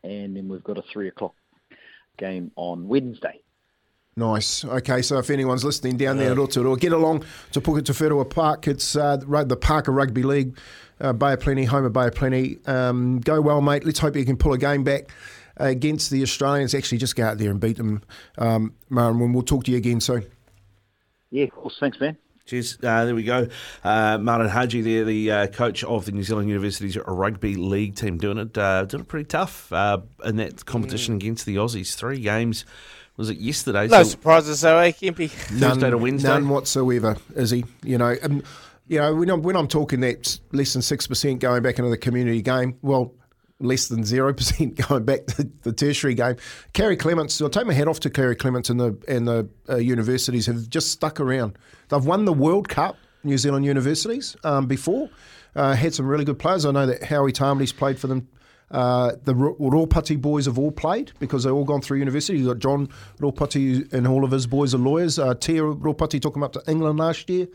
[0.05, 1.35] and then we've got a 3 o'clock
[2.17, 3.41] game on Wednesday.
[4.19, 4.65] Nice.
[4.65, 8.29] Okay, so if anyone's listening down there at Rotorua, get along to Puka Te Whenua
[8.29, 8.67] Park.
[8.67, 10.59] It's uh, the Parker Rugby League,
[11.01, 12.59] uh, Bay of Plenty, home of Bay of Plenty.
[12.67, 13.85] Um, go well, mate.
[13.85, 15.13] Let's hope you can pull a game back
[15.57, 16.75] against the Australians.
[16.75, 18.03] Actually, just go out there and beat them,
[18.39, 18.75] um.
[18.91, 20.27] We'll talk to you again soon.
[21.31, 21.77] Yeah, of course.
[21.79, 22.17] Thanks, man.
[22.49, 22.79] Cheers.
[22.83, 23.47] Uh, there we go.
[23.85, 28.17] Uh, Martin Haji there, the uh, coach of the New Zealand University's rugby league team,
[28.17, 31.95] doing it uh, doing it pretty tough uh, in that competition against the Aussies.
[31.95, 32.65] Three games.
[33.19, 33.87] Was it yesterday?
[33.89, 35.29] No So surprises, though, eh, Kempy?
[35.29, 36.29] Thursday to Wednesday.
[36.29, 37.65] None whatsoever, is he?
[37.83, 38.43] You know, um,
[38.87, 41.91] you know when I'm, when I'm talking that less than six percent going back into
[41.91, 43.13] the community game, well,
[43.61, 46.37] less than zero percent going back to the tertiary game.
[46.73, 49.77] Kerry Clements, I'll take my hat off to Kerry Clements and the and the uh,
[49.77, 51.59] universities have just stuck around.
[51.89, 55.11] They've won the World Cup, New Zealand universities um, before.
[55.57, 56.65] Uh, had some really good players.
[56.65, 58.29] I know that Howie Tarmley's played for them.
[58.71, 62.39] Uh, the Ropati boys have all played because they've all gone through university.
[62.39, 65.19] You've got John Ropati and all of his boys are lawyers.
[65.19, 67.49] Uh, Tia Ropati took him up to England last year.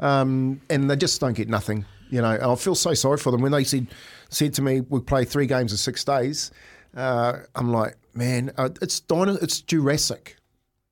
[0.00, 2.52] Um, and they just don't get nothing, you know.
[2.52, 3.86] I feel so sorry for them when they said
[4.28, 6.50] said to me, "We play three games in six days."
[6.94, 10.36] Uh, I'm like, man, uh, it's dino- it's Jurassic.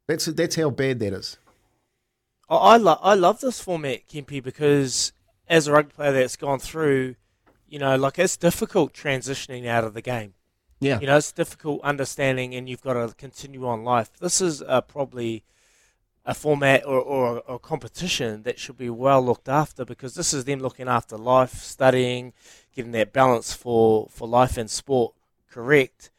[0.06, 1.38] That's that's how bad that is.
[2.48, 5.12] I I, lo- I love this format, Kempy, because
[5.48, 7.16] as a rugby player that's gone through,
[7.68, 10.34] you know, like it's difficult transitioning out of the game.
[10.80, 11.00] Yeah.
[11.00, 14.10] You know, it's difficult understanding, and you've got to continue on life.
[14.20, 15.44] This is uh, probably
[16.26, 20.44] a format or, or a competition that should be well looked after because this is
[20.44, 22.32] them looking after life, studying,
[22.74, 25.14] getting that balance for, for life and sport
[25.50, 26.10] correct.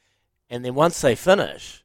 [0.49, 1.84] And then once they finish,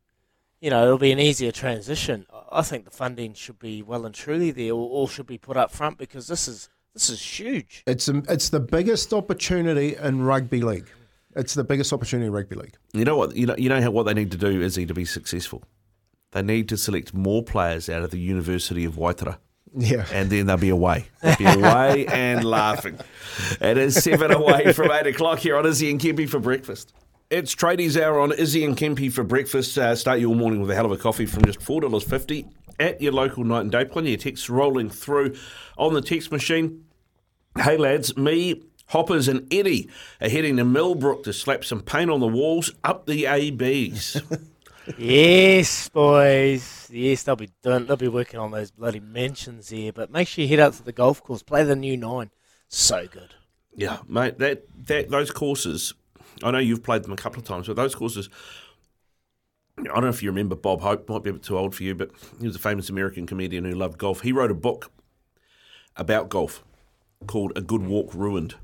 [0.61, 2.27] you know, it'll be an easier transition.
[2.53, 5.57] I think the funding should be well and truly there, or, or should be put
[5.57, 7.83] up front because this is this is huge.
[7.87, 10.89] It's a, it's the biggest opportunity in rugby league.
[11.37, 12.77] It's the biggest opportunity in rugby league.
[12.93, 13.37] You know what?
[13.37, 15.63] You know, you know how, what they need to do is to be successful.
[16.33, 19.39] They need to select more players out of the University of Waitara.
[19.77, 20.07] Yeah.
[20.13, 21.07] And then they'll be away.
[21.23, 22.99] They'll be away and laughing.
[23.61, 26.93] It is seven away from eight o'clock here on Izzy and Kempy for breakfast.
[27.31, 29.79] It's Tradies Hour on Izzy and Kempy for breakfast.
[29.79, 32.51] Uh, start your morning with a hell of a coffee from just $4.50
[32.81, 33.85] at your local night and day.
[33.85, 35.37] Plenty of texts rolling through
[35.79, 36.85] on the text machine.
[37.57, 39.89] Hey lads, me, Hoppers and Eddie
[40.21, 44.21] are heading to Millbrook to slap some paint on the walls up the ABs.
[44.99, 46.89] yes, boys.
[46.93, 47.87] Yes, they'll be doing.
[47.87, 49.93] They'll be working on those bloody mentions here.
[49.93, 51.43] But make sure you head out to the golf course.
[51.43, 52.31] Play the new nine.
[52.69, 53.35] So good.
[53.75, 54.39] Yeah, mate.
[54.39, 55.95] That that those courses.
[56.43, 58.29] I know you've played them a couple of times, but those courses.
[59.79, 61.09] I don't know if you remember Bob Hope.
[61.09, 62.11] Might be a bit too old for you, but
[62.41, 64.21] he was a famous American comedian who loved golf.
[64.21, 64.91] He wrote a book
[65.97, 66.63] about golf
[67.27, 68.57] called "A Good Walk Ruined."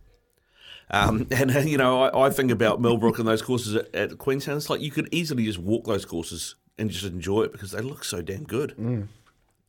[0.91, 4.57] Um, and you know, I, I, think about Millbrook and those courses at, at, Queenstown.
[4.57, 7.81] It's like you could easily just walk those courses and just enjoy it because they
[7.81, 8.75] look so damn good.
[8.79, 9.09] Mm.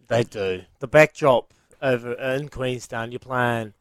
[0.07, 0.63] They do.
[0.79, 3.73] The backdrop over in Queenstown, you're playing,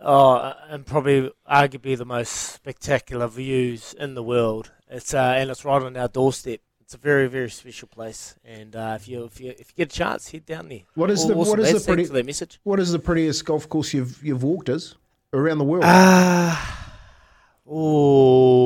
[0.00, 4.70] oh, and probably arguably the most spectacular views in the world.
[4.88, 6.60] It's uh, and it's right on our doorstep.
[6.80, 9.92] It's a very very special place, and uh, if you if you if you get
[9.92, 10.82] a chance, head down there.
[10.94, 11.50] What is the awesome.
[11.50, 12.60] what is That's the pretty, message?
[12.62, 14.94] What is the prettiest golf course you've you've walked as
[15.32, 15.84] around the world?
[15.86, 16.94] Ah,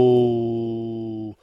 [0.07, 1.37] oh,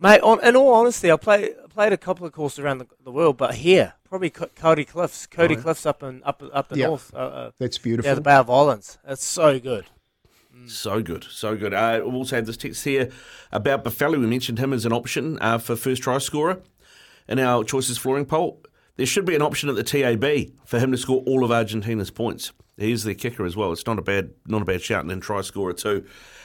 [0.00, 0.20] mate.
[0.20, 3.36] On, in all honesty, I play played a couple of courses around the, the world,
[3.36, 5.26] but here probably Co- Kauri Cliffs.
[5.26, 5.62] Kauri Oh, yeah.
[5.62, 6.86] Cliffs up in up up the Yeah.
[6.88, 7.12] north.
[7.14, 8.14] Uh, uh, That's Yeah, beautiful.
[8.14, 8.98] the Bay of Islands.
[9.06, 9.86] It's so good.
[10.66, 11.72] So good, so good.
[11.72, 13.08] Uh, we also had this text here
[13.50, 14.18] about Boffelli.
[14.20, 16.60] We mentioned him as an option uh, for first try scorer
[17.28, 18.60] in our choices flooring poll.
[18.96, 22.10] There should be an option at the TAB for him to score all of Argentina's
[22.10, 22.52] points.
[22.80, 23.72] He's their kicker as well.
[23.72, 26.04] It's not a bad, not a bad shout, and then try scorer too.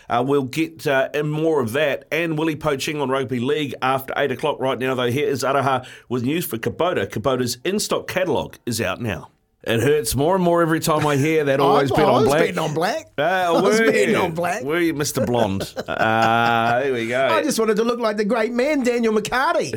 [0.10, 4.32] Uh, we'll get uh, more of that and Willie Poching on rugby league after eight
[4.32, 4.94] o'clock right now.
[4.94, 7.08] Though here is Araha with news for Kubota.
[7.08, 9.32] Kubota's in-stock catalogue is out now.
[9.66, 11.60] It hurts more and more every time I hear that.
[11.60, 12.40] Always I on black.
[12.40, 13.08] betting on black.
[13.18, 14.16] Uh, was were you?
[14.16, 14.62] on black.
[14.64, 15.26] Were you, Mr.
[15.26, 15.74] Blonde?
[15.88, 17.28] uh, there we go.
[17.28, 19.74] I just wanted to look like the great man, Daniel McCarty.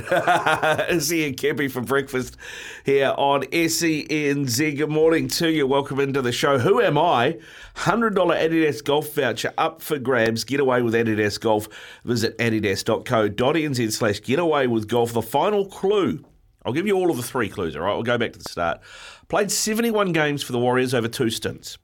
[0.91, 2.37] Izzy and Kempy for breakfast
[2.85, 4.77] here on SENZ.
[4.77, 5.67] Good morning to you.
[5.67, 6.59] Welcome into the show.
[6.59, 7.39] Who am I?
[7.77, 10.45] $100 Adidas golf voucher up for grabs.
[10.45, 11.69] Get away with Adidas Golf.
[12.05, 15.13] Visit adidas.co.nz slash get away with golf.
[15.13, 16.25] The final clue.
[16.69, 17.95] I'll give you all of the three clues, all right?
[17.95, 18.81] We'll go back to the start.
[19.29, 21.79] Played 71 games for the Warriors over two stints.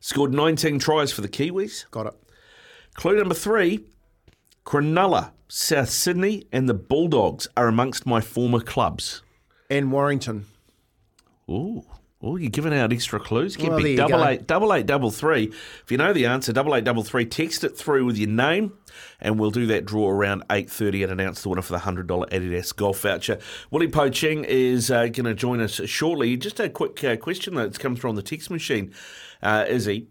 [0.00, 1.84] Scored 19 tries for the Kiwis.
[1.90, 2.14] Got it.
[2.94, 3.84] Clue number three
[4.64, 9.22] Cronulla, South Sydney, and the Bulldogs are amongst my former clubs.
[9.68, 10.46] And Warrington.
[11.50, 11.84] Ooh.
[12.22, 13.56] Oh, you're giving out extra clues.
[13.56, 15.44] Can Well, be there you double eight, double eight, double three.
[15.44, 17.24] If you know the answer, double eight, double three.
[17.24, 18.74] Text it through with your name,
[19.20, 22.08] and we'll do that draw around eight thirty and announce the winner for the hundred
[22.08, 23.38] dollar Adidas golf voucher.
[23.70, 26.36] Willie Poching is uh, going to join us shortly.
[26.36, 28.92] Just a quick uh, question that's come through on the text machine,
[29.42, 30.08] uh, Izzy.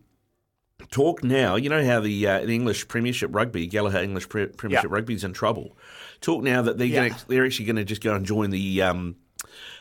[0.90, 1.58] Talk now.
[1.58, 4.96] You know how the uh, the English Premiership Rugby, Gallagher English Pre- Premiership Yeah.
[4.96, 5.78] Rugby, is in trouble.
[6.22, 7.10] Talk now that they're Yeah.
[7.10, 8.82] gonna, they're actually going to just go and join the.
[8.82, 9.18] Um,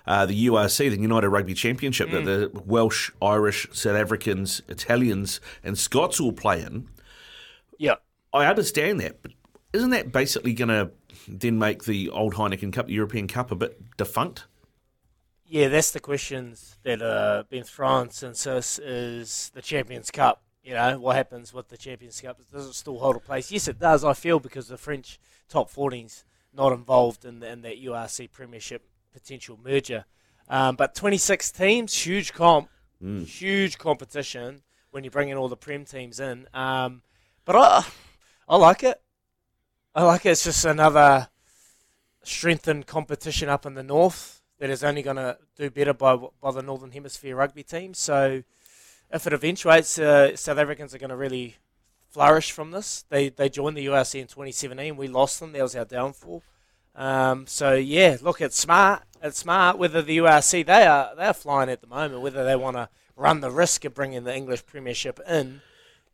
[0.09, 5.77] uh, the URC, the United Rugby Championship, that the Welsh, Irish, South Africans, Italians, and
[5.77, 6.89] Scots will play in.
[7.77, 7.97] Yeah.
[8.33, 9.33] I understand that, but
[9.75, 10.91] isn't that basically going to
[11.29, 14.47] then make the old Heineken Cup, the European Cup, a bit defunct?
[15.45, 20.43] Yeah, that's the questions that are being thrown since this is the Champions Cup.
[20.63, 22.41] You know, what happens with the Champions Cup?
[22.51, 23.53] Does it still hold a place?
[23.53, 24.05] Yes, it does.
[24.05, 25.21] I feel because the French
[25.51, 26.25] top 14's
[26.55, 30.05] not involved in, the, in that URC Premiership potential merger.
[30.49, 32.69] Um, but 26 teams, huge comp,
[33.25, 36.49] huge competition when you bring in all the Prem teams in.
[36.55, 37.03] Um,
[37.45, 37.85] but I,
[38.49, 39.01] I like it.
[39.95, 40.31] I like it.
[40.31, 41.29] It's just another
[42.23, 46.51] strengthened competition up in the north that is only going to do better by by
[46.51, 47.95] the Northern Hemisphere rugby team.
[47.95, 48.43] So
[49.11, 51.57] if it eventuates, uh, South Africans are going to really
[52.11, 53.05] flourish from this.
[53.09, 54.97] They they joined the URC in 2017.
[54.97, 55.53] We lost them.
[55.53, 56.43] That was our downfall.
[56.95, 59.05] Um, so yeah, look, it's smart.
[59.23, 59.79] It's smart.
[59.79, 62.21] Whether the URC they are they are flying at the moment.
[62.21, 65.61] Whether they want to run the risk of bringing the English Premiership in,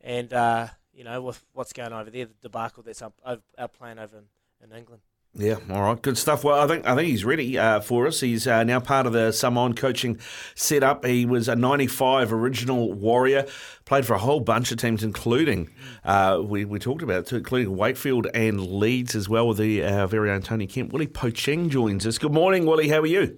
[0.00, 3.68] and uh, you know, with what's going on over there, the debacle that's up, our
[3.68, 4.24] playing over in,
[4.70, 5.02] in England.
[5.36, 6.44] Yeah, all right, good stuff.
[6.44, 8.20] Well, I think I think he's ready uh, for us.
[8.20, 10.20] He's uh, now part of the Samoan coaching
[10.54, 11.04] setup.
[11.04, 13.44] He was a '95 original Warrior,
[13.84, 15.70] played for a whole bunch of teams, including
[16.04, 19.48] uh, we we talked about it too, including Wakefield and Leeds as well.
[19.48, 22.16] With the our very own Tony Kemp, Willie Poching joins us.
[22.16, 22.88] Good morning, Willie.
[22.88, 23.36] How are you?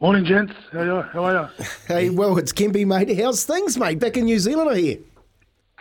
[0.00, 0.52] Morning, gents.
[0.70, 1.02] How are you?
[1.02, 1.64] How are you?
[1.88, 3.18] Hey, well, it's Kempy, mate.
[3.18, 3.98] How's things, mate?
[3.98, 4.98] Back in New Zealand, I hear.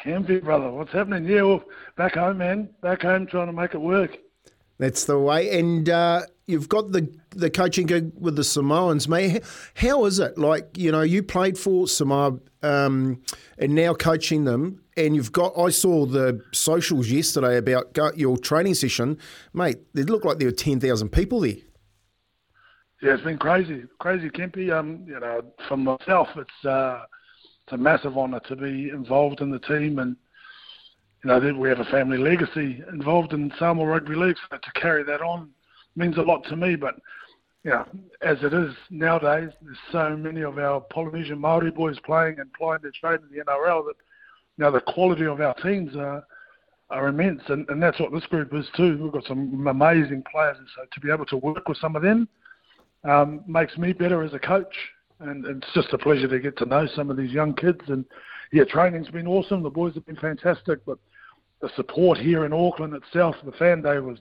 [0.04, 0.72] Kempy, brother.
[0.72, 1.26] What's happening?
[1.26, 1.64] Yeah, well,
[1.98, 2.70] back home, man.
[2.82, 4.18] Back home, trying to make it work.
[4.84, 5.58] That's the way.
[5.58, 9.42] And uh, you've got the the coaching gig with the Samoans, mate.
[9.76, 10.38] How is it?
[10.38, 13.22] Like, you know, you played for Samoa um,
[13.58, 15.58] and now coaching them, and you've got.
[15.58, 19.18] I saw the socials yesterday about your training session,
[19.54, 19.78] mate.
[19.96, 21.56] It looked like there were ten thousand people there.
[23.02, 24.70] Yeah, it's been crazy, crazy, Kempy.
[24.70, 27.06] Um, you know, for myself, it's uh,
[27.64, 30.18] it's a massive honour to be involved in the team and
[31.24, 35.04] you know, we have a family legacy involved in Samoa Rugby League, so to carry
[35.04, 35.50] that on
[35.96, 36.76] means a lot to me.
[36.76, 36.96] But,
[37.64, 37.86] you know,
[38.22, 42.82] as it is nowadays, there's so many of our Polynesian Maori boys playing and plying
[42.82, 43.96] their trade in the NRL that,
[44.58, 46.26] you know, the quality of our teams are,
[46.90, 47.42] are immense.
[47.48, 49.00] And, and that's what this group is too.
[49.02, 50.58] We've got some amazing players.
[50.58, 52.28] And so to be able to work with some of them
[53.06, 54.76] um, makes me better as a coach.
[55.22, 57.80] And, and it's just a pleasure to get to know some of these young kids.
[57.88, 58.04] And,
[58.52, 59.64] yeah, training's been awesome.
[59.64, 60.86] The boys have been fantastic.
[60.86, 61.00] But
[61.64, 64.20] the support here in Auckland itself, the fan day was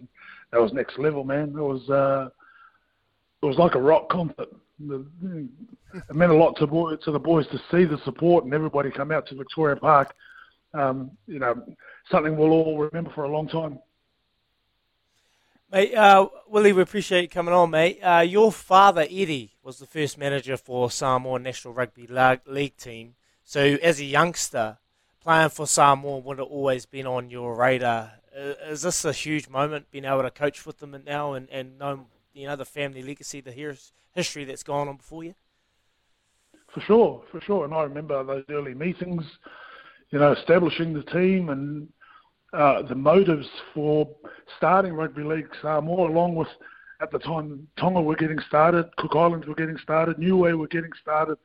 [0.52, 1.48] that was next level, man.
[1.48, 2.28] It was uh,
[3.42, 4.48] it was like a rock concert.
[4.80, 8.92] It meant a lot to boy, to the boys to see the support and everybody
[8.92, 10.14] come out to Victoria Park.
[10.72, 11.62] Um, you know,
[12.10, 13.80] something we'll all remember for a long time.
[15.72, 17.98] Mate, uh, Willie, we appreciate you coming on, mate.
[18.00, 22.06] Uh, your father, Eddie, was the first manager for Samoa National Rugby
[22.46, 23.14] League team.
[23.42, 24.78] So, as a youngster,
[25.22, 28.12] playing for Samoa would have always been on your radar.
[28.36, 31.78] Uh, is this a huge moment, being able to coach with them now and, and
[31.78, 33.76] know you know the family legacy, the
[34.14, 35.34] history that's gone on before you?
[36.72, 37.64] For sure, for sure.
[37.64, 39.22] And I remember those early meetings,
[40.10, 41.88] you know, establishing the team and
[42.54, 44.08] uh, the motives for
[44.56, 46.48] starting rugby league Samoa, along with
[47.02, 50.68] at the time Tonga were getting started, Cook Islands were getting started, New Niue were
[50.68, 51.36] getting started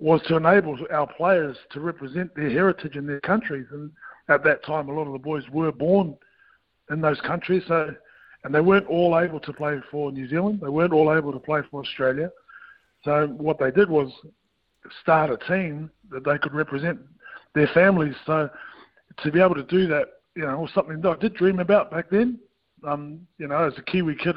[0.00, 3.66] was to enable our players to represent their heritage in their countries.
[3.70, 3.92] And
[4.28, 6.16] at that time, a lot of the boys were born
[6.90, 7.94] in those countries, so
[8.42, 10.60] and they weren't all able to play for New Zealand.
[10.62, 12.30] They weren't all able to play for Australia.
[13.04, 14.10] So what they did was
[15.02, 16.98] start a team that they could represent
[17.54, 18.14] their families.
[18.24, 18.48] So
[19.22, 21.90] to be able to do that, you know, was something that I did dream about
[21.90, 22.38] back then.
[22.86, 24.36] Um, you know, as a Kiwi kid,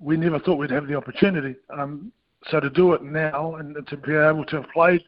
[0.00, 1.54] we never thought we'd have the opportunity.
[1.68, 2.12] Um,
[2.50, 5.02] so to do it now and to be able to have played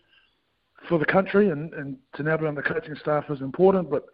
[0.88, 3.90] for the country and, and to now be on the coaching staff is important.
[3.90, 4.06] But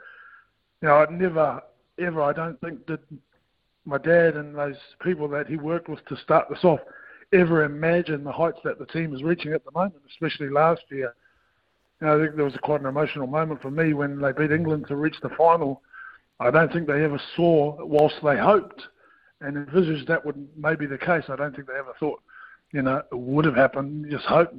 [0.82, 1.62] you know, I never
[1.98, 3.00] ever I don't think that
[3.84, 6.80] my dad and those people that he worked with to start this off
[7.32, 11.14] ever imagine the heights that the team is reaching at the moment, especially last year.
[12.00, 14.52] You know, I think there was quite an emotional moment for me when they beat
[14.52, 15.82] England to reach the final.
[16.40, 18.82] I don't think they ever saw, whilst they hoped
[19.40, 21.24] and envisaged that would maybe be the case.
[21.28, 22.20] I don't think they ever thought
[22.74, 24.10] you know, it would have happened.
[24.10, 24.52] Just hope.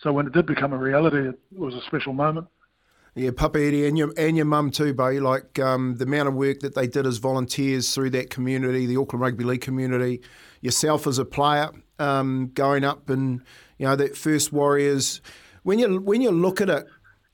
[0.00, 2.46] So when it did become a reality, it was a special moment.
[3.14, 5.08] Yeah, Papa Eddie and your and your mum too, Bo.
[5.08, 8.98] Like um, the amount of work that they did as volunteers through that community, the
[8.98, 10.20] Auckland Rugby League community.
[10.60, 13.42] Yourself as a player, um, going up and
[13.78, 15.20] you know that first Warriors.
[15.62, 16.86] When you when you look at it,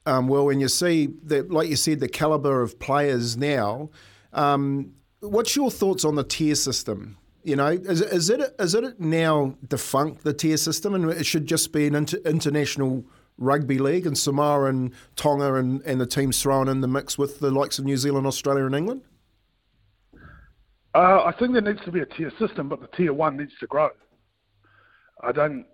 [0.06, 3.90] um, well, when you see that, like you said, the caliber of players now.
[4.32, 7.18] Um, what's your thoughts on the tier system?
[7.44, 11.46] You know, is, is it is it now defunct the tier system, and it should
[11.46, 13.04] just be an inter, international
[13.36, 17.40] rugby league, and Samoa and Tonga and, and the teams thrown in the mix with
[17.40, 19.02] the likes of New Zealand, Australia, and England?
[20.94, 23.52] Uh, I think there needs to be a tier system, but the tier one needs
[23.60, 23.90] to grow.
[25.22, 25.66] I don't.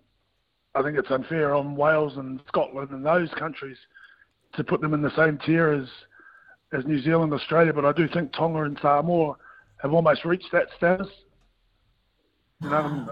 [0.74, 3.76] I think it's unfair on Wales and Scotland and those countries
[4.54, 5.88] to put them in the same tier as
[6.72, 7.72] as New Zealand, Australia.
[7.72, 9.36] But I do think Tonga and Samoa
[9.82, 11.08] have almost reached that status.
[12.62, 13.06] You know,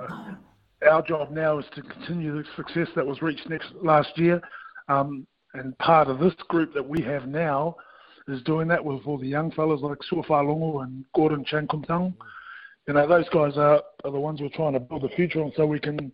[0.91, 4.41] our job now is to continue the success that was reached next last year,
[4.89, 7.77] um, and part of this group that we have now
[8.29, 11.83] is doing that with all the young fellas like Sua Fa'alogo and Gordon Chan Kum
[11.85, 12.15] Tong.
[12.87, 15.53] You know, those guys are, are the ones we're trying to build the future on,
[15.57, 16.13] so we can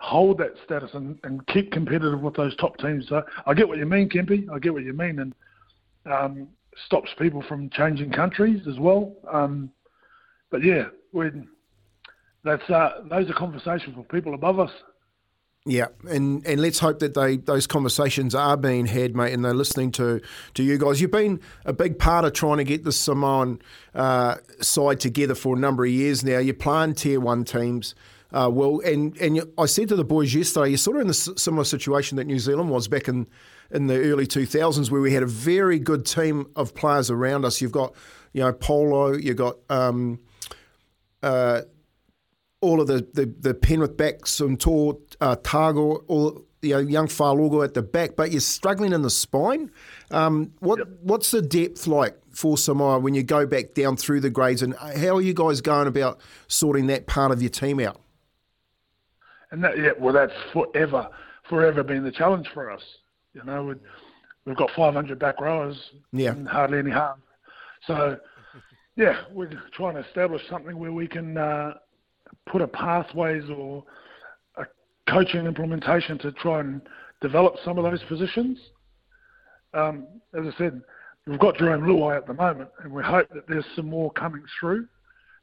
[0.00, 3.06] hold that status and, and keep competitive with those top teams.
[3.08, 4.48] So I get what you mean, Kempy.
[4.52, 5.34] I get what you mean, and
[6.04, 6.48] um,
[6.86, 9.14] stops people from changing countries as well.
[9.32, 9.70] Um,
[10.50, 11.32] but yeah, we're
[12.46, 14.70] that's uh, those are conversations with people above us.
[15.68, 19.52] Yeah, and, and let's hope that they those conversations are being had, mate, and they're
[19.52, 20.20] listening to,
[20.54, 21.00] to you guys.
[21.00, 23.60] You've been a big part of trying to get the Samoan
[23.92, 26.38] uh, side together for a number of years now.
[26.38, 27.96] You're playing tier one teams.
[28.32, 31.08] Uh, well, and and you, I said to the boys yesterday, you're sort of in
[31.08, 33.26] the similar situation that New Zealand was back in
[33.72, 37.60] in the early 2000s, where we had a very good team of players around us.
[37.60, 37.92] You've got,
[38.32, 40.20] you know, Paulo, you've got um,
[41.24, 41.62] uh,
[42.60, 47.06] all of the, the, the Penrith backs, and Tor, uh, Tago, all you know, young
[47.06, 49.70] Fa'alogo at the back, but you're struggling in the spine.
[50.10, 50.88] Um, what yep.
[51.02, 54.74] What's the depth like for Samoa when you go back down through the grades, and
[54.76, 58.00] how are you guys going about sorting that part of your team out?
[59.50, 61.08] And that, yeah, well, that's forever,
[61.48, 62.82] forever been the challenge for us.
[63.32, 63.80] You know, we've,
[64.44, 65.78] we've got 500 back rowers,
[66.12, 67.22] yeah, and hardly any harm.
[67.86, 68.18] So,
[68.96, 71.74] yeah, we're trying to establish something where we can uh,
[72.46, 73.84] put a pathways or
[74.56, 74.64] a
[75.10, 76.80] coaching implementation to try and
[77.20, 78.58] develop some of those positions.
[79.74, 80.80] Um, as I said,
[81.26, 84.42] we've got Jarome Luai at the moment, and we hope that there's some more coming
[84.60, 84.86] through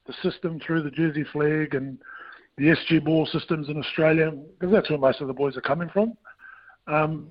[0.06, 1.98] the system through the Jersey Flegg and
[2.58, 5.90] the SG ball systems in Australia, because that's where most of the boys are coming
[5.90, 6.14] from.
[6.88, 7.28] Um,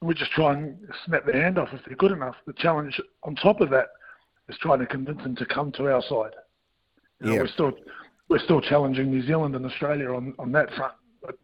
[0.00, 0.76] we just try and
[1.06, 2.36] snap their hand off if they're good enough.
[2.46, 3.86] The challenge on top of that
[4.48, 6.34] is trying to convince them to come to our side.
[7.20, 7.40] You know, yeah.
[7.40, 7.72] we're still
[8.34, 10.92] we're still challenging New Zealand and Australia on, on that front.
[11.22, 11.38] But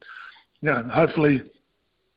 [0.60, 1.40] you know, hopefully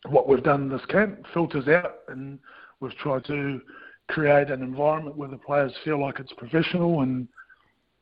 [0.10, 2.40] what we've done in this camp filters out and
[2.80, 3.62] we've tried to
[4.08, 7.28] create an environment where the players feel like it's professional and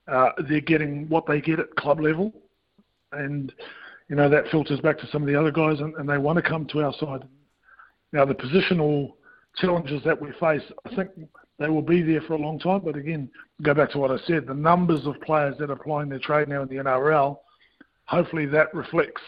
[0.07, 2.31] uh, they're getting what they get at club level
[3.11, 3.51] and
[4.07, 6.37] you know that filters back to some of the other guys, and, and they want
[6.37, 7.27] to come to our side.
[8.13, 9.11] Now the positional
[9.57, 11.09] challenges that we face, I think
[11.59, 12.81] they will be there for a long time.
[12.83, 13.29] But again,
[13.61, 16.47] go back to what I said: the numbers of players that are applying their trade
[16.47, 17.37] now in the NRL,
[18.05, 19.21] hopefully that reflects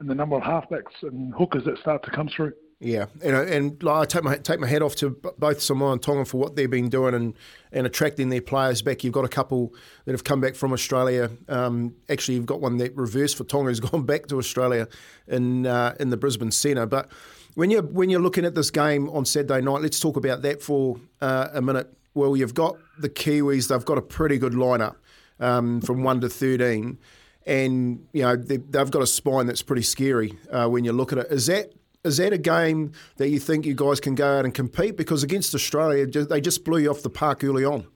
[0.00, 2.52] in the number of halfbacks and hookers that start to come through.
[2.84, 6.24] Yeah, and and I take my take my hat off to both Samoa and Tonga
[6.24, 7.34] for what they've been doing and,
[7.70, 9.04] and attracting their players back.
[9.04, 9.72] You've got a couple
[10.04, 11.30] that have come back from Australia.
[11.48, 14.88] Um, actually, you've got one that reversed for Tonga who's gone back to Australia
[15.28, 16.86] in uh, in the Brisbane Centre.
[16.86, 17.12] But
[17.54, 20.62] when you're when you're looking at this game on Saturday night, let's talk about that
[20.62, 21.92] for uh, a minute.
[22.14, 24.96] Well, you've got the Kiwis; they've got a pretty good lineup
[25.40, 26.98] um, from one to thirteen,
[27.46, 31.12] and you know they, have got a spine that's pretty scary uh, when you look
[31.12, 31.26] at it.
[31.30, 31.72] Is that
[32.04, 34.96] is that a game that you think you guys can go out and compete?
[34.96, 37.86] Because against Australia, they just blew you off the park early on.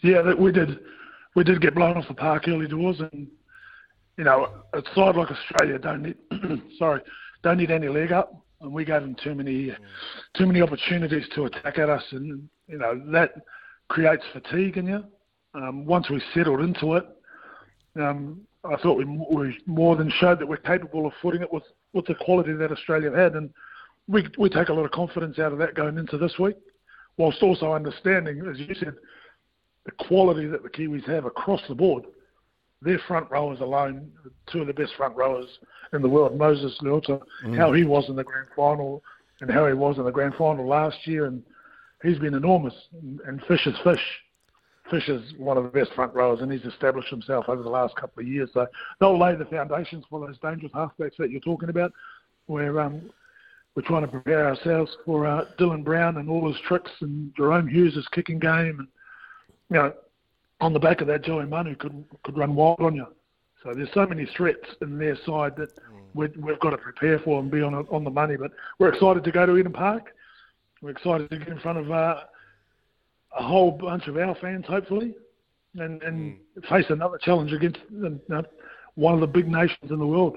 [0.00, 0.80] Yeah, we did.
[1.34, 3.26] We did get blown off the park early doors, and
[4.16, 6.16] you know, a side like Australia don't need,
[6.78, 7.00] sorry,
[7.44, 9.70] don't need any leg up, and we gave them too many,
[10.36, 13.34] too many opportunities to attack at us, and you know that
[13.88, 15.04] creates fatigue in you.
[15.54, 17.06] Um, once we settled into it,
[17.96, 21.62] um, I thought we, we more than showed that we're capable of footing it with
[21.92, 23.50] with the quality that Australia had, and
[24.08, 26.56] we we take a lot of confidence out of that going into this week,
[27.18, 28.94] whilst also understanding, as you said,
[29.84, 32.04] the quality that the Kiwis have across the board.
[32.82, 34.10] Their front rowers alone,
[34.50, 35.46] two of the best front rowers
[35.92, 37.56] in the world, Moses Leota, mm.
[37.56, 39.02] how he was in the grand final
[39.40, 41.42] and how he was in the grand final last year, and
[42.02, 42.74] he's been enormous.
[43.26, 44.00] And, Fish is Fish.
[44.90, 47.96] Fish is one of the best front rowers, and he's established himself over the last
[47.96, 48.50] couple of years.
[48.52, 48.66] So
[49.00, 51.92] they'll lay the foundations for those dangerous halfbacks that you're talking about.
[52.46, 53.10] Where um,
[53.74, 57.70] we're trying to prepare ourselves for uh, Dylan Brown and all his tricks, and Jahrome
[57.70, 58.88] Hughes' kicking game, and
[59.70, 59.92] you know,
[60.64, 63.06] on the back of that, Joey Manu could could run wild on you.
[63.62, 65.70] So there's so many threats in their side that
[66.14, 68.36] we have got to prepare for and be on on the money.
[68.36, 70.14] But we're excited to go to Eden Park.
[70.80, 72.24] We're excited to get in front of uh,
[73.38, 75.14] a whole bunch of our fans, hopefully,
[75.76, 76.68] and, and mm.
[76.68, 78.44] face another challenge against know,
[78.94, 80.36] one of the big nations in the world.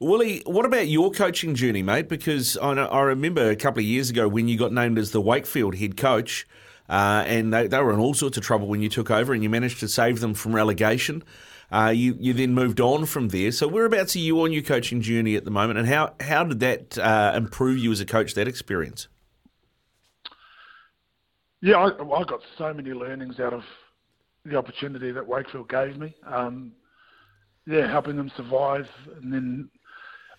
[0.00, 2.08] Willie, what about your coaching journey, mate?
[2.08, 5.12] Because I, know, I remember a couple of years ago when you got named as
[5.12, 6.46] the Wakefield head coach,
[6.88, 9.42] uh, and they, they were in all sorts of trouble when you took over, and
[9.42, 11.22] you managed to save them from relegation.
[11.72, 13.50] Uh, you you then moved on from there.
[13.50, 16.60] So whereabouts are you on your coaching journey at the moment, and how how did
[16.60, 18.34] that uh, improve you as a coach?
[18.34, 19.08] That experience.
[21.62, 23.62] Yeah, I, I got so many learnings out of
[24.44, 26.14] the opportunity that Wakefield gave me.
[26.26, 26.72] Um,
[27.66, 28.86] yeah, helping them survive,
[29.16, 29.70] and then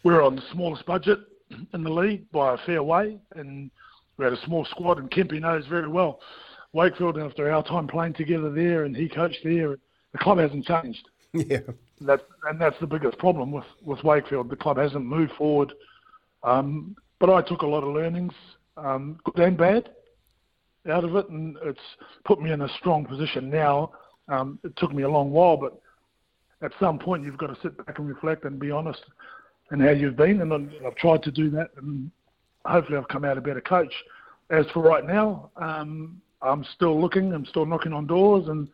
[0.03, 1.19] we were on the smallest budget
[1.73, 3.72] in the league by a fair way, and
[4.17, 6.19] we had a small squad, and Kempy knows very well.
[6.73, 9.77] Wakefield, after our time playing together there, and he coached there,
[10.11, 11.07] the club hasn't changed.
[11.33, 11.59] Yeah,
[11.99, 14.49] that and that's the biggest problem with with Wakefield.
[14.49, 15.73] The club hasn't moved forward.
[16.43, 18.31] Um, but I took a lot of learnings,
[18.77, 19.89] um, good and bad
[20.89, 21.79] out of it, and it's
[22.23, 23.91] put me in a strong position now.
[24.29, 25.81] Um, it took me a long while, but
[26.61, 29.01] at some point you've got to sit back and reflect and be honest.
[29.71, 32.11] and how you've been, and I've, I've tried to do that, and
[32.65, 33.93] hopefully I've come out a better coach.
[34.49, 38.67] As for right now, um, I'm still looking, I'm still knocking on doors, and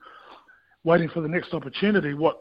[0.84, 2.14] waiting for the next opportunity.
[2.14, 2.40] What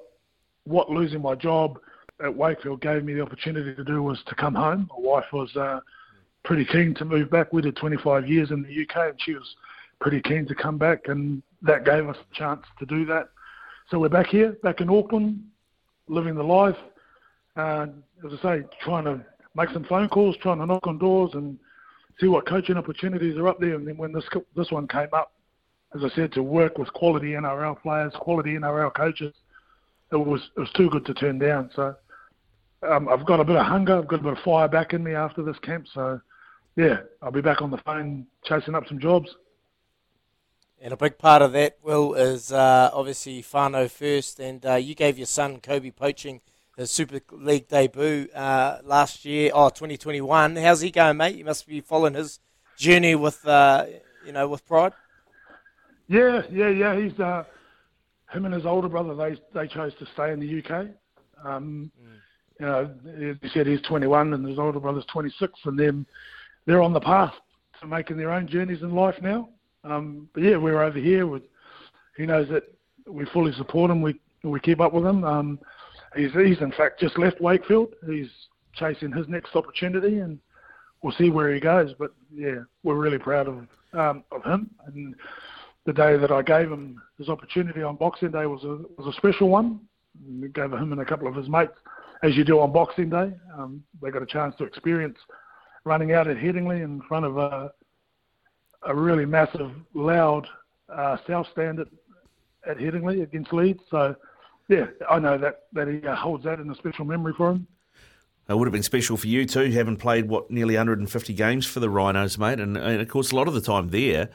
[0.65, 1.79] what losing my job
[2.23, 4.91] at Wakefield gave me the opportunity to do was to come home.
[4.91, 5.81] My wife was uh,
[6.45, 7.53] pretty keen to move back.
[7.53, 9.57] We did 25 years in the UK, and she was
[10.01, 13.29] pretty keen to come back, and that gave us a chance to do that.
[13.91, 15.43] So we're back here, back in Auckland,
[16.09, 16.77] living the life.
[17.57, 17.87] Uh,
[18.25, 19.25] as I say, trying to
[19.55, 21.59] make some phone calls, trying to knock on doors, and
[22.21, 23.75] see what coaching opportunities are up there.
[23.75, 24.25] And then when this
[24.57, 25.33] this one came up,
[25.95, 29.35] as I said, to work with quality NRL players, quality NRL coaches,
[30.13, 31.71] it was it was too good to turn down.
[31.75, 31.95] So
[32.89, 35.03] um, I've got a bit of hunger, I've got a bit of fire back in
[35.03, 35.87] me after this camp.
[35.93, 36.21] So
[36.77, 39.35] yeah, I'll be back on the phone chasing up some jobs.
[40.83, 44.95] And a big part of that, Will, is uh, obviously Fano first, and uh, you
[44.95, 46.41] gave your son Kobe Poching
[46.81, 50.57] his Super League debut uh, last year, oh, 2021.
[50.57, 51.37] How's he going, mate?
[51.37, 52.41] You must be following his
[52.77, 53.87] journey with, uh,
[54.27, 54.93] you know, with pride.
[56.09, 56.99] Yeah, yeah, yeah.
[56.99, 57.45] He's uh,
[58.33, 59.15] him and his older brother.
[59.15, 60.89] They they chose to stay in the UK.
[61.45, 62.17] Um, mm.
[62.59, 66.07] You know, he said he's 21 and his older brother's 26, and them
[66.67, 67.35] they're on the path
[67.81, 69.49] to making their own journeys in life now.
[69.85, 71.27] Um, but yeah, we're over here.
[71.27, 71.43] With,
[72.17, 72.65] he knows that
[73.07, 74.03] we fully support him.
[74.03, 75.25] We we keep up with him.
[75.25, 75.59] Um,
[76.17, 77.95] he's he's in fact just left Wakefield.
[78.07, 78.29] He's
[78.75, 80.39] chasing his next opportunity, and
[81.03, 81.95] we'll see where he goes.
[81.99, 84.71] But yeah, we're really proud of um, of him.
[84.87, 85.15] And
[85.87, 89.17] the day that I gave him his opportunity on Boxing Day was a was a
[89.17, 89.81] special one.
[90.41, 91.73] We gave him and a couple of his mates,
[92.23, 93.33] as you do on Boxing Day.
[93.57, 95.19] Um, they got a chance to experience
[95.85, 97.73] running out at Headingley in front of a
[98.85, 100.47] a really massive, loud
[100.89, 101.87] uh, South stand at,
[102.69, 103.81] at Headingley against Leeds.
[103.91, 104.17] So
[104.71, 107.67] yeah, I know that that he uh, holds that in a special memory for him.
[108.49, 111.81] It would have been special for you too, having played what nearly 150 games for
[111.81, 114.29] the Rhinos, mate, and, and of course a lot of the time there,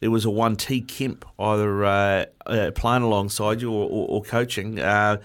[0.00, 4.22] there was a one T Kemp either uh, uh, playing alongside you or, or, or
[4.22, 4.80] coaching.
[4.80, 5.18] Uh,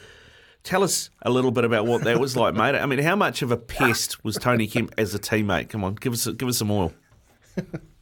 [0.63, 2.75] tell us a little bit about what that was like, mate.
[2.75, 5.69] I mean, how much of a pest was Tony Kemp as a teammate?
[5.69, 6.93] Come on, give us give us some oil.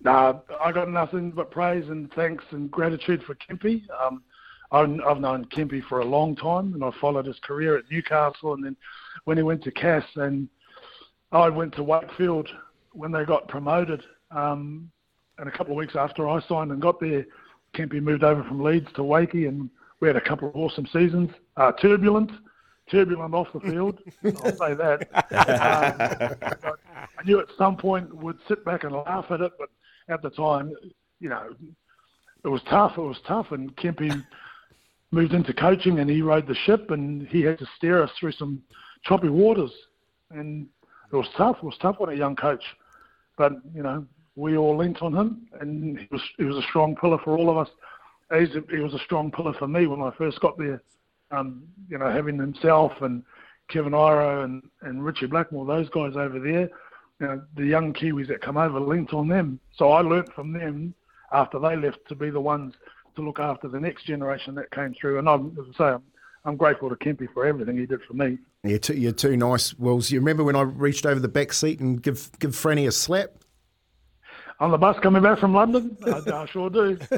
[0.03, 3.83] nah, I got nothing but praise and thanks and gratitude for Kempy.
[4.05, 4.23] Um,
[4.71, 8.63] I've known Kempy for a long time, and I followed his career at Newcastle, and
[8.63, 8.75] then
[9.25, 10.47] when he went to Cass, and
[11.31, 12.49] I went to Wakefield
[12.93, 14.03] when they got promoted.
[14.31, 14.91] Um,
[15.37, 17.25] and a couple of weeks after I signed and got there,
[17.73, 19.69] Kempy moved over from Leeds to Wakey, and
[20.01, 21.31] we had a couple of awesome seasons.
[21.57, 22.31] Uh, turbulent,
[22.91, 23.99] turbulent off the field.
[24.23, 25.07] I'll say that.
[25.31, 29.69] Um, I knew at some point would sit back and laugh at it, but
[30.09, 30.73] at the time,
[31.19, 31.55] you know,
[32.43, 32.97] it was tough.
[32.97, 34.23] It was tough, and Kempy
[35.11, 38.31] moved into coaching and he rode the ship and he had to steer us through
[38.33, 38.61] some
[39.03, 39.71] choppy waters.
[40.31, 40.67] And
[41.11, 41.57] it was tough.
[41.57, 42.63] It was tough on a young coach.
[43.37, 44.05] But, you know,
[44.35, 47.49] we all leant on him and he was, he was a strong pillar for all
[47.49, 47.69] of us.
[48.37, 50.83] He's he was a strong pillar for me when I first got there.
[51.31, 53.23] Um, you know, having himself and
[53.69, 56.69] Kevin Iro and, and Richie Blackmore, those guys over there,
[57.19, 59.59] you know, the young Kiwis that come over leant on them.
[59.75, 60.93] So I learnt from them
[61.31, 62.75] after they left to be the ones–
[63.15, 65.19] to look after the next generation that came through.
[65.19, 66.01] And I'm, as I say, I'm,
[66.45, 68.37] I'm grateful to Kempy for everything he did for me.
[68.63, 70.11] You're too, you're too nice, Wills.
[70.11, 73.31] You remember when I reached over the back seat and give give Franny a slap?
[74.59, 75.95] On the bus coming back from London?
[76.05, 76.97] I, I sure do.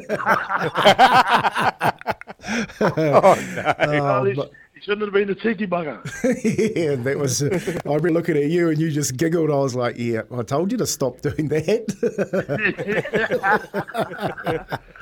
[2.82, 3.76] oh, no.
[3.80, 4.52] Oh, but,
[4.82, 6.04] shouldn't have been a cheeky bugger.
[6.76, 7.44] yeah, that was.
[7.44, 9.52] Uh, I remember looking at you and you just giggled.
[9.52, 11.86] I was like, "Yeah, I told you to stop doing that."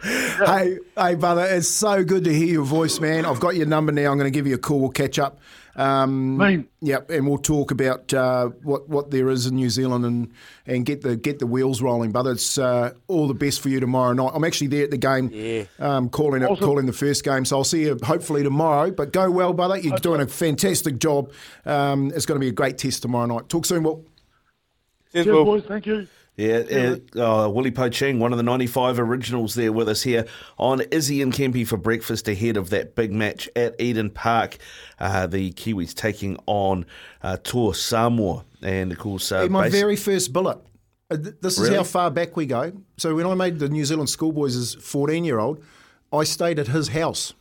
[0.04, 3.26] Hey, hey, brother, it's so good to hear your voice, man.
[3.26, 4.12] I've got your number now.
[4.12, 4.80] I'm going to give you a call.
[4.80, 5.40] We'll catch up.
[5.76, 6.68] Um, Mean.
[6.82, 10.34] Yep, and we'll talk about uh, what what there is in New Zealand and,
[10.66, 12.12] and get the get the wheels rolling.
[12.12, 12.32] brother.
[12.32, 14.32] it's uh, all the best for you tomorrow night.
[14.34, 15.64] I'm actually there at the game, yeah.
[15.80, 17.46] um, calling it, calling the first game.
[17.46, 18.92] So I'll see you hopefully tomorrow.
[18.92, 19.78] But go well, brother.
[19.78, 20.02] You're okay.
[20.02, 21.32] doing a fantastic job.
[21.66, 23.48] Um, it's going to be a great test tomorrow night.
[23.48, 24.04] Talk soon, Will.
[25.14, 25.64] Cheers, Cheers boys.
[25.64, 26.08] Thank you.
[26.40, 30.26] Yeah, uh, oh, Willie Poching, one of the 95 originals there with us here
[30.58, 34.58] on Izzy and Kempy for breakfast ahead of that big match at Eden Park.
[35.00, 36.86] Uh, the Kiwis taking on
[37.24, 38.46] uh, Toa Samoa.
[38.62, 40.60] And of course, uh, my very first bullet.
[41.12, 41.76] Uh, this is really?
[41.76, 42.72] how far back we go.
[42.96, 45.62] So when I made the New Zealand Schoolboys as 14 year old,
[46.14, 47.34] I stayed at his house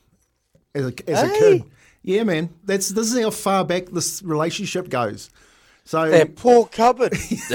[0.74, 1.36] as a, as hey.
[1.36, 1.70] a kid.
[2.02, 2.52] Yeah, man.
[2.64, 5.30] That's this is how far back this relationship goes.
[5.88, 7.14] So poor cupboard.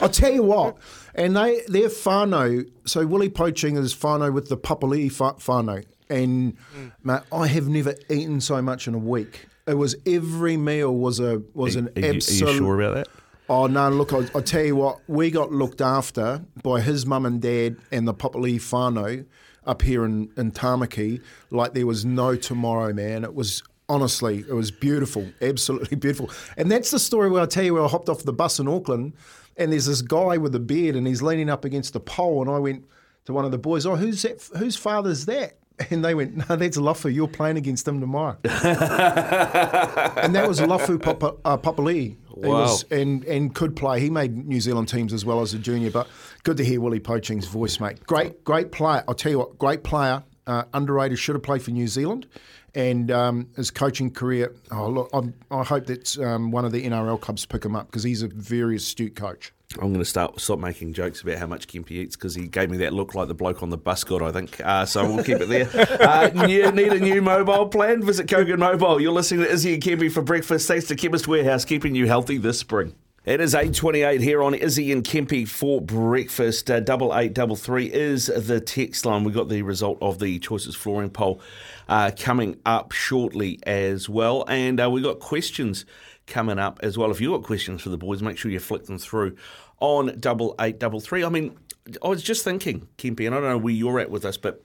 [0.00, 0.76] I'll tell you what,
[1.16, 2.70] and they they're whānau.
[2.84, 6.92] So Willie Poching is whānau with the Papali'i whānau, and mm.
[7.02, 9.46] mate, I have never eaten so much in a week.
[9.66, 12.56] It was every meal was a was an Are you- are you absolute.
[12.58, 13.08] sure about that?
[13.48, 13.88] Oh no!
[13.88, 17.78] Look, I, I tell you what, we got looked after by his mum and dad
[17.90, 19.26] and the Papali'i whānau
[19.66, 21.20] up here in in Tamaki
[21.50, 23.24] like there was no tomorrow, man.
[23.24, 26.30] It was honestly, it was beautiful, absolutely beautiful.
[26.56, 28.66] And that's the story where I tell you where I hopped off the bus in
[28.68, 29.12] Auckland,
[29.56, 32.50] and there's this guy with a beard, and he's leaning up against a pole, and
[32.50, 32.84] I went
[33.26, 34.42] to one of the boys, "Oh, who's that?
[34.56, 35.58] Whose father's that?"
[35.90, 37.12] And they went, "No, that's Lufu.
[37.12, 42.16] You're playing against him tomorrow." and that was Lufu Papa, uh, Papali.
[42.34, 42.62] He Wow.
[42.62, 44.00] was, and and could play.
[44.00, 45.90] He made New Zealand teams as well as a junior.
[45.90, 46.08] But
[46.44, 48.04] good to hear Willie Poching's voice, mate.
[48.06, 49.04] Great, great player.
[49.06, 50.22] I'll tell you what, great player.
[50.46, 51.18] Uh, underrated.
[51.18, 52.26] Should have played for New Zealand.
[52.74, 54.54] And um, his coaching career.
[54.70, 57.86] Oh look, I'm, I hope that um, one of the NRL clubs pick him up
[57.86, 59.52] because he's a very astute coach.
[59.74, 62.70] I'm going to start stop making jokes about how much Kempy eats because he gave
[62.70, 64.60] me that look like the bloke on the bus got, I think.
[64.64, 65.68] Uh, so we'll keep it there.
[66.02, 68.02] Uh, new, need a new mobile plan?
[68.02, 69.00] Visit Kogan Mobile.
[69.00, 70.66] You're listening to Izzy and Kempy for breakfast.
[70.66, 72.94] Thanks to Chemist Warehouse, keeping you healthy this spring.
[73.24, 76.68] It is 8.28 here on Izzy and Kempy for breakfast.
[76.70, 79.22] Uh, double eight double three is the text line.
[79.22, 81.40] We've got the result of the Choices Flooring poll
[81.88, 84.44] uh, coming up shortly as well.
[84.48, 85.84] And uh, we've got questions
[86.26, 87.10] coming up as well.
[87.10, 89.36] If you've got questions for the boys, make sure you flick them through
[89.80, 91.24] on double eight double three.
[91.24, 91.56] I mean,
[92.02, 94.64] I was just thinking, Kempy, and I don't know where you're at with this, but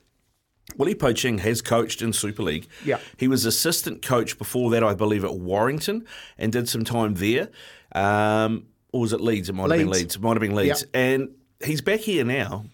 [0.76, 2.68] Willie Poching has coached in Super League.
[2.84, 3.00] Yeah.
[3.18, 6.06] He was assistant coach before that, I believe, at Warrington
[6.38, 7.50] and did some time there.
[7.94, 9.50] Um, or was it Leeds?
[9.50, 10.00] It might have been Leeds.
[10.00, 10.16] Leeds.
[10.16, 10.86] It might have been Leeds.
[10.94, 11.30] And
[11.64, 12.66] he's back here now.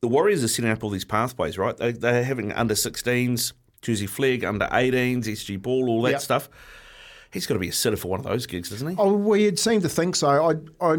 [0.00, 1.76] The Warriors are setting up all these pathways, right?
[1.76, 3.52] They, they're having under 16s,
[3.82, 6.18] Jersey Flegg, under 18s, SG Ball, all that Yeah.
[6.18, 6.48] stuff.
[7.32, 8.96] He's got to be a sitter for one of those gigs, doesn't he?
[8.98, 10.28] Oh, well, you'd seem to think so.
[10.28, 10.96] I, I,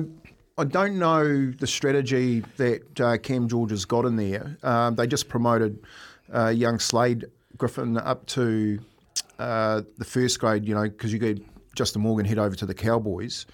[0.59, 4.55] I don't know the strategy that uh, Cam George has got in there.
[4.61, 5.79] Um, they just promoted
[6.33, 7.25] uh, young Slade
[7.57, 8.79] Griffin up to
[9.39, 11.41] uh, the first grade, you know, because you get
[11.75, 13.45] Justin Morgan head over to the Cowboys.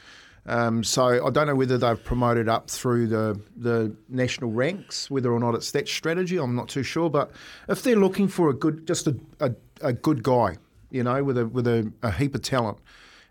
[0.48, 5.32] Um, so I don't know whether they've promoted up through the the national ranks, whether
[5.32, 6.38] or not it's that strategy.
[6.38, 7.10] I'm not too sure.
[7.10, 7.32] But
[7.68, 9.52] if they're looking for a good, just a, a,
[9.82, 10.58] a good guy,
[10.92, 12.78] you know, with a with a, a heap of talent,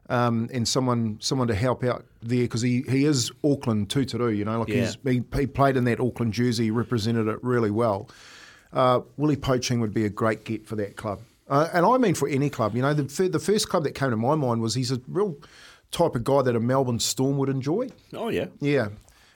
[0.08, 4.18] um, and someone someone to help out there because he, he is Auckland two to
[4.18, 4.30] do.
[4.30, 4.80] You know, like Yeah.
[4.86, 8.08] he's he, he played in that Auckland jersey, represented it really well.
[8.72, 12.14] Uh, Willie Poching would be a great get for that club, uh, and I mean
[12.16, 12.74] for any club.
[12.74, 15.36] You know, the the first club that came to my mind was he's a real
[15.94, 17.88] type of guy that a Melbourne Storm would enjoy.
[18.12, 18.46] Oh, yeah.
[18.60, 18.88] Yeah,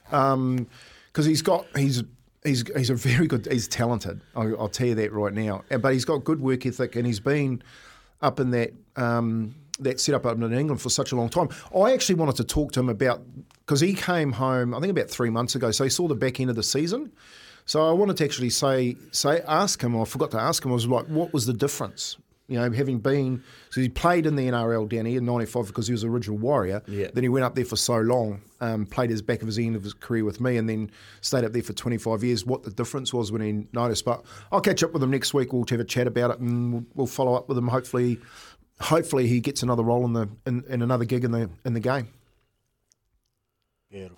[0.05, 2.03] because he's got he's
[2.43, 4.21] he's he's a very good he's talented.
[4.35, 5.63] I'll, I'll tell you that right now.
[5.69, 7.61] But he's got good work ethic, and he's been
[8.21, 11.49] up in that um, that setup up in England for such a long time.
[11.75, 13.21] I actually wanted to talk to him about
[13.65, 16.39] because he came home I think about three months ago, so he saw the back
[16.39, 17.11] end of the season.
[17.65, 19.99] So I wanted to actually say say ask him.
[19.99, 20.71] I forgot to ask him.
[20.71, 22.17] I was like, what was the difference?
[22.49, 25.87] You know, having been so he played in the NRL down here in '95 because
[25.87, 26.81] he was an original Warrior.
[26.87, 27.07] Yeah.
[27.13, 29.75] Then he went up there for so long, um, played his back of his end
[29.75, 30.89] of his career with me, and then
[31.21, 32.45] stayed up there for 25 years.
[32.45, 34.03] What the difference was when he noticed.
[34.03, 35.53] But I'll catch up with him next week.
[35.53, 37.67] We'll have a chat about it, and we'll, we'll follow up with him.
[37.67, 38.19] Hopefully,
[38.81, 41.79] hopefully he gets another role in the in, in another gig in the in the
[41.79, 42.07] game.
[43.89, 44.17] Beautiful.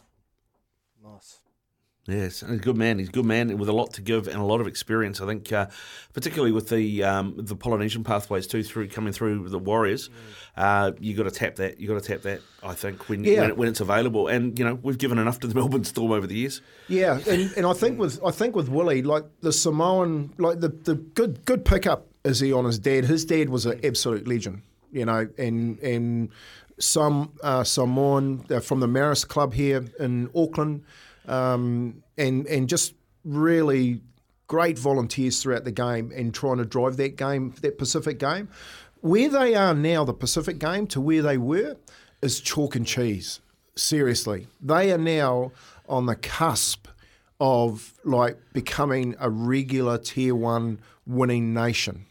[2.11, 2.99] Yes, he's a good man.
[2.99, 5.21] He's a good man with a lot to give and a lot of experience.
[5.21, 5.67] I think, uh,
[6.13, 10.09] particularly with the um, the Polynesian pathways too, through coming through the Warriors,
[10.57, 11.79] uh, you got to tap that.
[11.79, 12.41] You got to tap that.
[12.63, 13.41] I think when Yeah.
[13.41, 16.27] when, when it's available, and you know we've given enough to the Melbourne Storm over
[16.27, 16.61] the years.
[16.87, 20.69] Yeah, and, and I think with I think with Willie, like the Samoan, like the,
[20.69, 23.05] the good good pickup is he on his dad.
[23.05, 24.61] His dad was an absolute legend,
[24.91, 26.29] you know, and and
[26.79, 30.83] some uh, Samoan uh, from the Marist Club here in Auckland,
[31.27, 32.93] um, and and just
[33.23, 34.01] really
[34.47, 38.49] great volunteers throughout the game and trying to drive that game, that Pacific game.
[38.99, 41.77] Where they are now, the Pacific game, to where they were,
[42.21, 43.39] is chalk and cheese.
[43.75, 45.53] Seriously, they are now
[45.87, 46.87] on the cusp
[47.39, 52.05] of like becoming a regular tier one winning nation,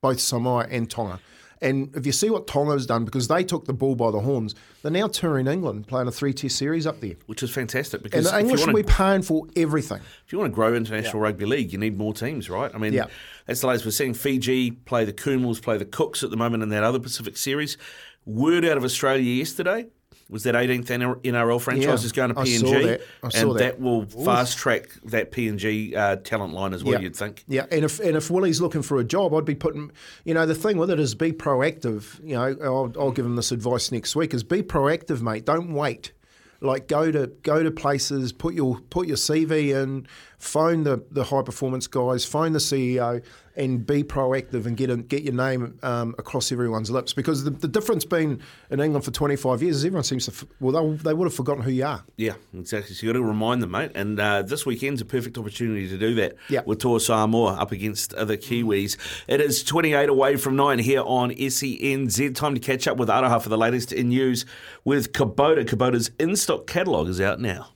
[0.00, 1.18] both Samoa and Tonga.
[1.66, 4.54] And if you see what Tonga's done, because they took the bull by the horns,
[4.82, 7.14] they're now touring England, playing a three-tier series up there.
[7.26, 10.00] which is fantastic And because the if English will be paying for everything.
[10.24, 12.70] if you want to grow international rugby league, you need more teams, right?
[12.74, 13.06] I mean, Yeah.
[13.46, 13.84] that's the latest.
[13.84, 16.98] We're seeing Fiji play the Coonwolves, play the Cooks at the moment in that other
[17.00, 17.76] Pacific series.
[18.24, 19.86] Word out of Australia yesterday
[20.28, 20.86] was that 18th
[21.22, 23.00] NRL franchise Yeah, is going to I PNG, saw that.
[23.22, 23.58] I saw and that.
[23.58, 26.94] that will fast track that PNG uh, talent line as well.
[26.94, 27.00] Yeah.
[27.00, 27.44] You'd think.
[27.46, 29.92] Yeah, and if and if Willie's looking for a job, I'd be putting.
[30.24, 32.18] You know, the thing with it is be proactive.
[32.24, 35.44] You know, I'll, I'll give him this advice next week: is be proactive, mate.
[35.44, 36.12] Don't wait.
[36.60, 40.06] Like go to go to places, put your put your CV in,
[40.38, 43.22] phone the the high performance guys, phone the CEO,
[43.56, 47.12] and be proactive and get in, get your name um, across everyone's lips.
[47.12, 50.44] Because the, the difference being in England for 25 years is everyone seems to, f-
[50.60, 52.04] well, they, they would have forgotten who you are.
[52.16, 52.94] Yeah, exactly.
[52.94, 53.92] So you've got to remind them, mate.
[53.94, 56.36] And uh, this weekend's a perfect opportunity to do that.
[56.48, 56.60] Yeah.
[56.64, 58.96] With Toa Samoa up against the Kiwis.
[59.28, 62.34] It is 28 away from 9 here on SENZ.
[62.34, 64.44] Time to catch up with Araha for the latest in news
[64.84, 65.64] with Kubota.
[65.64, 67.68] Kubota's in stock catalogue is out now.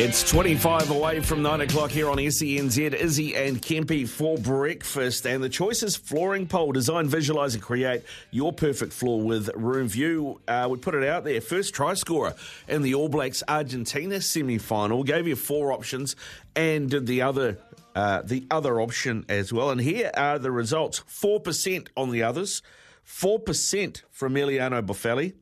[0.00, 2.94] It's 25 away from 9 o'clock here on SENZ.
[2.94, 5.26] Izzy and Kempy for breakfast.
[5.26, 6.70] And the choice is Flooring Poll.
[6.70, 10.40] Design, visualise, and create your perfect floor with Room View.
[10.46, 11.40] Uh, we put it out there.
[11.40, 12.34] First try scorer
[12.68, 15.02] in the All Blacks Argentina semi final.
[15.02, 16.14] Gave you four options
[16.54, 17.58] and did the other.
[17.96, 19.70] Uh, the other option as well.
[19.70, 22.62] And here are the results 4% on the others,
[23.04, 25.32] 4% from Emiliano Boffelli,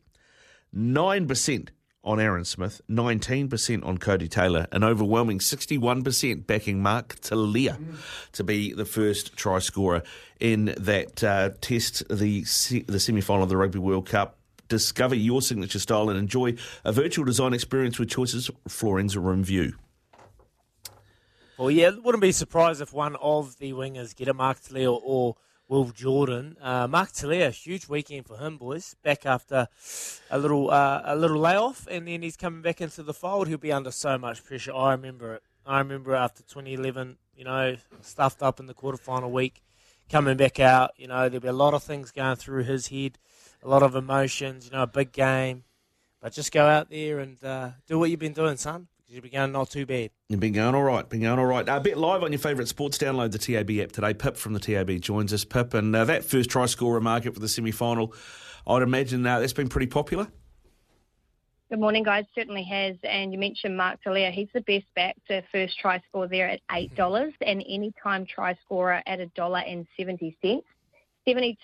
[0.74, 1.68] 9%
[2.06, 7.76] on Aaron Smith, 19% on Codie Taylor, an overwhelming 61% backing Mark Telea
[8.32, 10.02] to be the first try scorer
[10.38, 14.38] in that uh, test, the, se- the semi final of the Rugby World Cup.
[14.68, 16.54] Discover your signature style and enjoy
[16.84, 19.74] a virtual design experience with choices Flooring's Room View.
[21.58, 25.00] Well, yeah, wouldn't be surprised if one of the wingers get a Mark Telea or,
[25.02, 25.36] or
[25.68, 26.56] Will Jordan.
[26.60, 28.94] Uh, Mark Telea, huge weekend for him, boys.
[29.02, 29.66] Back after
[30.30, 33.48] a little uh, a little layoff, and then he's coming back into the fold.
[33.48, 34.72] He'll be under so much pressure.
[34.72, 35.42] I remember it.
[35.66, 39.64] I remember after 2011, you know, stuffed up in the quarterfinal week,
[40.08, 40.92] coming back out.
[40.96, 43.18] You know, there'll be a lot of things going through his head,
[43.62, 44.66] a lot of emotions.
[44.66, 45.64] You know, a big game,
[46.22, 48.86] but just go out there and uh, do what you've been doing, son.
[49.06, 50.10] Because you've been going not too bad.
[50.28, 51.68] You've been going all right, been going all right.
[51.68, 52.98] A bit live on your favourite sports.
[52.98, 54.12] Download the TAB app today.
[54.12, 55.44] Pip from the TAB joins us.
[55.44, 58.12] Pip, and uh, that first try scorer market for the semi final,
[58.66, 60.26] I'd imagine uh, that's been pretty popular.
[61.70, 62.24] Good morning, guys.
[62.34, 62.96] Certainly has.
[63.04, 64.32] And you mentioned Mark Telea.
[64.32, 68.56] He's the best back to first try score there at $8 and any time try
[68.64, 70.62] scorer at $1.70.
[71.26, 71.56] 72%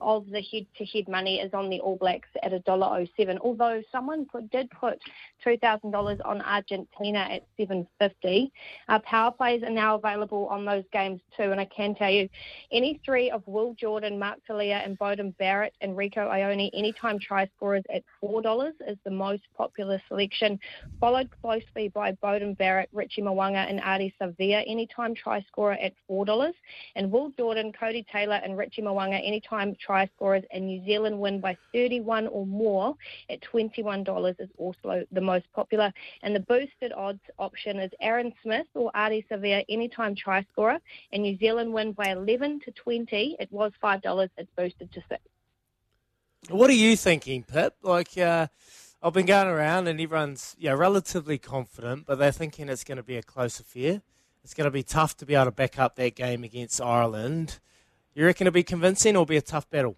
[0.00, 4.70] of the head-to-head money is on the All Blacks at $1.07, although someone put, did
[4.70, 4.98] put
[5.44, 8.52] $2,000 on Argentina at 750
[8.88, 12.28] uh, Power plays are now available on those games too, and I can tell you,
[12.72, 17.48] any three of Will Jordan, Mark Telea, and Beauden Barrett and Rieko Ioane anytime try
[17.56, 20.58] scorers at $4 is the most popular selection,
[21.00, 26.52] followed closely by Beauden Barrett, Richie Mo'unga, and Ardie Savea anytime try scorer at $4,
[26.96, 31.40] and Will Jordan, Codie Taylor, and Richie Mo'unga anytime try scorers, and New Zealand win
[31.40, 32.94] by 31 or more
[33.30, 35.92] at $21 is also the most popular.
[36.22, 40.78] And the boosted odds option is Aaron Smith or Ardie Savea anytime try scorer,
[41.12, 43.36] and New Zealand win by 11 to 20.
[43.38, 45.20] It was $5, it's boosted to 6
[46.50, 47.74] What are you thinking, Pip?
[47.82, 48.48] Like, uh,
[49.02, 53.04] I've been going around and everyone's yeah relatively confident, but they're thinking it's going to
[53.04, 54.02] be a close affair.
[54.42, 57.58] It's going to be tough to be able to back up that game against Ireland.
[58.16, 59.94] You reckon it'll be convincing or be a tough battle?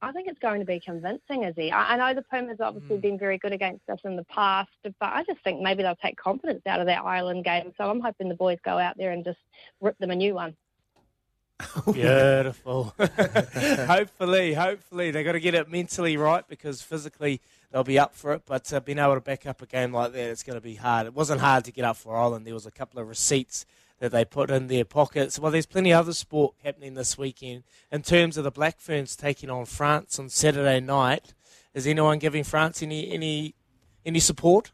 [0.00, 1.72] I think it's going to be convincing, Izzy.
[1.72, 4.70] I, I know the Pumas have obviously been very good against us in the past,
[4.84, 7.72] but I just think maybe they'll take confidence out of that Ireland game.
[7.76, 9.40] So I'm hoping the boys go out there and just
[9.80, 10.54] rip them a new one.
[11.92, 12.94] Beautiful.
[12.98, 17.40] hopefully, hopefully they've got to get it mentally right because physically
[17.72, 18.42] they'll be up for it.
[18.46, 20.76] But uh, being able to back up a game like that, it's going to be
[20.76, 21.06] hard.
[21.06, 22.46] It wasn't hard to get up for Ireland.
[22.46, 23.66] There was a couple of receipts
[24.02, 25.38] that they put in their pockets.
[25.38, 27.62] Well, there's plenty of other sport happening this weekend
[27.92, 31.34] in terms of the Black Ferns taking on France on Saturday night.
[31.72, 33.54] Is anyone giving France any any
[34.04, 34.72] any support?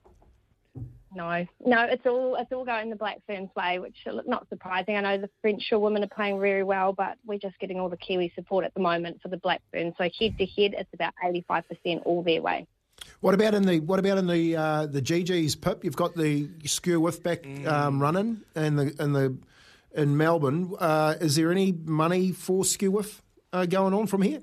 [1.14, 4.96] No, no, it's all it's all going the Black Ferns way, which is not surprising.
[4.96, 7.98] I know the French women are playing very well, but we're just getting all the
[7.98, 9.92] Kiwi support at the moment for the Black Ferns.
[9.98, 12.66] So head to head, it's about eighty five percent all their way.
[13.20, 15.84] What about in the what about in the uh, the GGs Pip?
[15.84, 19.36] You've got the Skew Wiff back um, running and the in the
[19.94, 20.72] in Melbourne.
[20.78, 23.22] Uh, is there any money for Skew Wiff
[23.52, 24.42] uh, going on from here?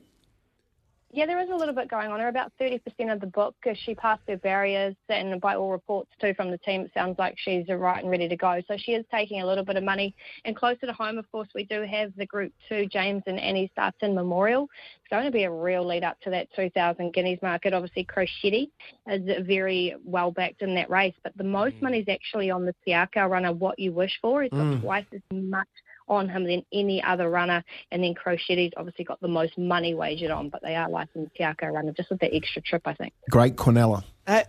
[1.15, 2.19] Yeah, there is a little bit going on.
[2.19, 3.55] Her about 30% of the book,
[3.85, 7.35] she passed her barriers, and by all reports too from the team, it sounds like
[7.37, 8.59] she's right and ready to go.
[8.67, 10.13] So she is taking a little bit of money.
[10.43, 13.71] And closer to home, of course, we do have the Group 2 James and Annie
[13.77, 14.67] Sarten Memorial.
[14.99, 17.73] It's going to be a real lead up to that 2,000 guineas market.
[17.73, 18.69] Obviously, Crochetti
[19.09, 22.75] is very well backed in that race, but the most money is actually on the
[22.83, 24.43] Te Akau runner, What You Wish For.
[24.43, 24.81] He's got Mm.
[24.81, 25.69] twice as much
[26.07, 27.63] on him than any other runner.
[27.91, 31.43] And then Crochetti's obviously got the most money wagered on, but they are licensed Te
[31.43, 33.13] Akau runner just with that extra trip, I think.
[33.29, 34.03] Great Cornella.
[34.27, 34.43] Uh,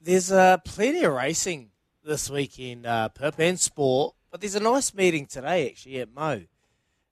[0.00, 1.70] there's uh, plenty of racing
[2.04, 4.14] this weekend, uh, Pip, and sport.
[4.30, 6.42] But there's a nice meeting today, actually, at Mo.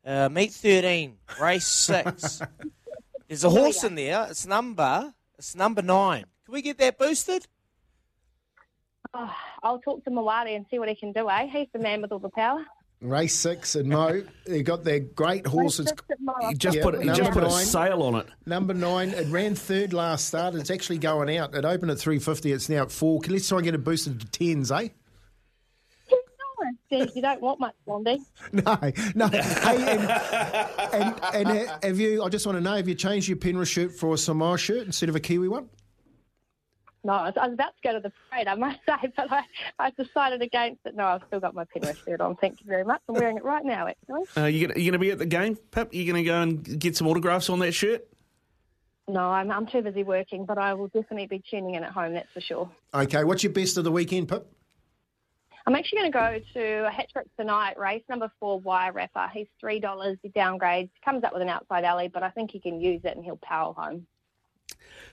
[0.04, 2.42] Uh, meet 13, race 6.
[3.28, 4.26] there's a horse in there.
[4.28, 6.24] It's number, it's number 9.
[6.44, 7.46] Can we get that boosted?
[9.14, 11.46] Oh, I'll talk to Mawari and see what he can do, eh?
[11.46, 12.64] He's the man with all the power.
[13.00, 15.86] Race six and Mo, they got their great horses.
[15.86, 17.64] Race six at Mo, You just Yeah, put you just number put a nine.
[17.66, 18.26] sail on it.
[18.46, 20.54] Number nine, it ran third last start.
[20.54, 21.54] It's actually going out.
[21.54, 22.52] It opened at 350.
[22.52, 23.20] It's now at four.
[23.20, 24.88] Can Let's try and get it boosted to tens, eh?
[26.90, 28.20] Says you don't want much, Blondie.
[28.52, 28.78] No,
[29.14, 29.28] no.
[29.28, 29.98] hey,
[30.92, 32.22] and, and, and have you?
[32.22, 34.86] I just want to know: have you changed your Penrith shirt for a Samoa shirt
[34.86, 35.68] instead of a Kiwi one?
[37.04, 39.30] No, I was, I was about to go to the parade, I must say, but
[39.30, 39.42] I,
[39.78, 40.96] I decided against it.
[40.96, 42.36] No, I've still got my Penrith shirt on.
[42.36, 43.02] Thank you very much.
[43.08, 44.22] I'm wearing it right now, actually.
[44.36, 45.92] Uh, you gonna you gonna be at the game, Pip?
[45.94, 48.08] You gonna go and get some autographs on that shirt?
[49.06, 52.14] No, I'm, I'm too busy working, but I will definitely be tuning in at home,
[52.14, 52.70] that's for sure.
[52.94, 54.46] Okay, what's your best of the weekend, Pip?
[55.66, 59.28] I'm actually going to go to a hat trick tonight, race number four, Wire Rapper.
[59.32, 60.18] He's $3.
[60.22, 63.16] He downgrades, comes up with an outside alley, but I think he can use it
[63.16, 64.06] and he'll power home.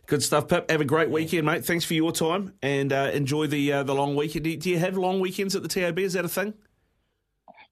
[0.08, 0.70] Good stuff, Pip.
[0.70, 1.64] Have a great weekend, mate.
[1.64, 4.44] Thanks for your time and uh, enjoy the uh, the long weekend.
[4.44, 6.00] Do do you have long weekends at the TAB?
[6.00, 6.54] Is that a thing?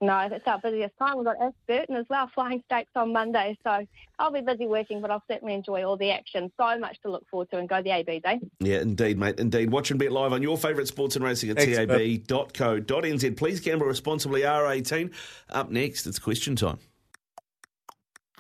[0.02, 1.18] No, that's our busiest time.
[1.18, 3.58] We've got Ashburton as well, flying stakes on Monday.
[3.66, 3.86] So
[4.18, 6.50] I'll be busy working, but I'll certainly enjoy all the action.
[6.58, 8.38] So much to look forward to and go the ABs, eh?
[8.62, 9.40] Yeah, indeed, mate.
[9.40, 9.72] Indeed.
[9.72, 11.90] Watch and bet live on your favourite sports and racing at Thanks, Pip.
[11.90, 13.36] tab.co.nz.
[13.36, 14.42] Please gamble responsibly.
[14.42, 15.14] R18.
[15.50, 16.80] Up next, it's question time.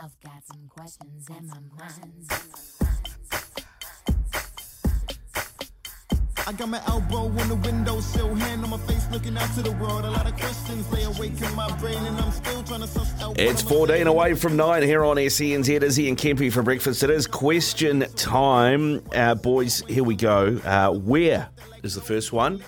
[0.01, 2.88] I've got some questions in my mind.
[6.49, 9.71] I got my elbow on the windowsill, hand on my face, looking out to the
[9.73, 10.03] world.
[10.03, 13.21] A lot of questions lay awake in my brain, and I'm still trying to suss
[13.21, 13.39] out.
[13.39, 15.83] It's 14 away from 9 here on SENZ.
[15.83, 17.03] Izzy and Kempy for breakfast.
[17.03, 19.03] It is question time.
[19.13, 20.59] Uh, boys, here we go.
[20.65, 21.49] Uh, where
[21.83, 22.63] is the first one?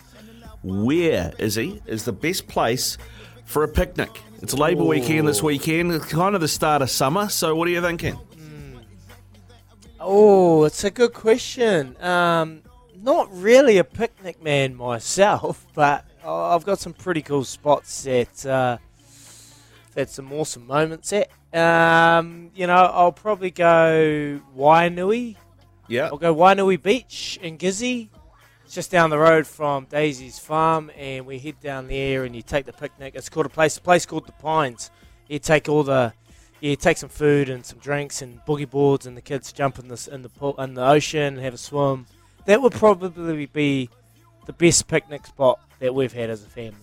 [0.62, 3.00] Where, Izzy, is the best place
[3.46, 4.12] for a picnic?
[4.44, 5.92] It's Labour weekend this weekend.
[5.92, 7.30] It's kind of the start of summer.
[7.30, 8.20] So, what are you thinking?
[10.00, 11.96] Oh, it's a good question.
[12.00, 12.62] Um,
[13.04, 18.78] not really a picnic man myself, but I've got some pretty cool spots that uh,
[19.96, 21.30] had some awesome moments at.
[21.54, 25.36] Um, you know, I'll probably go Wainui.
[25.88, 26.06] Yeah.
[26.06, 28.10] I'll go Wainui Beach in Gizzy.
[28.64, 32.42] It's just down the road from Daisy's farm, and we head down there and you
[32.42, 33.16] take the picnic.
[33.16, 34.92] It's called a place, a place called the Pines.
[35.28, 36.14] You take all the,
[36.62, 39.90] you take some food and some drinks and boogie boards, and the kids jump in
[39.90, 42.06] this in the pool, in the ocean and have a swim.
[42.46, 43.90] That would probably be
[44.46, 46.78] the best picnic spot that we've had as a family.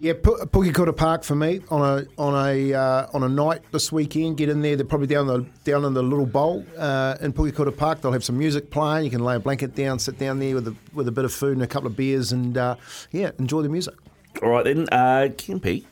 [0.00, 3.92] Yeah, Pu- Pukekura Park for me on a on a uh, on a night this
[3.92, 4.36] weekend.
[4.36, 4.76] Get in there.
[4.76, 8.00] They're probably down the down in the little bowl uh, in Pukekura Park.
[8.00, 9.04] They'll have some music playing.
[9.04, 11.32] You can lay a blanket down, sit down there with a with a bit of
[11.32, 12.74] food and a couple of beers, and uh,
[13.12, 13.94] yeah, enjoy the music.
[14.42, 14.88] All right, then.
[14.90, 15.84] Uh, Kempy,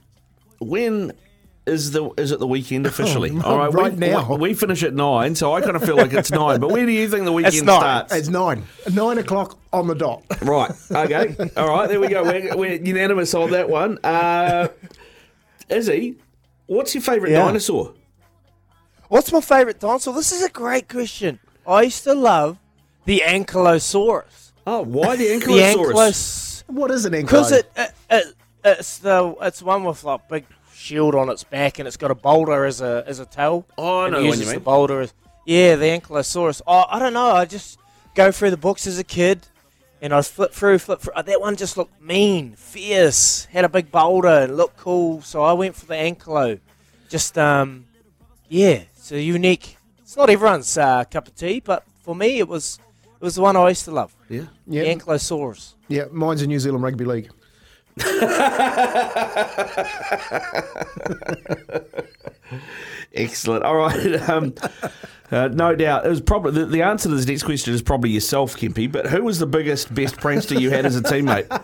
[0.59, 1.12] when
[1.66, 3.30] is the is it the weekend officially?
[3.32, 4.28] Oh, All right, right we, now.
[4.30, 6.60] We, we finish at 9, so I kind of feel like it's 9.
[6.60, 8.12] But where do you think the weekend starts?
[8.14, 8.64] It's nine.
[8.93, 10.24] Nine o'clock on the dot.
[10.43, 10.72] Right.
[10.90, 11.36] Okay.
[11.56, 11.89] All right.
[11.89, 12.24] There we go.
[12.24, 13.98] We're, we're unanimous on that one.
[14.05, 14.68] Uh,
[15.68, 16.16] Izzy,
[16.66, 17.44] what's your favourite Yeah.
[17.44, 17.94] dinosaur?
[19.09, 20.14] What's my favourite dinosaur?
[20.14, 21.39] This is a great question.
[21.66, 22.59] I used to love
[23.05, 24.52] the Ankylosaurus.
[24.66, 26.64] Oh, why the The Ankylos.
[26.66, 27.22] What is an Ankylosaurus?
[27.26, 28.34] Because it, it, it,
[28.64, 30.47] it's the it's one with like big
[30.82, 33.64] shield on its back and it's got a boulder as a as a tail.
[33.78, 35.14] Oh, I know it the one uses the boulder as
[35.46, 36.60] yeah, the Ankylosaurus.
[36.66, 37.30] Oh, I don't know.
[37.32, 37.78] I just
[38.14, 39.46] go through the books as a kid.
[40.00, 41.12] And I flip through, flip through.
[41.14, 45.22] Oh, that one just looked mean, fierce, had a big boulder, and looked cool.
[45.22, 46.59] So I went for the Ankylo.
[47.09, 47.86] Just, um,
[48.48, 49.76] yeah, it's a unique.
[50.00, 53.42] It's not everyone's uh, cup of tea, but for me, it was it was the
[53.42, 54.12] one I used to love.
[54.28, 54.82] Yeah, Yeah.
[54.82, 55.74] the Ankylosaurus.
[55.86, 57.30] Yeah, mine's a New Zealand Rugby League.
[63.14, 63.64] Excellent.
[63.64, 64.20] All right.
[64.32, 64.55] Um,
[65.31, 66.05] uh, no doubt.
[66.05, 68.90] It was probably the, the answer to this next question is probably yourself, Kempy.
[68.90, 71.48] But who was the biggest, best prankster you had as a teammate?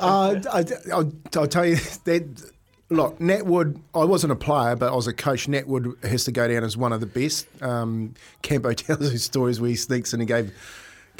[0.00, 0.64] Uh, I,
[0.94, 2.50] I'll, I'll tell you that.
[2.88, 3.78] Look, Natwood.
[3.94, 5.46] I wasn't a player, but I was a coach.
[5.46, 7.46] Natwood has to go down as one of the best.
[7.60, 10.54] Um, Campo tells his stories where he sneaks in and gave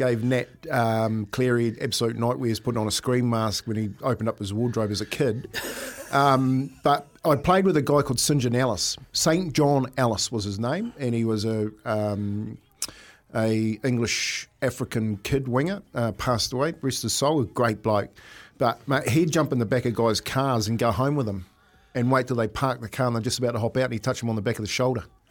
[0.00, 4.38] gave Nat um, Cleary absolute nightmares putting on a screen mask when he opened up
[4.38, 5.46] his wardrobe as a kid.
[6.10, 8.96] Um, but I played with a guy called St John Ellis.
[9.12, 12.56] Saint John Ellis was his name, and he was a um,
[13.34, 15.82] a English African kid winger.
[15.94, 17.42] Uh, passed away, rest his soul.
[17.42, 18.08] A great bloke,
[18.56, 21.44] but mate, he'd jump in the back of guys' cars and go home with them,
[21.94, 23.92] and wait till they park the car and they're just about to hop out, and
[23.94, 25.04] he'd touch them on the back of the shoulder.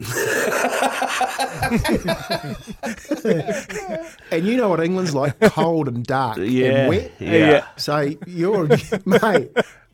[4.30, 7.12] and you know what England's like, cold and dark Yeah, and wet.
[7.18, 7.32] yeah.
[7.32, 7.66] yeah.
[7.76, 8.68] So you're,
[9.04, 9.50] mate.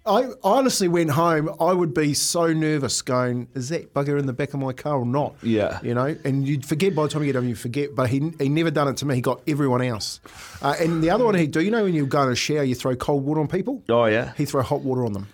[0.09, 1.51] I honestly went home.
[1.59, 4.99] I would be so nervous, going, "Is that bugger in the back of my car
[5.01, 5.81] or not?" Yeah.
[5.83, 6.17] you know.
[6.25, 7.93] And you'd forget by the time you get home, you forget.
[7.97, 9.17] But he he never done it to me.
[9.17, 10.21] He got everyone else.
[10.63, 12.63] Uh, and the other one he do, you know, when you go in a shower,
[12.63, 13.83] you throw cold water on people.
[13.89, 14.33] Oh yeah.
[14.37, 15.27] He throw hot water on them.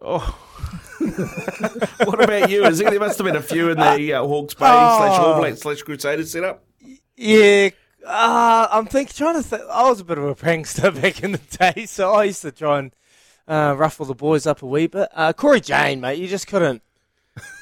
[0.00, 0.38] Oh.
[2.04, 2.64] what about you?
[2.66, 5.38] Is there, there must have been a few in the uh, Hawke's Bay slash All
[5.40, 6.64] Blacks slash Crusaders setup.
[7.16, 7.70] Yeah,
[8.06, 9.48] uh, I'm think trying to.
[9.48, 12.42] Th- I was a bit of a prankster back in the day, so I used
[12.42, 12.92] to try and
[13.48, 15.08] uh, ruffle the boys up a wee bit.
[15.14, 16.82] Uh, Cory Jane, mate, you just couldn't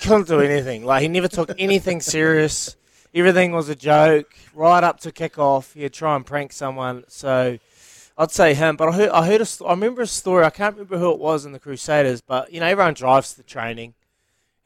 [0.02, 0.84] couldn't do anything.
[0.84, 2.76] Like he never took anything serious.
[3.14, 4.34] Everything was a joke.
[4.54, 7.04] Right up to kick off, he'd try and prank someone.
[7.08, 7.58] So
[8.16, 8.76] I'd say him.
[8.76, 10.44] But I heard I heard a I remember a story.
[10.44, 13.38] I can't remember who it was in the Crusaders, but you know everyone drives to
[13.38, 13.94] the training.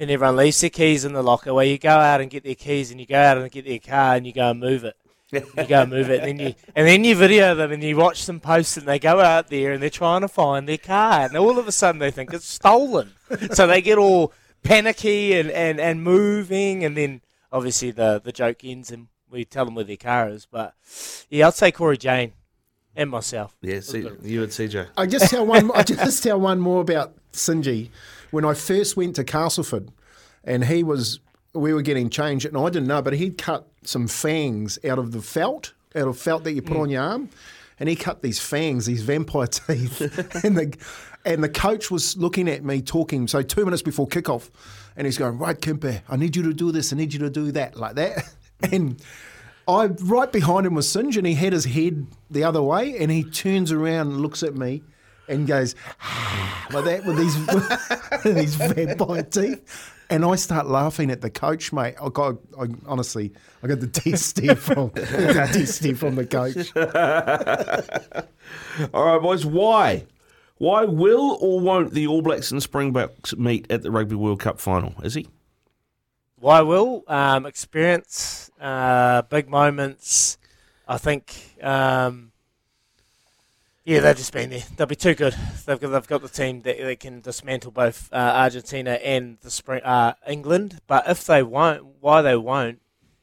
[0.01, 2.55] And everyone leaves their keys in the locker where you go out and get their
[2.55, 4.97] keys and you go out and get their car and you go and move it.
[5.33, 7.97] you go and move it, and then you and then you video them and you
[7.97, 11.23] watch them post and they go out there and they're trying to find their car
[11.27, 13.13] and all of a sudden they think it's stolen.
[13.53, 17.21] so they get all panicky and, and, and moving and then
[17.53, 20.47] obviously the, the joke ends and we tell them where their car is.
[20.47, 20.75] But
[21.29, 22.33] yeah, I'd say Cory Jane
[22.99, 23.57] and myself.
[23.63, 24.89] Yeah, C- you and CJ.
[24.97, 25.71] I just tell one.
[25.75, 27.89] I just tell one more about Sinji.
[28.31, 29.91] When I first went to Castleford,
[30.45, 31.21] and he was,
[31.55, 35.13] we were getting changed, and I didn't know, but he'd cut some fangs out of
[35.13, 36.83] the felt, out of felt that you put mm.
[36.83, 37.31] on your arm,
[37.79, 40.01] and he cut these fangs, these vampire teeth,
[40.45, 40.77] and the
[41.25, 43.29] and the coach was looking at me talking.
[43.29, 44.51] So two minutes before kickoff,
[44.97, 46.93] and he's going, "Right, Kempy, I need you to do this.
[46.93, 48.29] I need you to do that, like that,"
[48.73, 49.01] and.
[49.69, 53.11] I right behind him was Singe, and he had his head the other way, and
[53.11, 54.83] he turns around and looks at me,
[55.29, 57.37] and goes ah, like that with these
[58.25, 61.97] with these vampire teeth, and I start laughing at the coach, mate.
[62.03, 63.33] I got, I, honestly,
[63.63, 66.75] I got the stare from the from the coach.
[68.95, 69.45] All right, boys.
[69.45, 70.07] Why?
[70.57, 74.59] Why will or won't the All Blacks and Springboks meet at the Rugby World Cup
[74.59, 74.95] final?
[75.05, 75.29] Is he?
[76.41, 80.39] Why will um, experience, uh, big moments.
[80.87, 82.33] I think, um,
[83.85, 84.63] yeah, they've just been there.
[84.77, 85.35] They'll be too good.
[85.67, 89.51] They've got, they've got the team that they can dismantle both uh, Argentina and the
[89.51, 90.81] spring, uh, England.
[90.87, 92.81] But if they won't, why they won't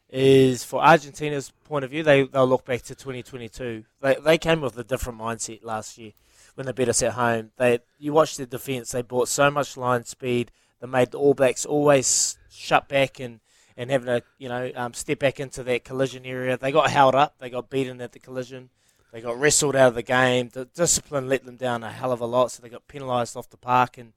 [0.10, 2.04] is for Argentina's point of view.
[2.04, 3.84] They they'll look back to 2022.
[4.02, 6.12] They they came with a different mindset last year
[6.56, 7.52] when they beat us at home.
[7.58, 8.92] They you watch their defence.
[8.92, 10.52] They brought so much line speed.
[10.80, 13.40] They made the All Blacks always shut back and,
[13.78, 16.58] and having to you know um, step back into that collision area.
[16.58, 17.38] They got held up.
[17.40, 18.70] They got beaten at the collision.
[19.12, 20.50] They got wrestled out of the game.
[20.52, 23.50] The discipline let them down a hell of a lot, so they got penalised off
[23.50, 23.98] the park.
[23.98, 24.12] And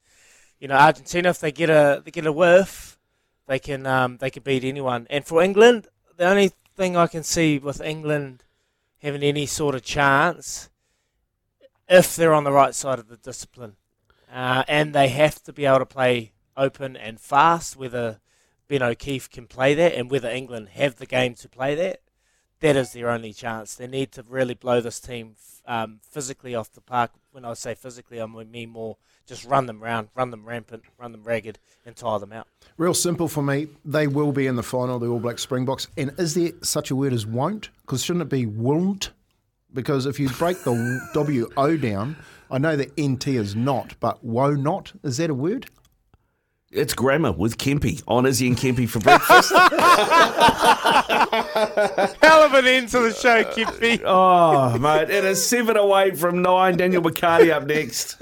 [0.59, 2.99] you know Argentina, if they get a they get a whiff,
[3.47, 5.07] they can um, they can beat anyone.
[5.09, 8.45] And for England, the only thing I can see with England
[9.01, 10.69] having any sort of chance,
[11.89, 13.77] if they're on the right side of the discipline,
[14.33, 17.77] uh, and they have to be able to play open and fast.
[17.77, 18.21] Whether
[18.69, 22.01] Ben O'Keeffe can play that, and whether England have the game to play that,
[22.61, 23.75] that is their only chance.
[23.75, 25.37] They need to really blow this team
[25.67, 27.13] um, physically off the park.
[27.33, 28.97] When I say physically, I mean more
[29.29, 32.49] just run them round, run them rampant, run them ragged, and tire them out.
[32.79, 33.69] Real simple for me.
[33.85, 35.87] They will be in the final, the All Black Springboks.
[35.97, 37.69] And is there such a word as won't?
[37.83, 39.11] Because shouldn't it be won't?
[39.73, 42.17] Because if you break the W O down,
[42.51, 45.67] I know that NT is not, but woe not, is that a word?
[46.71, 49.51] It's grammar with Kempy on Izzy and Kempy for breakfast.
[52.23, 54.03] Hell of an end to the show, Kempy.
[54.05, 56.77] oh, mate, it is seven away from nine.
[56.77, 58.21] Daniel McCarthy up next.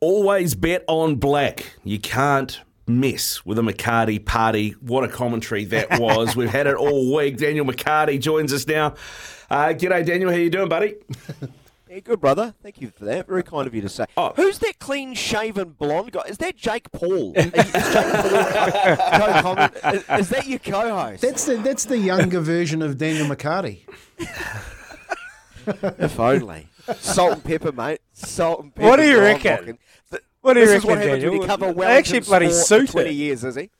[0.00, 1.74] Always bet on black.
[1.84, 4.70] You can't mess with a McCarthy party.
[4.80, 6.34] What a commentary that was.
[6.34, 7.36] We've had it all week.
[7.36, 8.94] Daniel McCarthy joins us now.
[9.50, 10.30] Uh, g'day, Daniel.
[10.30, 10.94] How you doing, buddy?
[11.94, 12.54] Yeah, good brother.
[12.60, 13.28] Thank you for that.
[13.28, 14.06] Very kind of you to say.
[14.16, 14.32] Oh.
[14.34, 16.22] Who's that clean-shaven blonde guy?
[16.28, 17.32] Is that Jake Paul?
[17.36, 19.58] Is Jake Paul?
[19.94, 21.22] Is, is that your co-host?
[21.22, 23.86] That's the, that's the younger version of Daniel McCarthy.
[25.68, 26.66] if only.
[26.96, 28.00] Salt and pepper, mate.
[28.12, 28.88] Salt and pepper.
[28.88, 29.56] What do you reckon?
[29.58, 29.78] looking.
[30.10, 31.30] Th- What do you this is reckon, what happens Daniel?
[31.32, 33.12] when you cover They actually bloody sport suit 20 it.
[33.12, 33.70] years, is he?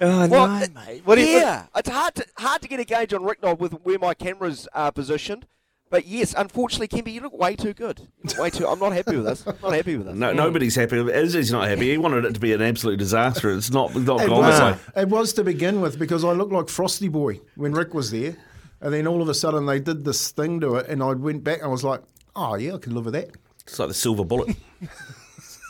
[0.00, 1.02] Oh, Well, no, it- mate.
[1.04, 3.74] What do you- yeah, it's hard to hard to get a gauge on Rick with
[3.82, 5.44] where my camera's uh, positioned.
[5.90, 8.06] But yes, unfortunately, Kempy, you look way too good.
[8.38, 8.66] Way too.
[8.66, 9.44] I'm not happy with this.
[9.44, 10.14] I'm not happy with this.
[10.14, 10.96] No, nobody's happy.
[10.98, 11.90] Izzy's not happy.
[11.90, 13.50] He wanted it to be an absolute disaster.
[13.50, 15.02] It's not, not It gone was, that way.
[15.02, 18.36] it was to begin with because I looked like Frosty Boy when Rick was there.
[18.80, 21.42] And then all of a sudden they did this thing to it, and I went
[21.42, 22.00] back and I was like,
[22.36, 23.30] oh, yeah, I can live with that.
[23.66, 24.56] It's like the silver bullet.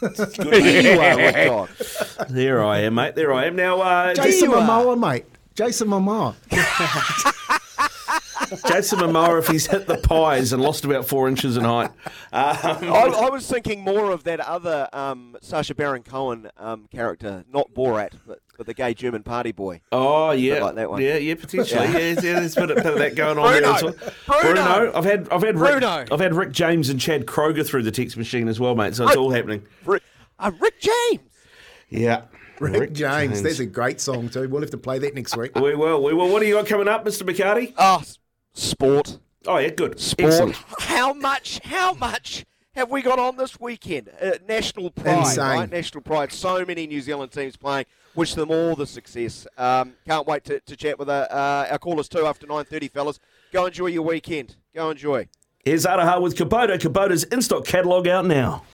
[0.01, 1.69] There you are, Rick Knob.
[2.31, 3.15] There I am, mate.
[3.15, 3.55] There I am.
[3.57, 5.27] Now, uh, Jason Momoa, mate.
[5.55, 6.35] Jason Momoa.
[8.67, 11.91] Jason Momoa if he's hit the pies and lost about four inches in height.
[12.33, 17.45] Um, I, I was thinking more of that other um, Sacha Baron Cohen um, character,
[17.53, 19.81] not Borat, but, but the gay German party boy.
[19.93, 21.01] Oh yeah, like that one.
[21.03, 21.85] yeah, yeah, potentially.
[21.87, 21.93] Yeah.
[21.99, 23.75] Yeah, yeah there's a bit, of- bit of that going on there Bruno!
[23.77, 23.83] as
[24.29, 24.41] well.
[24.43, 24.93] Bruno!
[24.95, 26.05] I've had, I've had, Rick, Bruno!
[26.11, 28.95] I've had Rick James and Chad Kroeger through the text machine as well, mate.
[28.95, 29.23] So it's Oh.
[29.25, 29.65] all happening.
[29.85, 30.03] Rick,
[30.39, 31.21] uh, Rick James.
[31.89, 32.23] Yeah,
[32.61, 33.43] Rick, James.
[33.43, 34.49] That's a great song too.
[34.49, 35.55] We'll have to play that next week.
[35.57, 36.03] We will.
[36.05, 36.29] We will.
[36.29, 37.25] What do you got coming up, Mr.
[37.27, 37.75] McCarthy?
[37.77, 38.03] Oh,
[38.61, 39.19] sport.
[39.47, 39.99] Oh yeah, good.
[39.99, 40.32] Sport.
[40.32, 40.57] Excellent.
[40.81, 41.61] How much?
[41.65, 44.11] How much have we got on this weekend?
[44.20, 45.45] Uh, national pride, Insane.
[45.45, 45.70] right?
[45.70, 46.32] National pride.
[46.32, 47.87] So many New Zealand teams playing.
[48.15, 49.47] Wish them all the success.
[49.57, 52.89] Um, can't wait to, to chat with uh, uh, our callers too after nine thirty,
[52.89, 53.19] fellas.
[53.53, 54.57] Go enjoy your weekend.
[54.74, 55.28] Go enjoy.
[55.65, 56.78] Here's Araha with Kubota.
[56.78, 58.65] Kubota's in-stock catalogue out now.